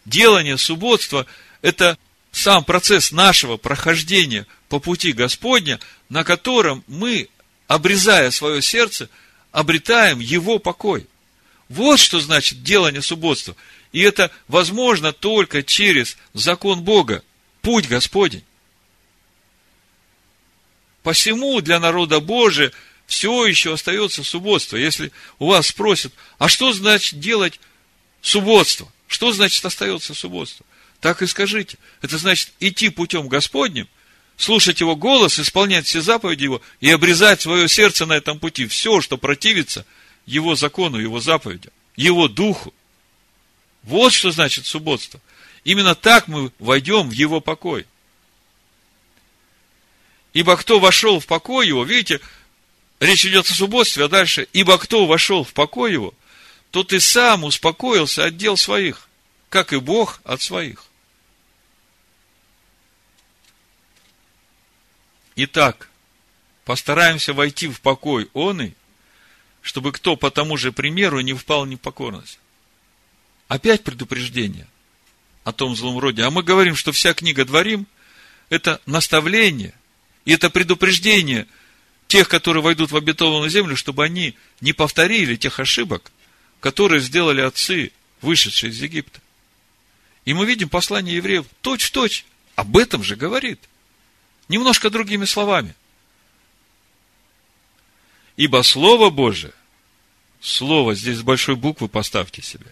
Делание 0.05 0.57
субботства– 0.57 1.25
это 1.61 1.97
сам 2.31 2.63
процесс 2.63 3.11
нашего 3.11 3.57
прохождения 3.57 4.45
по 4.69 4.79
пути 4.79 5.11
Господня, 5.11 5.79
на 6.09 6.23
котором 6.23 6.83
мы, 6.87 7.29
обрезая 7.67 8.31
свое 8.31 8.61
сердце, 8.61 9.09
обретаем 9.51 10.19
его 10.19 10.59
покой. 10.59 11.07
Вот 11.69 11.99
что 11.99 12.19
значит 12.19 12.63
делание 12.63 13.01
субботства. 13.01 13.55
И 13.91 14.01
это 14.01 14.31
возможно 14.47 15.13
только 15.13 15.63
через 15.63 16.17
закон 16.33 16.81
Бога– 16.81 17.23
путь 17.61 17.87
Господень. 17.87 18.43
Посему 21.03 21.61
для 21.61 21.79
народа 21.79 22.19
Божия 22.19 22.71
все 23.07 23.45
еще 23.45 23.73
остается 23.73 24.23
субботство. 24.23 24.77
Если 24.77 25.11
у 25.39 25.47
вас 25.47 25.67
спросят, 25.67 26.13
а 26.37 26.47
что 26.47 26.73
значит 26.73 27.19
делать 27.19 27.59
субботство? 28.21 28.91
Что 29.07 29.31
значит 29.31 29.63
остается 29.63 30.13
субботство? 30.13 30.65
Так 30.99 31.21
и 31.21 31.27
скажите. 31.27 31.77
Это 32.01 32.17
значит 32.17 32.51
идти 32.59 32.89
путем 32.89 33.27
Господним, 33.27 33.87
слушать 34.37 34.79
Его 34.79 34.95
голос, 34.95 35.39
исполнять 35.39 35.85
все 35.85 36.01
заповеди 36.01 36.43
Его 36.43 36.61
и 36.79 36.89
обрезать 36.89 37.41
свое 37.41 37.67
сердце 37.67 38.05
на 38.05 38.13
этом 38.13 38.39
пути. 38.39 38.67
Все, 38.67 39.01
что 39.01 39.17
противится 39.17 39.85
Его 40.25 40.55
закону, 40.55 40.97
Его 40.97 41.19
заповедям, 41.19 41.71
Его 41.95 42.27
духу. 42.27 42.73
Вот 43.83 44.13
что 44.13 44.31
значит 44.31 44.65
субботство– 44.65 45.21
Именно 45.65 45.95
так 45.95 46.27
мы 46.27 46.51
войдем 46.59 47.09
в 47.09 47.11
его 47.11 47.41
покой. 47.41 47.85
Ибо 50.31 50.55
кто 50.57 50.79
вошел 50.79 51.19
в 51.19 51.25
покой 51.25 51.67
его, 51.67 51.83
видите, 51.83 52.21
речь 53.05 53.25
идет 53.25 53.49
о 53.49 53.53
субботстве, 53.53 54.05
а 54.05 54.09
дальше, 54.09 54.47
ибо 54.53 54.77
кто 54.77 55.05
вошел 55.05 55.43
в 55.43 55.53
покой 55.53 55.93
его, 55.93 56.13
то 56.71 56.83
ты 56.83 56.99
сам 56.99 57.43
успокоился 57.43 58.25
от 58.25 58.37
дел 58.37 58.57
своих, 58.57 59.07
как 59.49 59.73
и 59.73 59.77
Бог 59.77 60.19
от 60.23 60.41
своих. 60.41 60.85
Итак, 65.35 65.89
постараемся 66.63 67.33
войти 67.33 67.67
в 67.67 67.81
покой 67.81 68.29
он 68.33 68.61
и, 68.61 68.71
чтобы 69.61 69.91
кто 69.91 70.15
по 70.15 70.31
тому 70.31 70.57
же 70.57 70.71
примеру 70.71 71.19
не 71.21 71.33
впал 71.33 71.65
в 71.65 71.67
непокорность. 71.67 72.39
Опять 73.47 73.83
предупреждение 73.83 74.67
о 75.43 75.51
том 75.51 75.75
злом 75.75 75.99
роде. 75.99 76.23
А 76.23 76.31
мы 76.31 76.43
говорим, 76.43 76.75
что 76.75 76.91
вся 76.91 77.13
книга 77.13 77.45
Дворим– 77.45 77.87
это 78.49 78.81
наставление, 78.85 79.73
и 80.25 80.33
это 80.33 80.49
предупреждение 80.49 81.47
тех, 82.07 82.27
которые 82.29 82.63
войдут 82.63 82.91
в 82.91 82.97
обетованную 82.97 83.49
землю, 83.49 83.75
чтобы 83.75 84.03
они 84.03 84.35
не 84.61 84.73
повторили 84.73 85.35
тех 85.35 85.59
ошибок, 85.59 86.11
которые 86.59 87.01
сделали 87.01 87.41
отцы, 87.41 87.91
вышедшие 88.21 88.71
из 88.71 88.81
Египта. 88.81 89.21
И 90.25 90.33
мы 90.33 90.45
видим 90.45 90.69
послание 90.69 91.15
евреев 91.15 91.45
точь-в-точь 91.61 92.25
об 92.55 92.77
этом 92.77 93.03
же 93.03 93.15
говорит. 93.15 93.59
Немножко 94.47 94.89
другими 94.89 95.25
словами. 95.25 95.75
Ибо 98.37 98.63
Слово 98.63 99.09
Божие, 99.09 99.53
Слово 100.41 100.93
здесь 100.93 101.17
с 101.17 101.23
большой 101.23 101.55
буквы 101.55 101.87
поставьте 101.87 102.41
себе, 102.41 102.71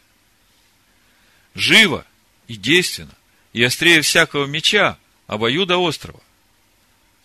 живо 1.55 2.05
и 2.47 2.55
действенно, 2.55 3.15
и 3.53 3.63
острее 3.63 4.01
всякого 4.01 4.45
меча, 4.45 4.97
обоюда 5.25 5.77
острова. 5.77 6.21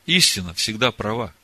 Истина 0.07 0.55
всегда 0.55 0.91
права. 0.91 1.35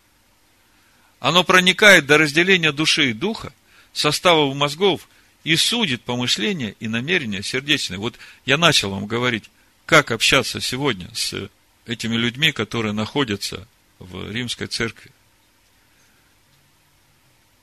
Оно 1.24 1.42
проникает 1.42 2.04
до 2.04 2.18
разделения 2.18 2.70
души 2.70 3.08
и 3.08 3.12
духа, 3.14 3.54
составов 3.94 4.54
мозгов 4.54 5.08
и 5.42 5.56
судит 5.56 6.02
помышления 6.02 6.74
и 6.80 6.86
намерения 6.86 7.42
сердечные. 7.42 7.98
Вот 7.98 8.18
я 8.44 8.58
начал 8.58 8.90
вам 8.90 9.06
говорить, 9.06 9.44
как 9.86 10.10
общаться 10.10 10.60
сегодня 10.60 11.08
с 11.14 11.48
этими 11.86 12.14
людьми, 12.16 12.52
которые 12.52 12.92
находятся 12.92 13.66
в 13.98 14.30
римской 14.30 14.66
церкви. 14.66 15.12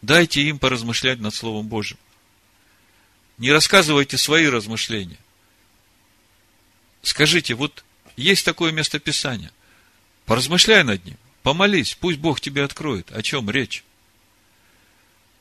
Дайте 0.01 0.41
им 0.41 0.57
поразмышлять 0.57 1.19
над 1.19 1.35
Словом 1.35 1.67
Божьим. 1.67 1.99
Не 3.37 3.51
рассказывайте 3.51 4.17
свои 4.17 4.47
размышления. 4.47 5.19
Скажите, 7.03 7.53
вот 7.53 7.83
есть 8.17 8.43
такое 8.43 8.71
местописание. 8.71 9.51
Поразмышляй 10.25 10.83
над 10.83 11.05
ним, 11.05 11.17
помолись, 11.43 11.95
пусть 11.99 12.19
Бог 12.19 12.39
тебе 12.39 12.63
откроет, 12.63 13.11
о 13.11 13.21
чем 13.21 13.49
речь. 13.49 13.83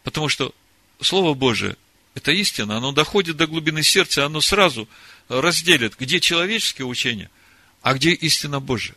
Потому 0.03 0.29
что 0.29 0.55
Слово 1.01 1.35
Божие– 1.35 1.77
это 2.15 2.33
истина, 2.33 2.77
оно 2.77 2.93
доходит 2.93 3.37
до 3.37 3.47
глубины 3.47 3.83
сердца, 3.83 4.27
оно 4.27 4.41
сразу 4.41 4.89
разделит, 5.29 5.97
где 5.99 6.21
человеческие 6.21 6.87
учения, 6.87 7.31
а 7.83 7.95
где 7.95 8.11
истина 8.11 8.61
Божия. 8.61 8.97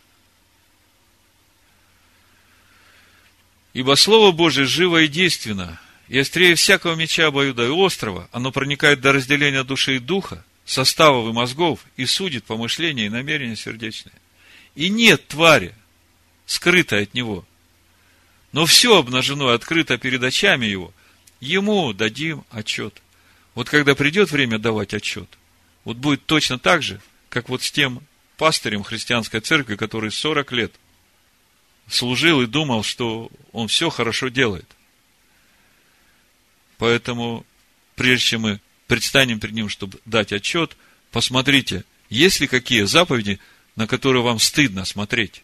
Ибо 3.73 3.95
Слово 3.95 4.31
Божие 4.31 4.65
живо 4.65 5.01
и 5.01 5.07
действенно, 5.07 5.79
и 6.07 6.19
острее 6.19 6.55
всякого 6.55 6.95
меча 6.95 7.27
обоюда 7.27 7.65
и 7.65 7.69
острова, 7.69 8.29
оно 8.31 8.51
проникает 8.51 9.01
до 9.01 9.13
разделения 9.13 9.63
души 9.63 9.95
и 9.95 9.99
духа, 9.99 10.45
составов 10.65 11.29
и 11.29 11.33
мозгов, 11.33 11.79
и 11.97 12.05
судит 12.05 12.43
помышления 12.45 13.07
и 13.07 13.09
намерения 13.09 13.55
сердечные. 13.55 14.13
И 14.75 14.89
нет 14.89 15.27
твари, 15.27 15.73
скрытой 16.45 17.03
от 17.03 17.13
него. 17.13 17.45
Но 18.51 18.65
все 18.65 18.97
обнажено 18.97 19.51
и 19.51 19.55
открыто 19.55 19.97
перед 19.97 20.23
очами 20.23 20.65
его. 20.65 20.93
Ему 21.39 21.93
дадим 21.93 22.45
отчет. 22.51 23.01
Вот 23.55 23.69
когда 23.69 23.95
придет 23.95 24.31
время 24.31 24.59
давать 24.59 24.93
отчет, 24.93 25.29
вот 25.83 25.97
будет 25.97 26.25
точно 26.25 26.59
так 26.59 26.81
же, 26.81 27.01
как 27.29 27.49
вот 27.49 27.63
с 27.63 27.71
тем 27.71 28.01
пастырем 28.37 28.83
христианской 28.83 29.41
церкви, 29.41 29.75
который 29.75 30.11
40 30.11 30.51
лет 30.53 30.73
служил 31.87 32.41
и 32.41 32.47
думал, 32.47 32.83
что 32.83 33.29
он 33.51 33.67
все 33.67 33.89
хорошо 33.89 34.29
делает. 34.29 34.67
Поэтому, 36.77 37.45
прежде 37.95 38.25
чем 38.25 38.41
мы 38.41 38.59
предстанем 38.87 39.39
перед 39.39 39.55
ним, 39.55 39.69
чтобы 39.69 39.99
дать 40.05 40.33
отчет, 40.33 40.75
посмотрите, 41.11 41.85
есть 42.09 42.39
ли 42.39 42.47
какие 42.47 42.83
заповеди, 42.83 43.39
на 43.75 43.87
которые 43.87 44.23
вам 44.23 44.39
стыдно 44.39 44.85
смотреть. 44.85 45.43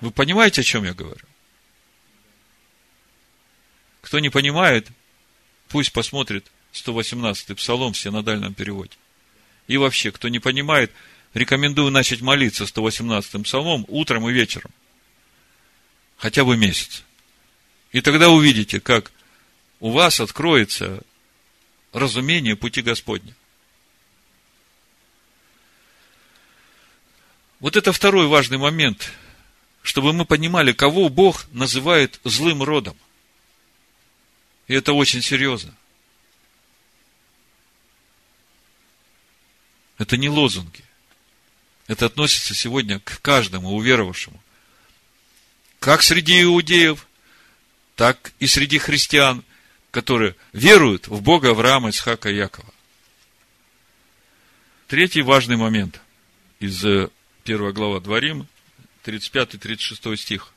Вы 0.00 0.10
понимаете, 0.10 0.60
о 0.60 0.64
чем 0.64 0.84
я 0.84 0.94
говорю? 0.94 1.24
Кто 4.00 4.20
не 4.20 4.30
понимает, 4.30 4.88
пусть 5.68 5.92
посмотрит 5.92 6.50
118-й 6.72 7.54
псалом 7.56 7.92
в 7.92 7.98
синодальном 7.98 8.54
переводе. 8.54 8.96
И 9.66 9.76
вообще, 9.76 10.12
кто 10.12 10.28
не 10.28 10.38
понимает, 10.38 10.92
рекомендую 11.34 11.90
начать 11.90 12.20
молиться 12.20 12.64
118-м 12.64 13.42
псалмом 13.42 13.84
утром 13.88 14.28
и 14.28 14.32
вечером. 14.32 14.70
Хотя 16.16 16.44
бы 16.44 16.56
месяц. 16.56 17.04
И 17.92 18.00
тогда 18.00 18.30
увидите, 18.30 18.80
как 18.80 19.12
у 19.80 19.90
вас 19.90 20.20
откроется 20.20 21.02
разумение 21.92 22.56
пути 22.56 22.82
Господня. 22.82 23.34
Вот 27.60 27.76
это 27.76 27.92
второй 27.92 28.26
важный 28.26 28.58
момент, 28.58 29.12
чтобы 29.88 30.12
мы 30.12 30.26
понимали, 30.26 30.72
кого 30.72 31.08
Бог 31.08 31.46
называет 31.50 32.20
злым 32.22 32.62
родом. 32.62 32.94
И 34.66 34.74
это 34.74 34.92
очень 34.92 35.22
серьезно. 35.22 35.74
Это 39.96 40.18
не 40.18 40.28
лозунги. 40.28 40.84
Это 41.86 42.04
относится 42.04 42.54
сегодня 42.54 43.00
к 43.00 43.22
каждому 43.22 43.70
уверовавшему. 43.70 44.38
Как 45.80 46.02
среди 46.02 46.42
иудеев, 46.42 47.06
так 47.96 48.34
и 48.40 48.46
среди 48.46 48.76
христиан, 48.76 49.42
которые 49.90 50.36
веруют 50.52 51.08
в 51.08 51.22
Бога 51.22 51.52
Авраама, 51.52 51.88
Исхака 51.88 52.28
и 52.28 52.36
Якова. 52.36 52.74
Третий 54.86 55.22
важный 55.22 55.56
момент 55.56 55.98
из 56.60 56.84
э, 56.84 57.08
первой 57.42 57.72
глава 57.72 58.00
Дворим, 58.00 58.46
35-36 59.04 60.16
стих. 60.16 60.52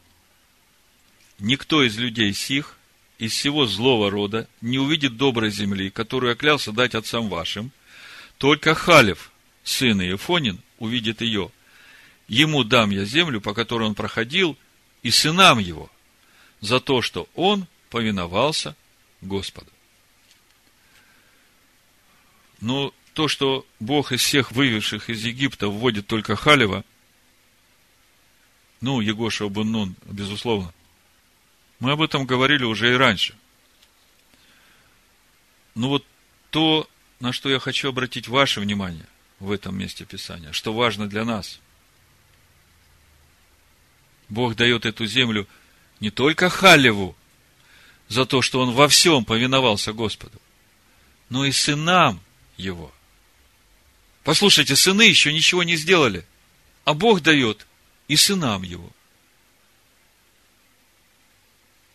Никто 1.40 1.84
из 1.84 1.98
людей 1.98 2.34
сих, 2.34 2.78
из 3.18 3.34
всего 3.34 3.66
злого 3.66 4.12
рода, 4.12 4.48
не 4.62 4.80
увидит 4.80 5.18
доброй 5.18 5.52
земли, 5.52 5.90
которую 5.90 6.32
я 6.32 6.36
клялся 6.36 6.72
дать 6.72 6.96
отцам 6.96 7.30
вашим, 7.30 7.72
только 8.38 8.76
Халев, 8.76 9.32
сын 9.64 10.02
Иефонин, 10.02 10.60
увидит 10.80 11.22
ее. 11.22 11.52
Ему 12.28 12.64
дам 12.64 12.90
я 12.92 13.06
землю, 13.06 13.42
по 13.42 13.54
которой 13.54 13.88
он 13.88 13.96
проходил, 13.96 14.58
и 15.04 15.12
сынам 15.12 15.60
его, 15.60 15.90
за 16.60 16.80
то, 16.80 17.02
что 17.02 17.28
он 17.36 17.68
повиновался 17.90 18.76
Господу. 19.22 19.70
Но 22.62 22.94
то, 23.14 23.28
что 23.28 23.66
Бог 23.80 24.12
из 24.12 24.22
всех 24.22 24.52
вывезших 24.52 25.10
из 25.10 25.26
Египта 25.26 25.68
вводит 25.68 26.08
только 26.08 26.36
Халева, 26.36 26.86
ну, 28.82 29.00
Егоша 29.00 29.48
Буннун, 29.48 29.96
безусловно, 30.06 30.74
мы 31.80 31.92
об 31.92 32.02
этом 32.02 32.26
говорили 32.26 32.64
уже 32.64 32.92
и 32.92 32.98
раньше. 32.98 33.36
Но 35.76 35.90
вот 35.90 36.06
то, 36.50 36.88
на 37.20 37.32
что 37.32 37.50
я 37.50 37.60
хочу 37.60 37.90
обратить 37.90 38.28
ваше 38.28 38.60
внимание 38.60 39.06
в 39.40 39.52
этом 39.52 39.78
месте 39.78 40.06
Писания, 40.06 40.52
что 40.52 40.74
важно 40.74 41.08
для 41.08 41.24
нас. 41.24 41.60
Бог 44.30 44.56
дает 44.56 44.86
эту 44.86 45.06
землю 45.06 45.48
не 46.00 46.10
только 46.10 46.50
Халеву, 46.50 47.16
за 48.12 48.26
то, 48.26 48.42
что 48.42 48.60
он 48.60 48.72
во 48.72 48.90
всем 48.90 49.24
повиновался 49.24 49.94
Господу, 49.94 50.42
но 51.30 51.46
и 51.46 51.52
сынам 51.54 52.20
его. 52.58 52.92
Послушайте, 54.24 54.76
сыны 54.76 55.04
еще 55.04 55.32
ничего 55.32 55.64
не 55.64 55.78
сделали, 55.78 56.26
а 56.84 56.94
Бог 56.94 57.22
дает 57.22 57.66
и 58.12 58.18
сынам 58.18 58.64
его. 58.64 58.92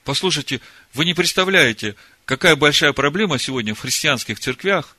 Послушайте, 0.03 0.63
вы 0.95 1.05
не 1.05 1.13
представляете, 1.13 1.95
какая 2.25 2.57
большая 2.57 2.95
проблема 2.95 3.39
сегодня 3.39 3.75
в 3.75 3.81
христианских 3.81 4.41
церквях 4.41 4.97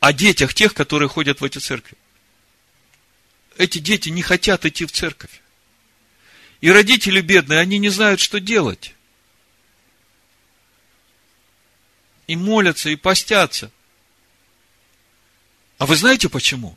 о 0.00 0.12
детях 0.12 0.52
тех, 0.52 0.74
которые 0.74 1.08
ходят 1.08 1.40
в 1.40 1.44
эти 1.44 1.56
церкви. 1.56 1.96
Эти 3.56 3.78
дети 3.78 4.10
не 4.10 4.20
хотят 4.20 4.66
идти 4.66 4.84
в 4.84 4.92
церковь. 4.92 5.40
И 6.60 6.70
родители 6.70 7.22
бедные, 7.22 7.60
они 7.60 7.78
не 7.78 7.88
знают, 7.88 8.20
что 8.20 8.40
делать. 8.40 8.94
и 12.26 12.36
молятся, 12.36 12.90
и 12.90 12.96
постятся. 12.96 13.72
А 15.78 15.86
вы 15.86 15.96
знаете 15.96 16.28
почему? 16.28 16.76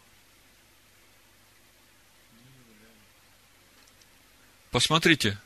Посмотрите, 4.72 5.38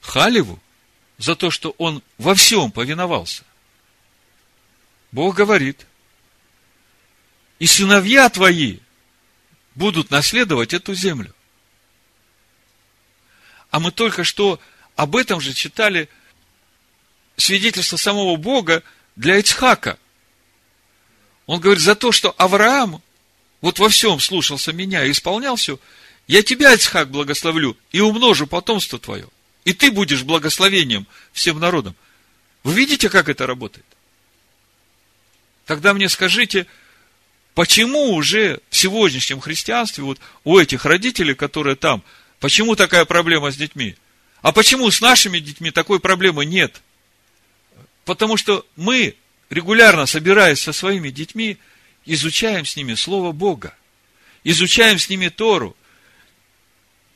Халеву 0.00 0.60
за 1.18 1.36
то, 1.36 1.50
что 1.50 1.74
он 1.78 2.02
во 2.18 2.34
всем 2.34 2.72
повиновался. 2.72 3.44
Бог 5.12 5.36
говорит, 5.36 5.86
и 7.58 7.66
сыновья 7.66 8.28
твои 8.28 8.78
будут 9.74 10.10
наследовать 10.10 10.74
эту 10.74 10.94
землю. 10.94 11.34
А 13.70 13.78
мы 13.78 13.92
только 13.92 14.24
что 14.24 14.60
об 14.96 15.14
этом 15.14 15.40
же 15.40 15.54
читали 15.54 16.08
свидетельство 17.36 17.96
самого 17.96 18.36
Бога 18.36 18.82
для 19.14 19.36
Ицхака. 19.38 19.98
Он 21.46 21.60
говорит, 21.60 21.82
за 21.82 21.94
то, 21.94 22.12
что 22.12 22.34
Авраам 22.36 23.02
вот 23.60 23.78
во 23.78 23.88
всем 23.88 24.18
слушался 24.18 24.72
меня 24.72 25.04
и 25.04 25.12
исполнял 25.12 25.56
все, 25.56 25.78
я 26.30 26.44
тебя, 26.44 26.72
Ицхак, 26.72 27.10
благословлю 27.10 27.76
и 27.90 27.98
умножу 27.98 28.46
потомство 28.46 29.00
твое. 29.00 29.26
И 29.64 29.72
ты 29.72 29.90
будешь 29.90 30.22
благословением 30.22 31.08
всем 31.32 31.58
народам. 31.58 31.96
Вы 32.62 32.74
видите, 32.74 33.08
как 33.08 33.28
это 33.28 33.48
работает? 33.48 33.84
Тогда 35.66 35.92
мне 35.92 36.08
скажите, 36.08 36.68
почему 37.54 38.14
уже 38.14 38.60
в 38.70 38.76
сегодняшнем 38.76 39.40
христианстве, 39.40 40.04
вот 40.04 40.20
у 40.44 40.56
этих 40.56 40.84
родителей, 40.84 41.34
которые 41.34 41.74
там, 41.74 42.04
почему 42.38 42.76
такая 42.76 43.04
проблема 43.06 43.50
с 43.50 43.56
детьми? 43.56 43.96
А 44.40 44.52
почему 44.52 44.88
с 44.88 45.00
нашими 45.00 45.40
детьми 45.40 45.72
такой 45.72 45.98
проблемы 45.98 46.44
нет? 46.44 46.80
Потому 48.04 48.36
что 48.36 48.64
мы, 48.76 49.16
регулярно 49.48 50.06
собираясь 50.06 50.60
со 50.60 50.72
своими 50.72 51.10
детьми, 51.10 51.58
изучаем 52.06 52.64
с 52.64 52.76
ними 52.76 52.94
Слово 52.94 53.32
Бога, 53.32 53.74
изучаем 54.44 55.00
с 55.00 55.08
ними 55.08 55.28
Тору, 55.28 55.76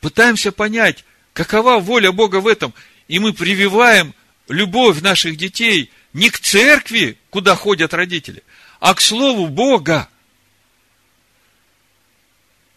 пытаемся 0.05 0.51
понять, 0.51 1.03
какова 1.33 1.79
воля 1.79 2.11
Бога 2.11 2.35
в 2.35 2.45
этом, 2.45 2.75
и 3.07 3.17
мы 3.17 3.33
прививаем 3.33 4.13
любовь 4.47 5.01
наших 5.01 5.35
детей 5.35 5.89
не 6.13 6.29
к 6.29 6.37
церкви, 6.37 7.17
куда 7.31 7.55
ходят 7.55 7.91
родители, 7.91 8.43
а 8.79 8.93
к 8.93 9.01
Слову 9.01 9.47
Бога. 9.47 10.07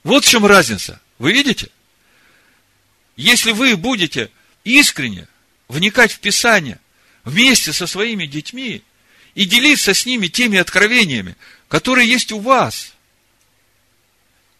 Вот 0.04 0.24
в 0.24 0.28
чем 0.30 0.46
разница. 0.46 1.02
Вы 1.18 1.32
видите? 1.32 1.68
Если 3.14 3.52
вы 3.52 3.76
будете 3.76 4.30
искренне 4.64 5.28
вникать 5.68 6.12
в 6.12 6.20
Писание 6.20 6.78
вместе 7.24 7.74
со 7.74 7.86
своими 7.86 8.24
детьми 8.24 8.82
и 9.34 9.44
делиться 9.44 9.92
с 9.92 10.06
ними 10.06 10.28
теми 10.28 10.56
откровениями, 10.56 11.36
которые 11.68 12.08
есть 12.08 12.32
у 12.32 12.38
вас, 12.38 12.94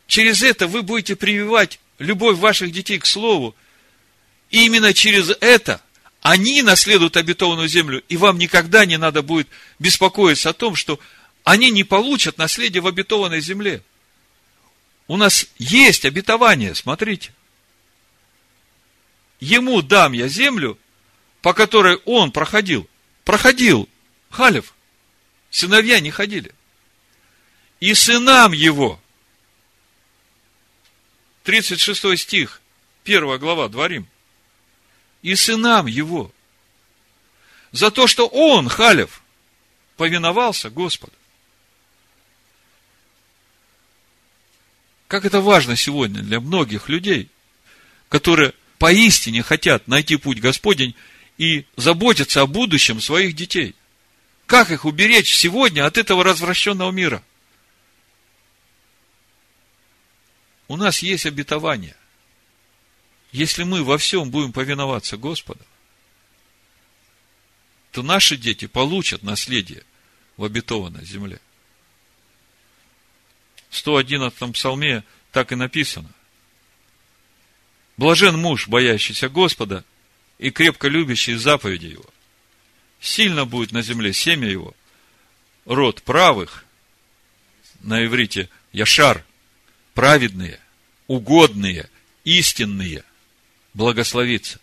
через 0.06 0.42
это 0.42 0.66
вы 0.66 0.82
будете 0.82 1.16
прививать 1.16 1.80
любовь 1.98 2.38
ваших 2.38 2.72
детей 2.72 2.98
к 2.98 3.06
Слову, 3.06 3.54
и 4.50 4.66
именно 4.66 4.94
через 4.94 5.30
это 5.40 5.82
они 6.22 6.62
наследуют 6.62 7.16
обетованную 7.16 7.68
землю, 7.68 8.02
и 8.08 8.16
вам 8.16 8.38
никогда 8.38 8.84
не 8.84 8.96
надо 8.96 9.22
будет 9.22 9.48
беспокоиться 9.78 10.50
о 10.50 10.54
том, 10.54 10.74
что 10.74 10.98
они 11.44 11.70
не 11.70 11.84
получат 11.84 12.38
наследие 12.38 12.82
в 12.82 12.86
обетованной 12.86 13.40
земле. 13.40 13.82
У 15.06 15.16
нас 15.16 15.46
есть 15.58 16.04
обетование, 16.04 16.74
смотрите. 16.74 17.32
Ему 19.40 19.80
дам 19.82 20.12
я 20.12 20.28
землю, 20.28 20.78
по 21.40 21.54
которой 21.54 21.96
он 22.04 22.32
проходил. 22.32 22.88
Проходил 23.24 23.88
Халев. 24.30 24.74
Сыновья 25.50 26.00
не 26.00 26.10
ходили. 26.10 26.52
И 27.80 27.94
сынам 27.94 28.52
его. 28.52 29.00
36 31.48 32.18
стих, 32.18 32.60
1 33.06 33.38
глава, 33.38 33.68
Дворим. 33.70 34.06
И 35.22 35.34
сынам 35.34 35.86
его. 35.86 36.30
За 37.72 37.90
то, 37.90 38.06
что 38.06 38.26
он, 38.26 38.68
Халев, 38.68 39.22
повиновался 39.96 40.68
Господу. 40.68 41.14
Как 45.06 45.24
это 45.24 45.40
важно 45.40 45.74
сегодня 45.74 46.20
для 46.20 46.38
многих 46.38 46.90
людей, 46.90 47.30
которые 48.10 48.52
поистине 48.78 49.42
хотят 49.42 49.88
найти 49.88 50.16
путь 50.16 50.40
Господень 50.40 50.94
и 51.38 51.64
заботиться 51.78 52.42
о 52.42 52.46
будущем 52.46 53.00
своих 53.00 53.34
детей. 53.34 53.74
Как 54.44 54.70
их 54.70 54.84
уберечь 54.84 55.34
сегодня 55.34 55.86
от 55.86 55.96
этого 55.96 56.24
развращенного 56.24 56.90
мира? 56.90 57.22
У 60.68 60.76
нас 60.76 61.02
есть 61.02 61.24
обетование. 61.24 61.96
Если 63.32 63.62
мы 63.62 63.82
во 63.82 63.98
всем 63.98 64.30
будем 64.30 64.52
повиноваться 64.52 65.16
Господу, 65.16 65.64
то 67.90 68.02
наши 68.02 68.36
дети 68.36 68.66
получат 68.66 69.22
наследие 69.22 69.82
в 70.36 70.44
обетованной 70.44 71.04
земле. 71.04 71.40
В 73.70 73.76
111 73.76 74.52
псалме 74.52 75.04
так 75.32 75.52
и 75.52 75.56
написано. 75.56 76.10
Блажен 77.96 78.38
муж, 78.38 78.68
боящийся 78.68 79.28
Господа 79.28 79.84
и 80.38 80.50
крепко 80.50 80.88
любящий 80.88 81.34
заповеди 81.34 81.86
Его. 81.86 82.04
Сильно 83.00 83.44
будет 83.44 83.72
на 83.72 83.82
земле 83.82 84.12
семя 84.12 84.48
его, 84.48 84.74
род 85.64 86.02
правых, 86.02 86.64
на 87.80 88.04
иврите 88.04 88.48
Яшар, 88.72 89.24
праведные, 89.98 90.60
угодные, 91.08 91.90
истинные, 92.24 93.04
благословится. 93.74 94.60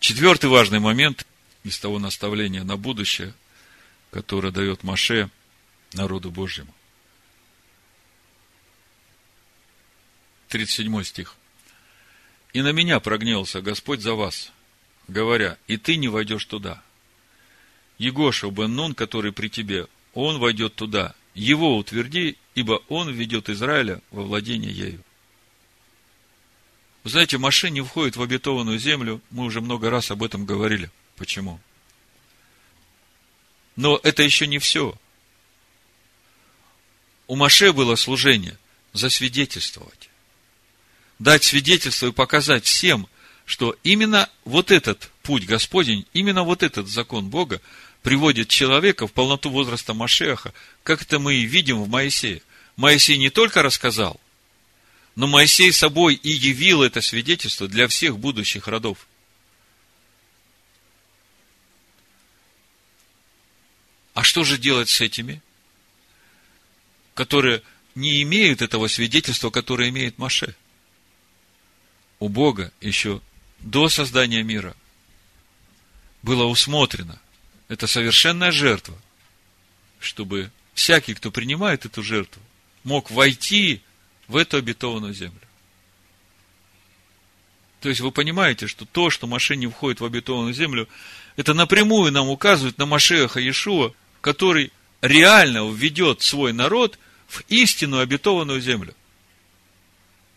Четвертый 0.00 0.48
важный 0.48 0.80
момент 0.80 1.26
из 1.62 1.78
того 1.78 1.98
наставления 1.98 2.64
на 2.64 2.76
будущее– 2.76 3.34
которое 4.14 4.52
дает 4.52 4.84
Маше 4.84 5.28
народу 5.92 6.30
Божьему. 6.30 6.72
37 10.50 11.02
стих. 11.02 11.34
«И 12.52 12.62
на 12.62 12.70
меня 12.70 13.00
прогневался 13.00 13.60
Господь 13.60 14.02
за 14.02 14.14
вас, 14.14 14.52
говоря, 15.08 15.58
и 15.66 15.78
ты 15.78 15.96
не 15.96 16.06
войдешь 16.06 16.44
туда. 16.44 16.80
Егоша 17.98 18.48
бен 18.50 18.76
Нун, 18.76 18.94
который 18.94 19.32
при 19.32 19.48
тебе, 19.48 19.88
он 20.12 20.38
войдет 20.38 20.76
туда, 20.76 21.16
его 21.34 21.76
утверди, 21.76 22.36
ибо 22.54 22.82
он 22.88 23.10
ведет 23.10 23.48
Израиля 23.48 24.00
во 24.10 24.22
владение 24.22 24.72
ею». 24.72 25.04
Вы 27.04 27.10
знаете, 27.10 27.36
Маше 27.36 27.68
не 27.68 27.82
входит 27.82 28.16
в 28.16 28.22
обетованную 28.22 28.78
землю, 28.78 29.20
мы 29.30 29.44
уже 29.44 29.60
много 29.60 29.90
раз 29.90 30.10
об 30.10 30.22
этом 30.22 30.46
говорили. 30.46 30.90
Почему? 31.16 31.60
Но 33.76 34.00
это 34.02 34.22
еще 34.22 34.46
не 34.46 34.58
все. 34.58 34.94
У 37.26 37.36
Маше 37.36 37.74
было 37.74 37.96
служение 37.96 38.56
засвидетельствовать. 38.94 40.08
Дать 41.18 41.44
свидетельство 41.44 42.06
и 42.06 42.12
показать 42.12 42.64
всем, 42.64 43.06
что 43.44 43.76
именно 43.82 44.30
вот 44.44 44.70
этот 44.70 45.10
путь 45.22 45.44
Господень, 45.44 46.06
именно 46.14 46.42
вот 46.42 46.62
этот 46.62 46.88
закон 46.88 47.28
Бога 47.28 47.60
приводит 48.04 48.48
человека 48.48 49.06
в 49.06 49.12
полноту 49.14 49.48
возраста 49.48 49.94
Машеха, 49.94 50.52
как 50.82 51.00
это 51.00 51.18
мы 51.18 51.36
и 51.36 51.46
видим 51.46 51.82
в 51.82 51.88
Моисее. 51.88 52.42
Моисей 52.76 53.16
не 53.16 53.30
только 53.30 53.62
рассказал, 53.62 54.20
но 55.16 55.26
Моисей 55.26 55.72
собой 55.72 56.14
и 56.14 56.28
явил 56.28 56.82
это 56.82 57.00
свидетельство 57.00 57.66
для 57.66 57.88
всех 57.88 58.18
будущих 58.18 58.68
родов. 58.68 59.08
А 64.12 64.22
что 64.22 64.44
же 64.44 64.58
делать 64.58 64.90
с 64.90 65.00
этими, 65.00 65.42
которые 67.14 67.62
не 67.94 68.20
имеют 68.22 68.60
этого 68.60 68.86
свидетельства, 68.88 69.48
которое 69.48 69.88
имеет 69.88 70.18
Маше? 70.18 70.54
У 72.18 72.28
Бога 72.28 72.70
еще 72.82 73.22
до 73.60 73.88
создания 73.88 74.42
мира 74.42 74.76
было 76.22 76.44
усмотрено, 76.44 77.18
это 77.68 77.86
совершенная 77.86 78.50
жертва, 78.50 78.96
чтобы 80.00 80.50
всякий, 80.74 81.14
кто 81.14 81.30
принимает 81.30 81.86
эту 81.86 82.02
жертву, 82.02 82.42
мог 82.82 83.10
войти 83.10 83.80
в 84.28 84.36
эту 84.36 84.58
обетованную 84.58 85.14
землю. 85.14 85.40
То 87.80 87.88
есть 87.88 88.00
вы 88.00 88.12
понимаете, 88.12 88.66
что 88.66 88.86
то, 88.86 89.10
что 89.10 89.26
Маше 89.26 89.56
не 89.56 89.66
входит 89.66 90.00
в 90.00 90.04
обетованную 90.04 90.54
землю, 90.54 90.88
это 91.36 91.52
напрямую 91.52 92.12
нам 92.12 92.28
указывает 92.28 92.78
на 92.78 92.86
Машеха 92.86 93.40
Иешуа, 93.40 93.92
который 94.20 94.72
реально 95.02 95.70
введет 95.70 96.22
свой 96.22 96.52
народ 96.52 96.98
в 97.28 97.42
истинную 97.48 98.02
обетованную 98.02 98.60
землю, 98.60 98.94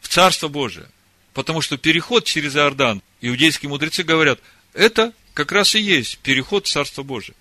в 0.01 0.09
Царство 0.09 0.47
Божие. 0.49 0.89
Потому 1.33 1.61
что 1.61 1.77
переход 1.77 2.25
через 2.25 2.55
Иордан, 2.55 3.01
иудейские 3.21 3.69
мудрецы 3.69 4.03
говорят, 4.03 4.39
это 4.73 5.13
как 5.37 5.51
раз 5.51 5.75
и 5.75 5.79
есть 5.79 6.17
переход 6.17 6.65
в 6.65 6.71
Царство 6.71 7.03
Божие. 7.03 7.35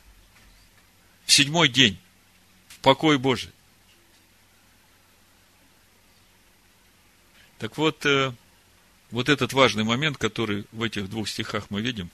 В 1.25 1.33
седьмой 1.33 1.71
день, 1.71 1.99
в 2.69 2.79
покой 2.81 3.17
Божий. 3.17 3.51
Так 7.59 7.79
вот, 7.79 8.05
э, 8.05 8.35
вот 9.11 9.31
этот 9.31 9.55
важный 9.55 9.85
момент, 9.85 10.19
который 10.19 10.67
в 10.73 10.83
этих 10.83 11.09
двух 11.09 11.27
стихах 11.27 11.71
мы 11.71 11.81
видим, 11.81 12.11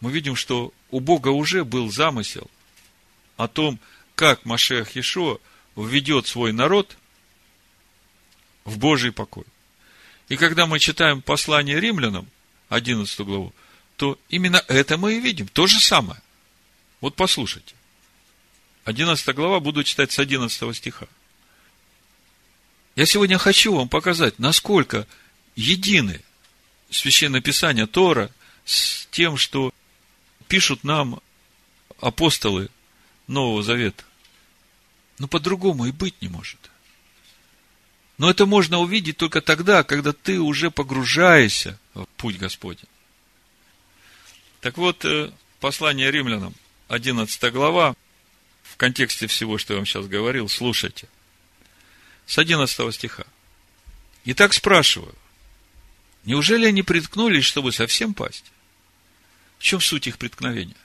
мы 0.00 0.10
видим, 0.10 0.34
что 0.34 0.72
у 0.90 0.98
Бога 0.98 1.28
уже 1.28 1.62
был 1.66 1.92
замысел 1.92 2.50
о 3.36 3.48
том, 3.48 3.78
как 4.14 4.46
Машех 4.46 4.96
Ешо 4.96 5.42
введет 5.76 6.26
свой 6.26 6.54
народ 6.54 6.96
в 8.64 8.78
Божий 8.78 9.12
покой. 9.12 9.44
И 10.30 10.38
когда 10.38 10.64
мы 10.64 10.78
читаем 10.78 11.20
послание 11.20 11.78
римлянам, 11.78 12.26
11 12.70 13.20
главу, 13.20 13.52
то 13.96 14.18
именно 14.28 14.62
это 14.68 14.96
мы 14.96 15.14
и 15.14 15.20
видим. 15.20 15.48
То 15.48 15.66
же 15.66 15.78
самое. 15.80 16.20
Вот 17.00 17.14
послушайте. 17.14 17.74
11 18.84 19.34
глава, 19.34 19.60
буду 19.60 19.82
читать 19.84 20.12
с 20.12 20.18
11 20.18 20.76
стиха. 20.76 21.06
Я 22.96 23.06
сегодня 23.06 23.38
хочу 23.38 23.74
вам 23.74 23.88
показать, 23.88 24.38
насколько 24.38 25.06
едины 25.56 26.20
Священное 26.90 27.40
Писание 27.40 27.86
Тора 27.86 28.30
с 28.64 29.06
тем, 29.10 29.36
что 29.36 29.72
пишут 30.48 30.84
нам 30.84 31.20
апостолы 32.00 32.70
Нового 33.26 33.62
Завета. 33.62 34.04
Но 35.18 35.28
по-другому 35.28 35.86
и 35.86 35.92
быть 35.92 36.20
не 36.20 36.28
может. 36.28 36.58
Но 38.18 38.30
это 38.30 38.46
можно 38.46 38.78
увидеть 38.78 39.16
только 39.16 39.40
тогда, 39.40 39.82
когда 39.82 40.12
ты 40.12 40.40
уже 40.40 40.70
погружаешься 40.70 41.78
в 41.94 42.06
путь 42.16 42.38
Господень. 42.38 42.88
Так 44.64 44.78
вот, 44.78 45.04
э, 45.04 45.30
послание 45.60 46.10
римлянам, 46.10 46.54
11 46.88 47.52
глава, 47.52 47.94
в 48.62 48.78
контексте 48.78 49.26
всего, 49.26 49.58
что 49.58 49.74
я 49.74 49.76
вам 49.76 49.84
сейчас 49.84 50.06
говорил, 50.06 50.48
слушайте. 50.48 51.06
С 52.24 52.38
11 52.38 52.94
стиха. 52.94 53.26
Итак, 54.24 54.54
спрашиваю, 54.54 55.14
неужели 56.24 56.64
они 56.64 56.82
приткнулись, 56.82 57.44
чтобы 57.44 57.72
совсем 57.72 58.14
пасть? 58.14 58.46
В 59.58 59.62
чем 59.64 59.82
суть 59.82 60.06
их 60.06 60.16
преткновения? 60.16 60.76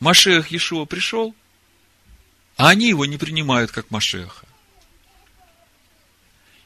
Машех 0.00 0.52
Иешуа 0.52 0.86
пришел, 0.86 1.36
а 2.56 2.70
они 2.70 2.88
его 2.88 3.04
не 3.04 3.18
принимают 3.18 3.72
как 3.72 3.90
Машеха. 3.90 4.46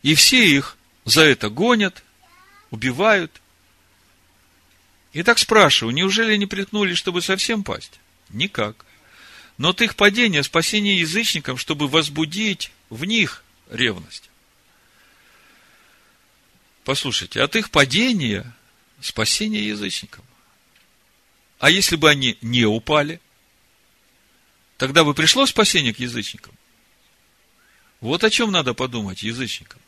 И 0.02 0.14
все 0.14 0.46
их 0.48 0.76
за 1.04 1.22
это 1.22 1.50
гонят, 1.50 2.04
убивают. 2.70 3.42
И 5.12 5.22
так 5.22 5.38
спрашиваю, 5.38 5.94
неужели 5.94 6.36
не 6.36 6.46
приткнулись, 6.46 6.98
чтобы 6.98 7.22
совсем 7.22 7.64
пасть? 7.64 8.00
Никак. 8.30 8.84
Но 9.56 9.70
от 9.70 9.80
их 9.80 9.96
падения 9.96 10.42
спасение 10.42 11.00
язычникам, 11.00 11.56
чтобы 11.56 11.88
возбудить 11.88 12.70
в 12.90 13.04
них 13.04 13.42
ревность. 13.70 14.30
Послушайте, 16.84 17.42
от 17.42 17.56
их 17.56 17.70
падения 17.70 18.54
спасение 19.00 19.66
язычникам. 19.66 20.24
А 21.58 21.70
если 21.70 21.96
бы 21.96 22.08
они 22.08 22.38
не 22.40 22.64
упали, 22.64 23.20
тогда 24.76 25.04
бы 25.04 25.12
пришло 25.14 25.44
спасение 25.46 25.92
к 25.92 25.98
язычникам. 25.98 26.54
Вот 28.00 28.22
о 28.22 28.30
чем 28.30 28.52
надо 28.52 28.74
подумать 28.74 29.22
язычникам. 29.22 29.80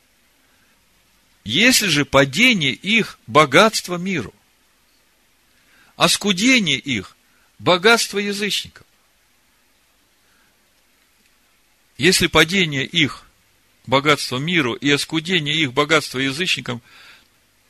Если 1.44 1.86
же 1.86 2.04
падение 2.04 2.72
их– 2.72 3.18
богатство 3.26 3.96
миру, 3.96 4.34
а 6.00 6.08
скудение 6.08 6.78
их– 6.78 7.14
богатство 7.58 8.18
язычников. 8.18 8.86
Если 11.98 12.26
падение 12.26 12.86
их– 12.86 13.26
богатство 13.86 14.38
миру 14.38 14.72
и 14.72 14.90
оскудение 14.90 15.54
их– 15.54 15.72
богатство 15.74 16.18
язычникам, 16.18 16.80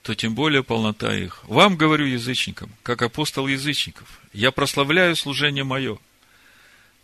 то 0.03 0.14
тем 0.14 0.37
более 0.37 0.62
полнота 0.62 1.12
их. 1.12 1.43
Вам 1.49 1.76
говорю 1.76 2.07
язычникам, 2.07 2.72
как 2.85 3.03
апостол 3.03 3.49
язычников, 3.49 4.20
я 4.33 4.53
прославляю 4.53 5.16
служение 5.16 5.64
мое. 5.64 5.99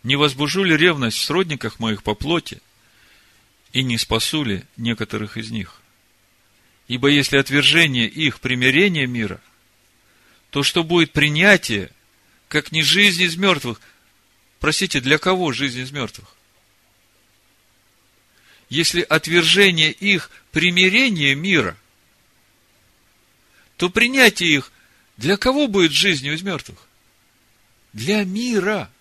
Не 0.03 0.15
возбужу 0.15 0.63
ли 0.63 0.77
ревность 0.77 1.17
в 1.17 1.25
сродниках 1.25 1.77
моих 1.81 2.03
по 2.03 2.15
плоти, 2.15 2.61
и 3.73 3.83
не 3.83 3.97
спасу 3.97 4.45
ли 4.45 4.63
некоторых 4.77 5.35
из 5.35 5.51
них? 5.51 5.81
Ибо 6.87 7.09
если 7.09 7.35
отвержение 7.35 8.07
их 8.07 8.39
примирение 8.39 9.07
мира, 9.07 9.41
то 10.49 10.63
что 10.63 10.83
будет 10.83 11.11
принятие, 11.11 11.91
как 12.47 12.71
не 12.71 12.81
жизнь 12.81 13.21
из 13.21 13.35
мертвых? 13.35 13.81
Простите, 14.59 15.01
для 15.01 15.17
кого 15.17 15.51
жизнь 15.51 15.79
из 15.79 15.91
мертвых? 15.91 16.35
Если 18.69 19.01
отвержение 19.01 19.91
их 19.91 20.29
примирение 20.51 21.35
мира, 21.35 21.77
то 23.77 23.89
принятие 23.89 24.55
их 24.55 24.71
для 25.17 25.37
кого 25.37 25.67
будет 25.67 25.91
жизнью 25.91 26.33
из 26.33 26.41
мертвых? 26.41 26.79
Для 27.93 28.23
мира. 28.23 28.91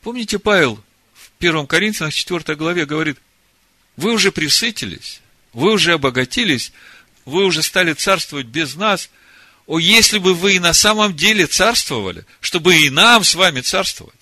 Помните, 0.00 0.38
Павел 0.38 0.82
в 1.14 1.30
1 1.38 1.66
Коринфянах 1.66 2.14
4 2.14 2.56
главе 2.56 2.86
говорит, 2.86 3.18
вы 3.96 4.12
уже 4.12 4.32
присытились, 4.32 5.20
вы 5.52 5.72
уже 5.72 5.92
обогатились, 5.92 6.72
вы 7.24 7.44
уже 7.44 7.62
стали 7.62 7.92
царствовать 7.92 8.46
без 8.46 8.74
нас. 8.74 9.10
О, 9.66 9.78
если 9.78 10.18
бы 10.18 10.34
вы 10.34 10.56
и 10.56 10.58
на 10.58 10.74
самом 10.74 11.16
деле 11.16 11.46
царствовали, 11.46 12.26
чтобы 12.40 12.76
и 12.76 12.90
нам 12.90 13.24
с 13.24 13.34
вами 13.34 13.60
царствовать. 13.60 14.14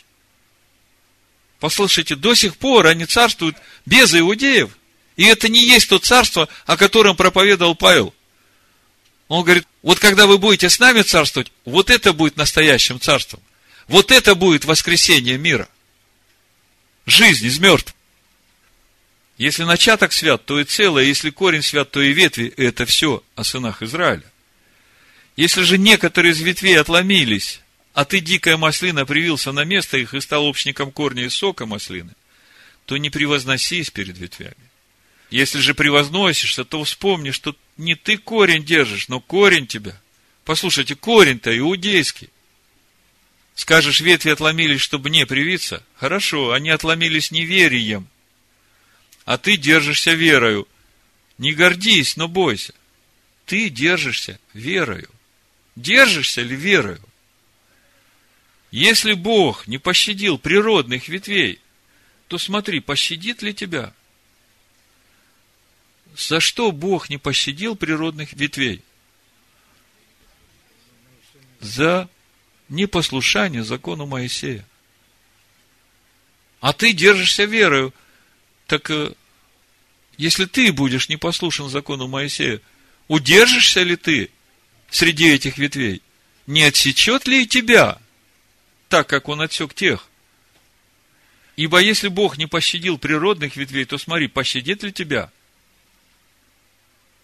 Послушайте, 1.58 2.16
до 2.16 2.34
сих 2.34 2.56
пор 2.56 2.86
они 2.86 3.06
царствуют 3.06 3.56
без 3.86 4.14
иудеев. 4.14 4.70
И 5.16 5.24
это 5.24 5.48
не 5.48 5.64
есть 5.64 5.88
то 5.88 5.98
царство, 5.98 6.48
о 6.66 6.76
котором 6.76 7.16
проповедовал 7.16 7.74
Павел. 7.74 8.14
Он 9.28 9.44
говорит, 9.44 9.66
вот 9.82 9.98
когда 9.98 10.26
вы 10.26 10.38
будете 10.38 10.68
с 10.68 10.78
нами 10.78 11.02
царствовать, 11.02 11.52
вот 11.64 11.90
это 11.90 12.12
будет 12.12 12.36
настоящим 12.36 13.00
царством. 13.00 13.40
Вот 13.88 14.10
это 14.10 14.34
будет 14.34 14.64
воскресение 14.64 15.38
мира. 15.38 15.68
Жизнь 17.06 17.46
из 17.46 17.58
мертвых. 17.58 17.94
Если 19.38 19.64
начаток 19.64 20.12
свят, 20.12 20.44
то 20.44 20.60
и 20.60 20.64
целое, 20.64 21.04
если 21.04 21.30
корень 21.30 21.62
свят, 21.62 21.90
то 21.90 22.00
и 22.00 22.12
ветви. 22.12 22.52
Это 22.56 22.84
все 22.86 23.22
о 23.34 23.44
сынах 23.44 23.82
Израиля. 23.82 24.24
Если 25.36 25.62
же 25.62 25.78
некоторые 25.78 26.32
из 26.32 26.40
ветвей 26.40 26.78
отломились, 26.78 27.60
а 27.94 28.04
ты, 28.04 28.20
дикая 28.20 28.56
маслина, 28.56 29.06
привился 29.06 29.52
на 29.52 29.64
место 29.64 29.96
их 29.96 30.14
и 30.14 30.20
стал 30.20 30.44
общником 30.44 30.92
корня 30.92 31.24
и 31.24 31.28
сока 31.30 31.66
маслины, 31.66 32.10
то 32.84 32.96
не 32.96 33.10
превозносись 33.10 33.90
перед 33.90 34.18
ветвями. 34.18 34.54
Если 35.30 35.60
же 35.60 35.74
превозносишься, 35.74 36.64
то 36.64 36.84
вспомни, 36.84 37.30
что 37.30 37.56
не 37.78 37.94
ты 37.94 38.18
корень 38.18 38.64
держишь, 38.64 39.08
но 39.08 39.20
корень 39.20 39.66
тебя. 39.66 39.98
Послушайте, 40.44 40.94
корень-то 40.94 41.56
иудейский. 41.56 42.28
Скажешь, 43.54 44.00
ветви 44.00 44.30
отломились, 44.30 44.80
чтобы 44.82 45.08
не 45.08 45.24
привиться? 45.24 45.82
Хорошо, 45.96 46.52
они 46.52 46.68
отломились 46.68 47.30
неверием 47.30 48.08
а 49.24 49.38
ты 49.38 49.56
держишься 49.56 50.12
верою. 50.12 50.66
Не 51.38 51.52
гордись, 51.52 52.16
но 52.16 52.28
бойся. 52.28 52.74
Ты 53.46 53.68
держишься 53.68 54.38
верою. 54.52 55.10
Держишься 55.76 56.42
ли 56.42 56.54
верою? 56.54 57.02
Если 58.70 59.12
Бог 59.12 59.66
не 59.66 59.78
пощадил 59.78 60.38
природных 60.38 61.08
ветвей, 61.08 61.60
то 62.28 62.38
смотри, 62.38 62.80
пощадит 62.80 63.42
ли 63.42 63.52
тебя? 63.52 63.92
За 66.16 66.40
что 66.40 66.72
Бог 66.72 67.10
не 67.10 67.18
пощадил 67.18 67.76
природных 67.76 68.32
ветвей? 68.32 68.82
За 71.60 72.08
непослушание 72.68 73.62
закону 73.62 74.06
Моисея. 74.06 74.66
А 76.60 76.72
ты 76.72 76.92
держишься 76.92 77.44
верою. 77.44 77.92
Так 78.66 78.90
э, 78.90 79.12
если 80.16 80.44
ты 80.44 80.72
будешь 80.72 81.08
непослушен 81.08 81.68
закону 81.68 82.08
Моисея, 82.08 82.60
удержишься 83.08 83.82
ли 83.82 83.96
ты 83.96 84.30
среди 84.90 85.28
этих 85.28 85.58
ветвей? 85.58 86.02
Не 86.46 86.64
отсечет 86.64 87.26
ли 87.26 87.46
тебя, 87.46 87.98
так 88.88 89.08
как 89.08 89.28
он 89.28 89.40
отсек 89.40 89.74
тех? 89.74 90.08
Ибо 91.56 91.78
если 91.80 92.08
Бог 92.08 92.38
не 92.38 92.46
пощадил 92.46 92.98
природных 92.98 93.56
ветвей, 93.56 93.84
то 93.84 93.98
смотри, 93.98 94.26
пощадит 94.26 94.82
ли 94.82 94.92
тебя? 94.92 95.30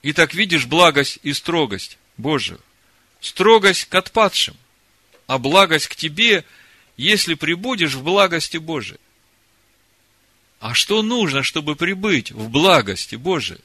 И 0.03 0.13
так 0.13 0.35
видишь 0.35 0.67
благость 0.67 1.19
и 1.23 1.33
строгость 1.33 1.99
Божию. 2.17 2.61
Строгость 3.21 3.87
к 3.87 3.95
отпадшим, 3.95 4.57
а 5.27 5.39
благость 5.39 5.89
к 5.89 5.97
тебе, 5.97 6.45
если 6.97 7.35
прибудешь 7.35 7.95
в 7.95 8.03
благости 8.03 8.59
Божией. 8.59 9.01
А 10.61 10.75
что 10.75 11.03
нужно, 11.03 11.43
чтобы 11.43 11.77
прибыть 11.77 12.33
в 12.33 12.49
благости 12.49 13.15
Божией? 13.15 13.61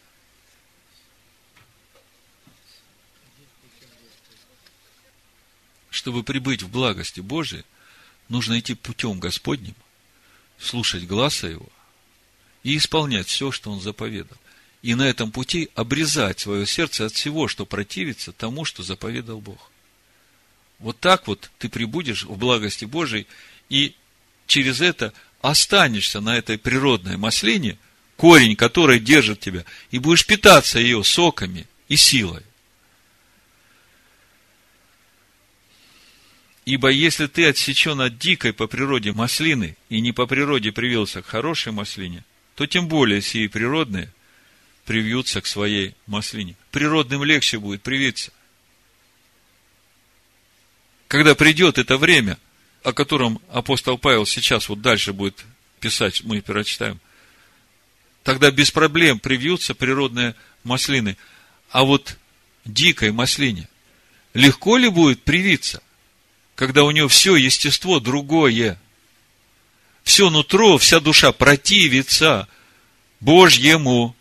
Чтобы 5.89 6.23
прибыть 6.23 6.63
в 6.63 6.69
благости 6.69 7.19
Божией, 7.19 7.63
нужно 8.29 8.59
идти 8.59 8.73
путем 8.73 9.19
Господним, 9.19 9.75
слушать 10.59 11.05
глаза 11.05 11.47
Его 11.47 11.69
и 12.63 12.77
исполнять 12.77 13.27
все, 13.27 13.51
что 13.51 13.71
Он 13.71 13.79
заповедал. 13.79 14.37
и 14.83 14.95
на 14.95 15.03
этом 15.03 15.31
пути 15.31 15.69
обрезать 15.75 16.41
свое 16.41 16.67
сердце 16.67 17.05
от 17.05 17.13
всего, 17.13 17.47
что 17.47 17.65
противится 17.65 18.33
тому, 18.33 18.65
что 18.65 18.83
заповедал 18.83 19.39
Бог. 19.39 19.71
Вот 20.77 20.99
так 20.99 21.25
вот 21.25 21.49
ты 21.57 21.69
прибудешь 21.69 22.25
в 22.25 22.35
благости 22.35 22.83
Божией, 22.83 23.25
и 23.69 23.95
через 24.45 24.81
это 24.81 25.13
останешься 25.43 26.21
на 26.21 26.37
этой 26.37 26.57
природной 26.57 27.17
маслине, 27.17 27.77
корень 28.15 28.55
которой 28.55 28.99
держит 28.99 29.41
тебя, 29.41 29.65
и 29.91 29.99
будешь 29.99 30.25
питаться 30.25 30.79
ее 30.79 31.03
соками 31.03 31.67
и 31.89 31.97
силой. 31.97 32.43
Ибо 36.65 36.87
если 36.87 37.27
ты 37.27 37.45
отсечен 37.45 37.99
от 37.99 38.17
дикой 38.17 38.53
по 38.53 38.67
природе 38.67 39.11
маслины 39.11 39.75
и 39.89 39.99
не 39.99 40.13
по 40.13 40.25
природе 40.27 40.71
привился 40.71 41.21
к 41.21 41.27
хорошей 41.27 41.73
маслине, 41.73 42.23
то 42.55 42.65
тем 42.65 42.87
более 42.87 43.21
сии 43.21 43.47
природные 43.47 44.13
привьются 44.85 45.41
к 45.41 45.45
своей 45.45 45.93
маслине. 46.07 46.55
Природным 46.71 47.25
легче 47.25 47.59
будет 47.59 47.81
привиться. 47.81 48.31
Когда 51.09 51.35
придет 51.35 51.77
это 51.77 51.97
время, 51.97 52.37
о 52.83 52.93
котором 52.93 53.41
апостол 53.49 53.97
Павел 53.97 54.25
сейчас 54.25 54.69
вот 54.69 54.81
дальше 54.81 55.13
будет 55.13 55.43
писать, 55.79 56.23
мы 56.23 56.41
прочитаем, 56.41 56.99
тогда 58.23 58.51
без 58.51 58.71
проблем 58.71 59.19
привьются 59.19 59.73
природные 59.73 60.35
маслины. 60.63 61.17
А 61.71 61.83
вот 61.83 62.17
дикой 62.65 63.11
маслине 63.11 63.67
легко 64.33 64.77
ли 64.77 64.89
будет 64.89 65.23
привиться– 65.23 65.81
когда 66.55 66.83
у 66.83 66.91
него 66.91 67.07
все 67.07 67.35
естество 67.35 67.99
другое. 67.99 68.79
Все 70.03 70.29
нутро, 70.29 70.77
вся 70.77 70.99
душа 70.99 71.31
противится 71.31 72.47
Божьему. 73.19 74.15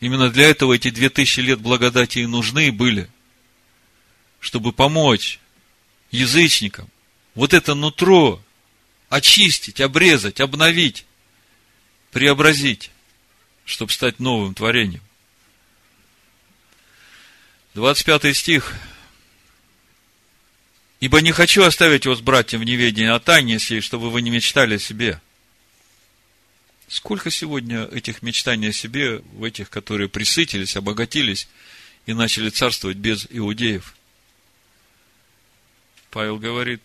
Именно 0.00 0.30
для 0.30 0.48
этого 0.48 0.74
эти 0.74 0.90
две 0.90 1.10
тысячи 1.10 1.40
лет 1.40 1.60
благодати 1.60 2.20
и 2.20 2.26
нужны 2.26 2.70
были, 2.70 3.10
чтобы 4.38 4.72
помочь 4.72 5.40
язычникам 6.10 6.88
вот 7.34 7.54
это 7.54 7.74
нутро 7.74 8.42
очистить, 9.08 9.80
обрезать, 9.80 10.40
обновить, 10.40 11.04
преобразить, 12.10 12.90
чтобы 13.64 13.92
стать 13.92 14.18
новым 14.18 14.54
творением. 14.54 15.02
25 17.74 18.36
стих– 18.36 18.74
Ибо 21.00 21.20
не 21.20 21.30
хочу 21.30 21.62
оставить 21.62 22.06
вас, 22.06 22.20
братья, 22.20 22.58
в 22.58 22.64
неведении 22.64 23.10
о 23.10 23.20
тайне 23.20 23.60
сей, 23.60 23.80
чтобы 23.80 24.10
вы 24.10 24.20
не 24.20 24.30
мечтали 24.30 24.76
о 24.76 24.78
себе. 24.80 25.20
Сколько 26.88 27.30
сегодня 27.30 27.84
этих 27.84 28.22
мечтаний 28.22 28.70
о 28.70 28.72
себе, 28.72 29.18
в 29.18 29.44
этих, 29.44 29.70
которые 29.70 30.08
присытились, 30.08 30.76
обогатились 30.76 31.48
и 32.06 32.14
начали 32.14 32.50
царствовать 32.50 32.96
без 32.96 33.28
иудеев? 33.30 33.94
Павел 36.10 36.38
говорит, 36.38 36.82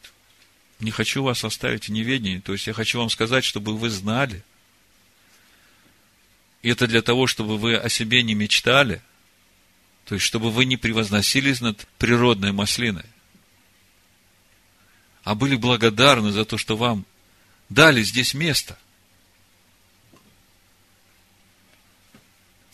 не 0.79 0.91
хочу 0.91 1.23
вас 1.23 1.43
оставить 1.43 1.87
в 1.87 1.91
неведении, 1.91 2.39
то 2.39 2.53
есть 2.53 2.67
я 2.67 2.73
хочу 2.73 2.99
вам 2.99 3.09
сказать, 3.09 3.43
чтобы 3.43 3.77
вы 3.77 3.89
знали. 3.89 4.43
И 6.61 6.69
это 6.69 6.87
для 6.87 7.01
того, 7.01 7.27
чтобы 7.27 7.57
вы 7.57 7.75
о 7.75 7.89
себе 7.89 8.23
не 8.23 8.33
мечтали, 8.35 9.01
то 10.05 10.15
есть 10.15 10.25
чтобы 10.25 10.51
вы 10.51 10.65
не 10.65 10.77
превозносились 10.77 11.61
над 11.61 11.87
природной 11.97 12.51
маслиной 12.51 13.05
а 15.23 15.35
были 15.35 15.55
благодарны 15.55 16.31
за 16.31 16.45
то, 16.45 16.57
что 16.57 16.75
вам 16.75 17.05
дали 17.69 18.03
здесь 18.03 18.33
место. 18.33 18.77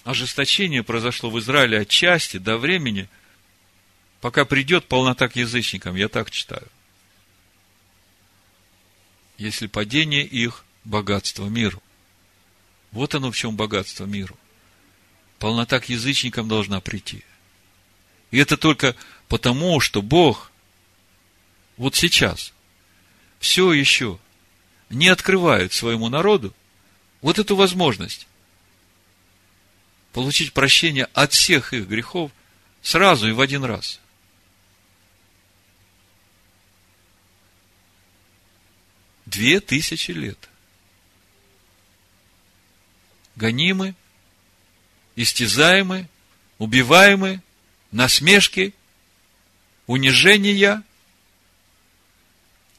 Ожесточение 0.03 0.83
произошло 0.83 1.29
в 1.29 1.37
Израиле 1.39 1.79
отчасти 1.79 2.37
до 2.37 2.57
времени, 2.57 3.07
пока 4.21 4.45
придет 4.45 4.87
полнота 4.87 5.27
к 5.27 5.35
язычникам, 5.35 5.95
я 5.95 6.07
так 6.07 6.31
читаю. 6.31 6.67
Если 9.37 9.67
падение 9.67 10.23
их– 10.23 10.65
богатство 10.83 11.47
миру. 11.47 11.81
Вот 12.91 13.15
оно 13.15 13.31
в 13.31 13.37
чем 13.37 13.55
богатство 13.55 14.05
миру. 14.05 14.37
Полнота 15.37 15.79
к 15.79 15.89
язычникам 15.89 16.47
должна 16.47 16.81
прийти. 16.81 17.23
И 18.31 18.37
это 18.37 18.57
только 18.57 18.95
потому, 19.27 19.79
что 19.79 20.01
Бог 20.01 20.51
вот 21.77 21.95
сейчас 21.95 22.53
все 23.39 23.71
еще 23.71 24.19
не 24.89 25.07
открывают 25.07 25.71
своему 25.71 26.09
народу 26.09 26.53
вот 27.21 27.39
эту 27.39 27.55
возможность 27.55 28.27
получить 30.11 30.53
прощение 30.53 31.05
от 31.13 31.33
всех 31.33 31.73
их 31.73 31.87
грехов 31.87 32.31
сразу 32.81 33.29
и 33.29 33.31
в 33.31 33.39
один 33.39 33.63
раз. 33.63 33.99
Две 39.29 39.59
тысячи 39.59 40.11
лет. 40.11 40.49
Гонимы, 43.35 43.95
истязаемы, 45.15 46.09
убиваемы, 46.57 47.41
насмешки, 47.91 48.73
унижения– 49.87 50.83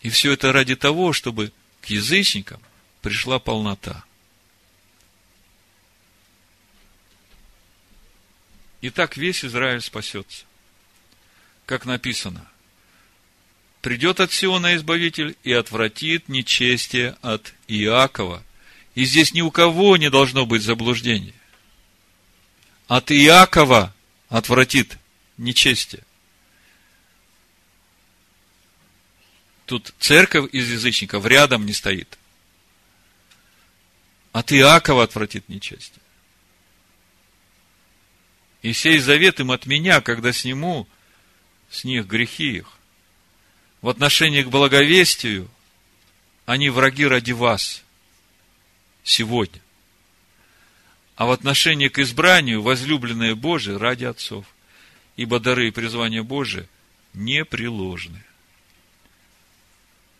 и 0.00 0.08
все 0.08 0.32
это 0.32 0.52
ради 0.52 0.76
того, 0.76 1.12
чтобы 1.12 1.52
к 1.82 1.86
язычникам 1.86 2.60
пришла 3.02 3.38
полнота. 3.38 4.04
И 8.80 8.88
так 8.88 9.16
весь 9.16 9.44
Израиль 9.44 9.82
спасется. 9.82 10.44
Как 11.66 11.84
написано, 11.84 12.49
придет 13.80 14.20
от 14.20 14.32
Сиона 14.32 14.76
Избавитель 14.76 15.36
и 15.42 15.52
отвратит 15.52 16.28
нечестие 16.28 17.16
от 17.22 17.54
Иакова. 17.66 18.44
И 18.94 19.04
здесь 19.04 19.32
ни 19.32 19.40
у 19.40 19.50
кого 19.50 19.96
не 19.96 20.10
должно 20.10 20.46
быть 20.46 20.62
заблуждения. 20.62 21.34
От 22.88 23.10
Иакова 23.12 23.94
отвратит 24.28 24.98
нечестие. 25.38 26.02
Тут 29.66 29.94
церковь 30.00 30.50
из 30.52 30.70
язычников 30.70 31.24
рядом 31.24 31.64
не 31.64 31.72
стоит. 31.72 32.18
От 34.32 34.52
Иакова 34.52 35.04
отвратит 35.04 35.48
нечестие. 35.48 36.02
И 38.62 38.72
сей 38.72 38.98
завет 38.98 39.40
им 39.40 39.52
от 39.52 39.66
меня, 39.66 40.00
когда 40.00 40.32
сниму 40.32 40.86
с 41.70 41.84
них 41.84 42.06
грехи 42.06 42.56
их. 42.56 42.79
В 43.82 43.88
отношении 43.88 44.42
к 44.42 44.48
благовестию 44.48 45.48
они 46.44 46.68
враги 46.68 47.06
ради 47.06 47.32
вас 47.32 47.82
сегодня. 49.02 49.60
А 51.16 51.26
в 51.26 51.30
отношении 51.30 51.88
к 51.88 51.98
избранию 51.98 52.62
возлюбленные 52.62 53.34
Божие 53.34 53.76
ради 53.76 54.04
отцов. 54.04 54.46
Ибо 55.16 55.38
дары 55.38 55.68
и 55.68 55.70
призвания 55.70 56.22
Божие 56.22 56.66
непреложны. 57.12 58.22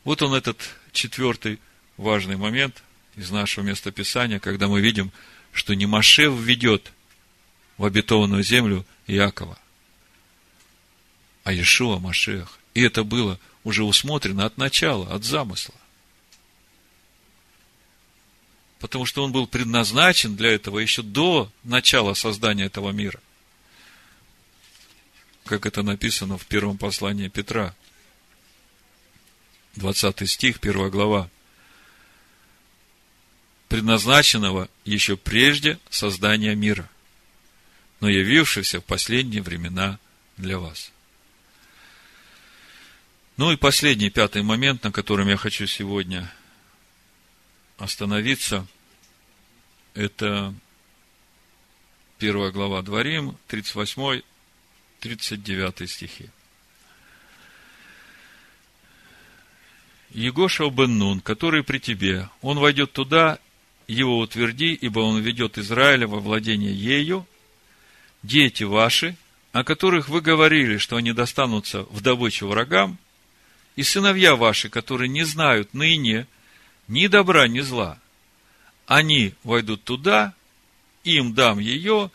Вот 0.05 0.23
он 0.23 0.35
этот 0.35 0.77
четвертый 0.93 1.59
важный 1.97 2.37
момент 2.37 2.83
из 3.17 3.31
нашего 3.31 3.65
местописания, 3.65 4.39
когда 4.39 4.69
мы 4.69 4.81
видим, 4.81 5.13
что 5.53 5.75
не 5.75 5.87
Машев 5.87 6.35
ведет 6.39 6.93
в 7.77 7.85
обетованную 7.85 8.43
землю 8.43 8.87
Якова, 9.07 9.59
а 11.45 11.53
Иешуа 11.53 11.99
Машех. 11.99 12.59
И 12.75 12.83
это 12.83 13.05
было 13.05 13.39
уже 13.65 13.85
усмотрено 13.85 14.47
от 14.47 14.57
начала, 14.59 15.13
от 15.13 15.25
замысла. 15.25 15.75
Потому 18.79 19.05
что 19.05 19.23
он 19.23 19.33
был 19.33 19.47
предназначен 19.47 20.37
для 20.37 20.53
этого 20.53 20.79
еще 20.79 21.03
до 21.03 21.53
начала 21.65 22.15
создания 22.15 22.65
этого 22.65 22.91
мира. 22.91 23.21
Как 25.45 25.67
это 25.67 25.83
написано 25.83 26.39
в 26.39 26.47
первом 26.47 26.79
послании 26.79 27.29
Петра– 27.29 27.75
20 29.77 30.29
стих, 30.29 30.59
1 30.61 30.91
глава, 30.91 31.31
предназначенного 33.69 34.69
еще 34.85 35.17
прежде 35.17 35.79
создания 35.91 36.55
мира, 36.55 36.89
но 38.01 38.09
явившегося 38.09 38.81
в 38.81 38.85
последние 38.85 39.43
времена 39.43 39.99
для 40.37 40.59
вас. 40.59 40.91
Ну 43.41 43.51
и 43.51 43.57
последний, 43.57 44.11
пятый 44.11 44.43
момент, 44.43 44.85
на 44.85 44.93
котором 44.93 45.27
я 45.27 45.39
хочу 45.39 45.67
сегодня 45.67 46.31
остановиться, 47.79 48.67
это 49.95 50.53
первая 52.19 52.51
глава 52.51 52.83
Дворим, 52.83 53.39
38, 53.47 54.21
39 55.01 55.91
стихи. 55.91 56.29
Егоша 60.11 60.69
бен 60.69 60.99
Нун, 60.99 61.21
который 61.23 61.65
при 61.65 61.79
тебе, 61.79 62.29
он 62.43 62.59
войдет 62.59 62.93
туда 62.93 63.39
его 63.89 64.19
утверди, 64.19 64.75
ибо 64.75 65.01
он 65.01 65.19
ведет 65.23 65.57
Израиля 65.57 66.07
во 66.07 66.21
владение 66.21 66.75
ею. 66.75 67.27
Дети 68.23 68.65
ваши, 68.65 69.17
о 69.53 69.65
которых 69.65 70.11
вы 70.11 70.21
говорили, 70.21 70.77
что 70.77 70.97
они 70.97 71.15
достанутся 71.15 71.85
в 71.85 72.03
добычу 72.03 72.47
врагам, 72.47 72.99
и 73.81 73.83
сыновья 73.83 74.37
ваши, 74.37 74.69
которые 74.69 75.09
не 75.09 75.25
знают 75.25 75.73
ныне 75.73 76.27
ни 76.87 77.07
добра, 77.07 77.49
ни 77.49 77.61
зла, 77.61 77.99
они 78.85 79.33
войдут 79.43 79.85
туда, 79.85 80.35
им 81.03 81.33
дам 81.33 81.59
ее, 81.59 82.11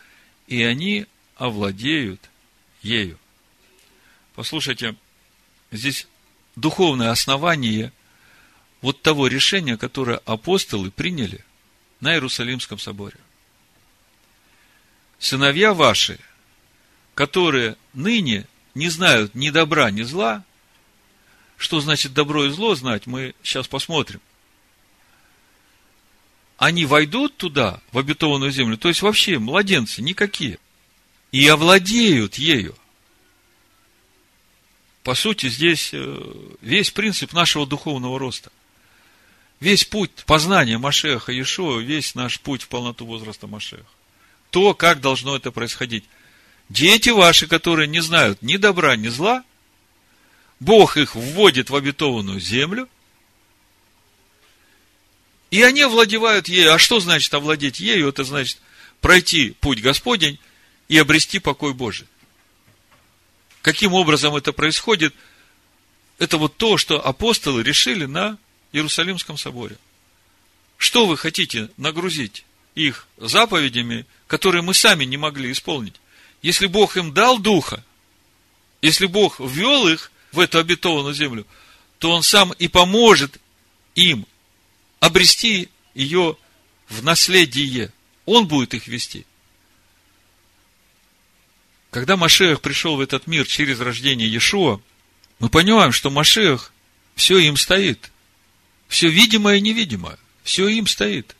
и 0.46 0.62
они 0.62 1.08
овладеют 1.36 2.22
ею. 2.84 3.18
Послушайте, 4.36 4.96
здесь 5.72 6.08
духовное 6.56 7.10
основание 7.10 7.92
вот 8.82 9.02
того 9.02 9.26
решения, 9.26 9.76
которое 9.76 10.18
апостолы 10.18 10.92
приняли 10.92 11.44
на 12.00 12.14
Иерусалимском 12.14 12.78
соборе. 12.78 13.18
Сыновья 15.18 15.74
ваши, 15.74 16.20
которые 17.16 17.76
ныне 17.94 18.46
не 18.76 18.88
знают 18.90 19.34
ни 19.34 19.50
добра, 19.50 19.90
ни 19.90 20.04
зла, 20.04 20.46
что 21.58 21.80
значит 21.80 22.14
добро 22.14 22.46
и 22.46 22.50
зло 22.50 22.76
знать, 22.76 23.06
мы 23.06 23.34
сейчас 23.44 23.68
посмотрим. 23.68 24.22
Они 26.58 26.86
войдут 26.86 27.36
туда, 27.38 27.82
в 27.92 27.98
обетованную 27.98 28.52
землю, 28.52 28.78
то 28.78 28.88
есть 28.88 29.02
вообще 29.02 29.40
младенцы 29.40 30.02
никакие, 30.02 30.58
и 31.32 31.46
овладеют 31.48 32.36
ею. 32.36 32.76
По 35.04 35.16
сути, 35.16 35.50
здесь 35.50 35.92
э, 35.94 36.34
весь 36.62 36.92
принцип 36.92 37.34
нашего 37.34 37.68
духовного 37.68 38.18
роста. 38.18 38.52
Весь 39.60 39.86
путь 39.86 40.12
познания 40.26 40.78
Машеха 40.78 41.32
Иешуа, 41.32 41.80
весь 41.80 42.16
наш 42.16 42.40
путь 42.40 42.64
в 42.64 42.68
полноту 42.68 43.06
возраста 43.06 43.48
Машеха. 43.48 43.86
То, 44.50 44.74
как 44.74 45.02
должно 45.02 45.36
это 45.36 45.52
происходить. 45.52 46.06
Дети 46.70 47.10
ваши, 47.10 47.48
которые 47.48 47.88
не 47.88 48.00
знают 48.00 48.42
ни 48.42 48.58
добра, 48.58 48.96
ни 48.96 49.10
зла, 49.10 49.44
Бог 50.60 50.98
их 50.98 51.16
вводит 51.16 51.70
в 51.70 51.76
обетованную 51.76 52.40
землю, 52.40 52.90
и 55.52 55.62
они 55.62 55.82
овладевают 55.82 56.48
ею. 56.48 56.74
А 56.74 56.80
что 56.80 57.00
значит 57.00 57.34
овладеть 57.34 57.80
ею? 57.80 58.10
Это 58.10 58.24
значит 58.24 58.60
пройти 59.02 59.52
путь 59.52 59.82
Господень 59.82 60.40
и 60.88 60.98
обрести 60.98 61.40
покой 61.40 61.74
Божий. 61.74 62.08
Каким 63.62 63.94
образом 63.94 64.36
это 64.36 64.54
происходит? 64.54 65.14
Это 66.18 66.38
вот 66.38 66.56
то, 66.58 66.78
что 66.78 67.06
апостолы 67.06 67.64
решили 67.64 68.06
на 68.06 68.38
Иерусалимском 68.72 69.38
соборе. 69.38 69.78
Что 70.78 71.06
вы 71.06 71.18
хотите 71.18 71.70
нагрузить 71.78 72.46
их 72.76 73.08
заповедями, 73.18 74.06
которые 74.28 74.62
мы 74.62 74.74
сами 74.74 75.06
не 75.06 75.18
могли 75.18 75.52
исполнить? 75.52 75.96
Если 76.42 76.68
Бог 76.68 76.98
им 76.98 77.14
дал 77.14 77.40
духа, 77.40 77.84
если 78.82 79.06
Бог 79.06 79.40
ввел 79.40 79.88
их 79.88 80.12
в 80.36 80.40
эту 80.40 80.60
обетованную 80.60 81.14
землю, 81.14 81.46
то 81.98 82.12
Он 82.12 82.24
сам 82.24 82.52
и 82.54 82.68
поможет 82.68 83.40
им 83.96 84.26
обрести 85.00 85.70
ее 85.94 86.38
в 86.88 87.04
наследие. 87.04 87.92
Он 88.26 88.48
будет 88.48 88.74
их 88.74 88.88
вести. 88.88 89.26
Когда 91.92 92.18
Машех 92.18 92.62
пришел 92.62 92.98
в 92.98 93.02
этот 93.02 93.26
мир 93.28 93.48
через 93.48 93.80
рождение 93.80 94.28
Иешуа, 94.28 94.82
мы 95.40 95.50
понимаем, 95.50 95.92
что 95.92 96.10
Машех 96.10 96.74
все 97.16 97.38
им 97.38 97.56
стоит. 97.56 98.12
Все 98.88 99.10
видимое 99.10 99.58
и 99.58 99.62
невидимое. 99.62 100.18
Все 100.44 100.68
им 100.68 100.88
стоит. 100.88 101.36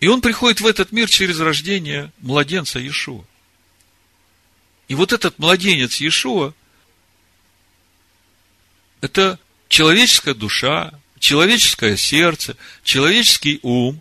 И 0.00 0.08
он 0.08 0.20
приходит 0.20 0.60
в 0.60 0.66
этот 0.66 0.92
мир 0.92 1.08
через 1.08 1.40
рождение 1.40 2.12
младенца 2.18 2.78
Иешуа. 2.78 3.24
И 4.88 4.94
вот 4.94 5.12
этот 5.12 5.38
младенец 5.38 5.96
Иешуа, 6.00 6.52
это 9.02 9.38
человеческая 9.68 10.32
душа, 10.32 10.94
человеческое 11.18 11.98
сердце, 11.98 12.56
человеческий 12.82 13.60
ум. 13.62 14.00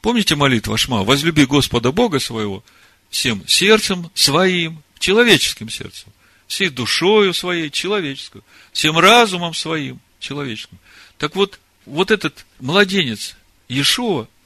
Помните 0.00 0.36
молитву 0.36 0.74
Ашма? 0.74 1.02
Возлюби 1.02 1.44
Господа 1.44 1.90
Бога 1.90 2.20
своего 2.20 2.62
всем 3.10 3.46
сердцем 3.48 4.08
своим, 4.14 4.84
человеческим 5.00 5.68
сердцем, 5.68 6.12
всей 6.46 6.68
душою 6.68 7.34
своей, 7.34 7.70
человеческую, 7.70 8.44
всем 8.72 8.96
разумом 8.98 9.54
своим, 9.54 9.98
человеческим. 10.20 10.78
Так 11.18 11.34
вот, 11.34 11.58
вот 11.86 12.12
этот 12.12 12.46
младенец 12.60 13.34
Иешуа– 13.68 14.28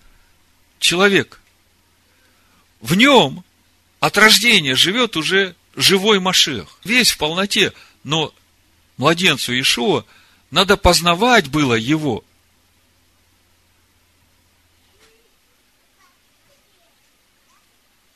человек. 0.84 1.40
В 2.80 2.94
нем 2.94 3.42
от 4.00 4.18
рождения 4.18 4.74
живет 4.74 5.16
уже 5.16 5.56
живой 5.74 6.20
Машех. 6.20 6.78
Весь 6.84 7.10
в 7.10 7.16
полноте. 7.18 7.72
Но 8.04 8.34
младенцу 8.96 9.58
Ишуа 9.58 10.04
надо 10.50 10.76
познавать 10.76 11.48
было 11.48 11.74
его. 11.74 12.24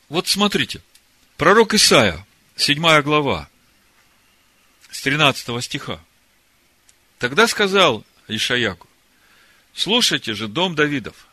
Вот 0.07 0.27
смотрите. 0.27 0.81
Пророк 1.37 1.73
Исаия, 1.73 2.25
7 2.57 3.01
глава, 3.01 3.49
с 4.91 5.01
13 5.01 5.63
стиха. 5.63 6.03
Тогда 7.17 7.47
сказал 7.47 8.03
Ишаяку, 8.27 8.87
слушайте 9.73 10.33
же, 10.33 10.47
дом 10.49 10.75
Давидов, 10.75 11.29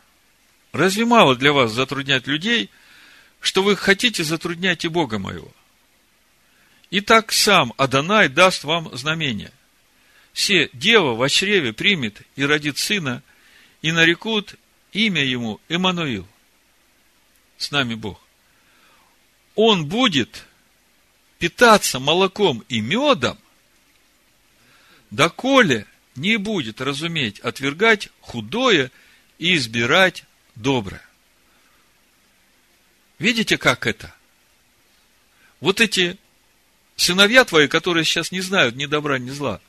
Разве 0.76 1.06
мало 1.06 1.34
для 1.36 1.54
вас 1.54 1.72
затруднять 1.72 2.26
людей, 2.26 2.70
что 3.40 3.62
вы 3.62 3.76
хотите 3.76 4.22
затруднять 4.22 4.84
и 4.84 4.88
Бога 4.88 5.18
моего? 5.18 5.50
Итак, 6.90 7.32
сам 7.32 7.72
Адонай 7.76 8.28
даст 8.28 8.64
вам 8.64 8.96
знамение. 8.96 9.52
Все 10.32 10.70
дева 10.72 11.14
в 11.14 11.28
чреве 11.28 11.72
примет 11.72 12.22
и 12.36 12.44
родит 12.44 12.78
сына, 12.78 13.22
и 13.82 13.90
нарекут 13.90 14.54
имя 14.92 15.24
ему 15.24 15.60
Эммануил. 15.68 16.28
С 17.58 17.70
нами 17.70 17.94
Бог. 17.94 18.20
Он 19.54 19.86
будет 19.86 20.46
питаться 21.38 21.98
молоком 21.98 22.62
и 22.68 22.80
медом, 22.80 23.38
доколе 25.10 25.86
не 26.14 26.36
будет 26.36 26.80
разуметь 26.80 27.40
отвергать 27.40 28.10
худое 28.20 28.90
и 29.38 29.56
избирать 29.56 30.24
доброе. 30.54 31.02
Видите, 33.18 33.56
как 33.56 33.86
это? 33.86 34.14
Вот 35.60 35.80
эти 35.80 36.18
сыновья 36.96 37.44
твои, 37.44 37.68
которые 37.68 38.04
сейчас 38.04 38.32
не 38.32 38.40
знают 38.40 38.76
ни 38.76 38.86
добра, 38.86 39.18
ни 39.18 39.30
зла, 39.30 39.60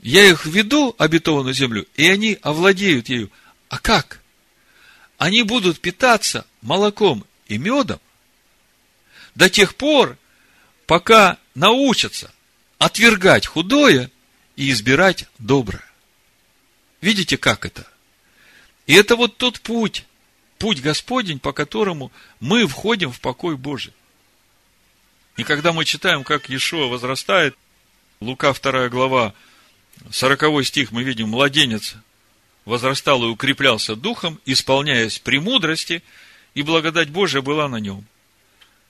я 0.00 0.24
их 0.24 0.46
веду 0.46 0.94
обетованную 0.98 1.54
землю, 1.54 1.86
и 1.94 2.08
они 2.08 2.38
овладеют 2.42 3.08
ею. 3.08 3.30
А 3.68 3.78
как? 3.78 4.20
Они 5.18 5.42
будут 5.42 5.80
питаться 5.80 6.46
молоком 6.62 7.24
и 7.46 7.58
медом 7.58 8.00
до 9.34 9.48
тех 9.48 9.74
пор, 9.74 10.16
пока 10.86 11.38
научатся 11.54 12.32
отвергать 12.78 13.46
худое 13.46 14.10
и 14.56 14.70
избирать 14.70 15.26
доброе. 15.38 15.84
Видите, 17.00 17.36
как 17.36 17.64
это? 17.64 17.86
И 18.86 18.94
это 18.94 19.16
вот 19.16 19.36
тот 19.36 19.60
путь, 19.60 20.04
путь 20.58 20.80
Господень, 20.80 21.38
по 21.38 21.52
которому 21.52 22.10
мы 22.40 22.66
входим 22.66 23.12
в 23.12 23.20
покой 23.20 23.56
Божий. 23.56 23.92
И 25.40 25.42
когда 25.42 25.72
мы 25.72 25.86
читаем, 25.86 26.22
как 26.22 26.50
Иешуа 26.50 26.84
возрастает, 26.88 27.56
Лука 28.20 28.52
2 28.52 28.90
глава, 28.90 29.32
40 30.10 30.62
стих, 30.66 30.92
мы 30.92 31.02
видим, 31.02 31.30
младенец 31.30 31.94
возрастал 32.66 33.24
и 33.24 33.28
укреплялся 33.28 33.96
духом, 33.96 34.38
исполняясь 34.44 35.18
премудрости, 35.18 36.02
и 36.52 36.60
благодать 36.60 37.08
Божия 37.08 37.40
была 37.40 37.70
на 37.70 37.76
нем. 37.76 38.04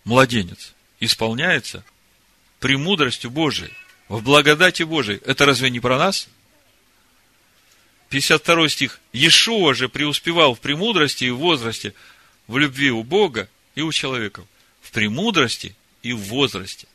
Младенец 0.02 0.74
исполняется 0.98 1.84
премудростью 2.58 3.30
Божией, 3.30 3.72
в 4.08 4.20
благодати 4.20 4.82
Божией. 4.82 5.20
Это 5.24 5.46
разве 5.46 5.70
не 5.70 5.78
про 5.78 5.98
нас?– 5.98 6.26
52 8.08 8.68
стих. 8.70 9.00
Иешуа 9.12 9.72
же 9.72 9.88
преуспевал 9.88 10.56
в 10.56 10.60
премудрости 10.60 11.26
и 11.26 11.30
в 11.30 11.36
возрасте, 11.36 11.94
в 12.48 12.58
любви 12.58 12.90
у 12.90 13.04
Бога 13.04 13.48
и 13.76 13.82
у 13.82 13.92
человеков. 13.92 14.46
В 14.80 14.90
премудрости 14.90 15.76
и 16.02 16.12
в 16.12 16.20
возрасте. 16.20 16.86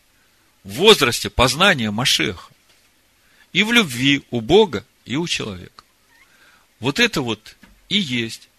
В 0.64 0.73
возрасте 0.73 1.30
познания 1.30 1.91
Машеха. 1.91 2.52
И 3.53 3.64
в 3.64 3.72
любви 3.72 4.23
у 4.32 4.41
Бога 4.41 4.86
и 5.06 5.15
у 5.15 5.27
человека. 5.27 5.84
Вот 6.80 6.99
это 6.99 7.22
вот 7.22 7.56
и 7.90 7.98
есть 7.98 8.49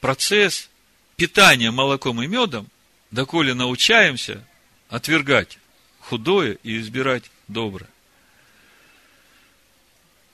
процесс 0.00 0.68
питания 1.16 1.70
молоком 1.70 2.22
и 2.22 2.26
медом, 2.26 2.68
доколе 3.10 3.54
научаемся 3.54 4.46
отвергать 4.88 5.58
худое 6.00 6.58
и 6.62 6.78
избирать 6.78 7.30
доброе. 7.48 7.90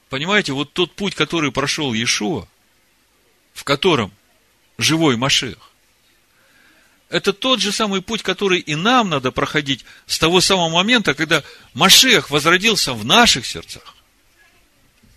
Понимаете, 0.08 0.52
вот 0.52 0.72
тот 0.72 0.94
путь, 0.94 1.14
который 1.14 1.50
прошел 1.50 1.92
Иешуа, 1.92 2.46
в 3.52 3.64
котором 3.64 4.12
живой 4.78 5.16
Машех. 5.16 5.70
Это 7.08 7.32
тот 7.32 7.60
же 7.60 7.70
самый 7.70 8.02
путь, 8.02 8.22
который 8.22 8.60
и 8.60 8.74
нам 8.74 9.10
надо 9.10 9.30
проходить 9.30 9.84
с 10.06 10.18
того 10.18 10.40
самого 10.40 10.68
момента, 10.68 11.14
когда 11.14 11.44
Машех 11.72 12.30
возродился 12.30 12.92
в 12.94 13.04
наших 13.04 13.46
сердцах. 13.46 13.94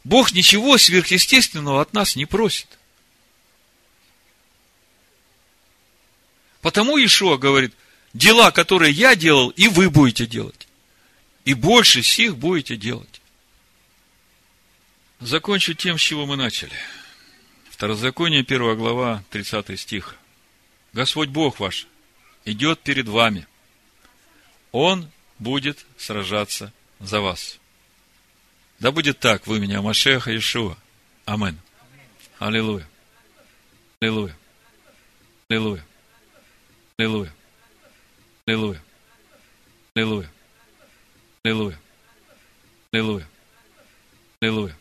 Бог 0.04 0.32
ничего 0.32 0.78
сверхъестественного 0.78 1.82
от 1.82 1.94
нас 1.94 2.16
не 2.16 2.26
просит. 2.26 2.68
Потому 6.62 6.98
Ишуа 6.98 7.38
говорит, 7.38 7.74
дела, 8.14 8.52
которые 8.52 8.92
я 8.92 9.16
делал, 9.16 9.50
и 9.50 9.68
вы 9.68 9.90
будете 9.90 10.26
делать. 10.26 10.68
И 11.46 11.54
больше 11.54 12.04
сих 12.04 12.38
будете 12.38 12.76
делать. 12.76 13.22
Закончу 15.20 15.74
тем, 15.74 15.98
с 15.98 16.02
чего 16.02 16.26
мы 16.26 16.36
начали. 16.36 16.74
Второзаконие, 17.70 18.42
1 18.42 18.78
глава, 18.78 19.24
30 19.30 19.80
стих. 19.80 20.16
Господь 20.98 21.30
Бог 21.30 21.60
ваш 21.60 21.86
идет 22.44 22.80
перед 22.80 23.08
вами. 23.08 23.48
Он 24.72 25.12
будет 25.38 25.86
сражаться 25.96 26.74
за 27.00 27.22
вас. 27.22 27.60
Да 28.80 28.92
будет 28.92 29.20
так 29.20 29.46
вы 29.46 29.60
меня, 29.60 29.84
Машеха 29.84 30.36
Ишуа. 30.36 30.76
Амин. 31.26 31.60
Аллилуйя. 32.40 32.88
Аллилуйя. 34.02 34.36
Аллилуйя. 35.52 35.86
Аллилуйя. 36.98 37.34
Аллилуйя. 38.48 38.82
Аллилуйя. 39.94 40.32
Аллилуйя. 41.44 41.80
Аллилуйя. 42.92 43.28
Аллилуйя. 44.42 44.78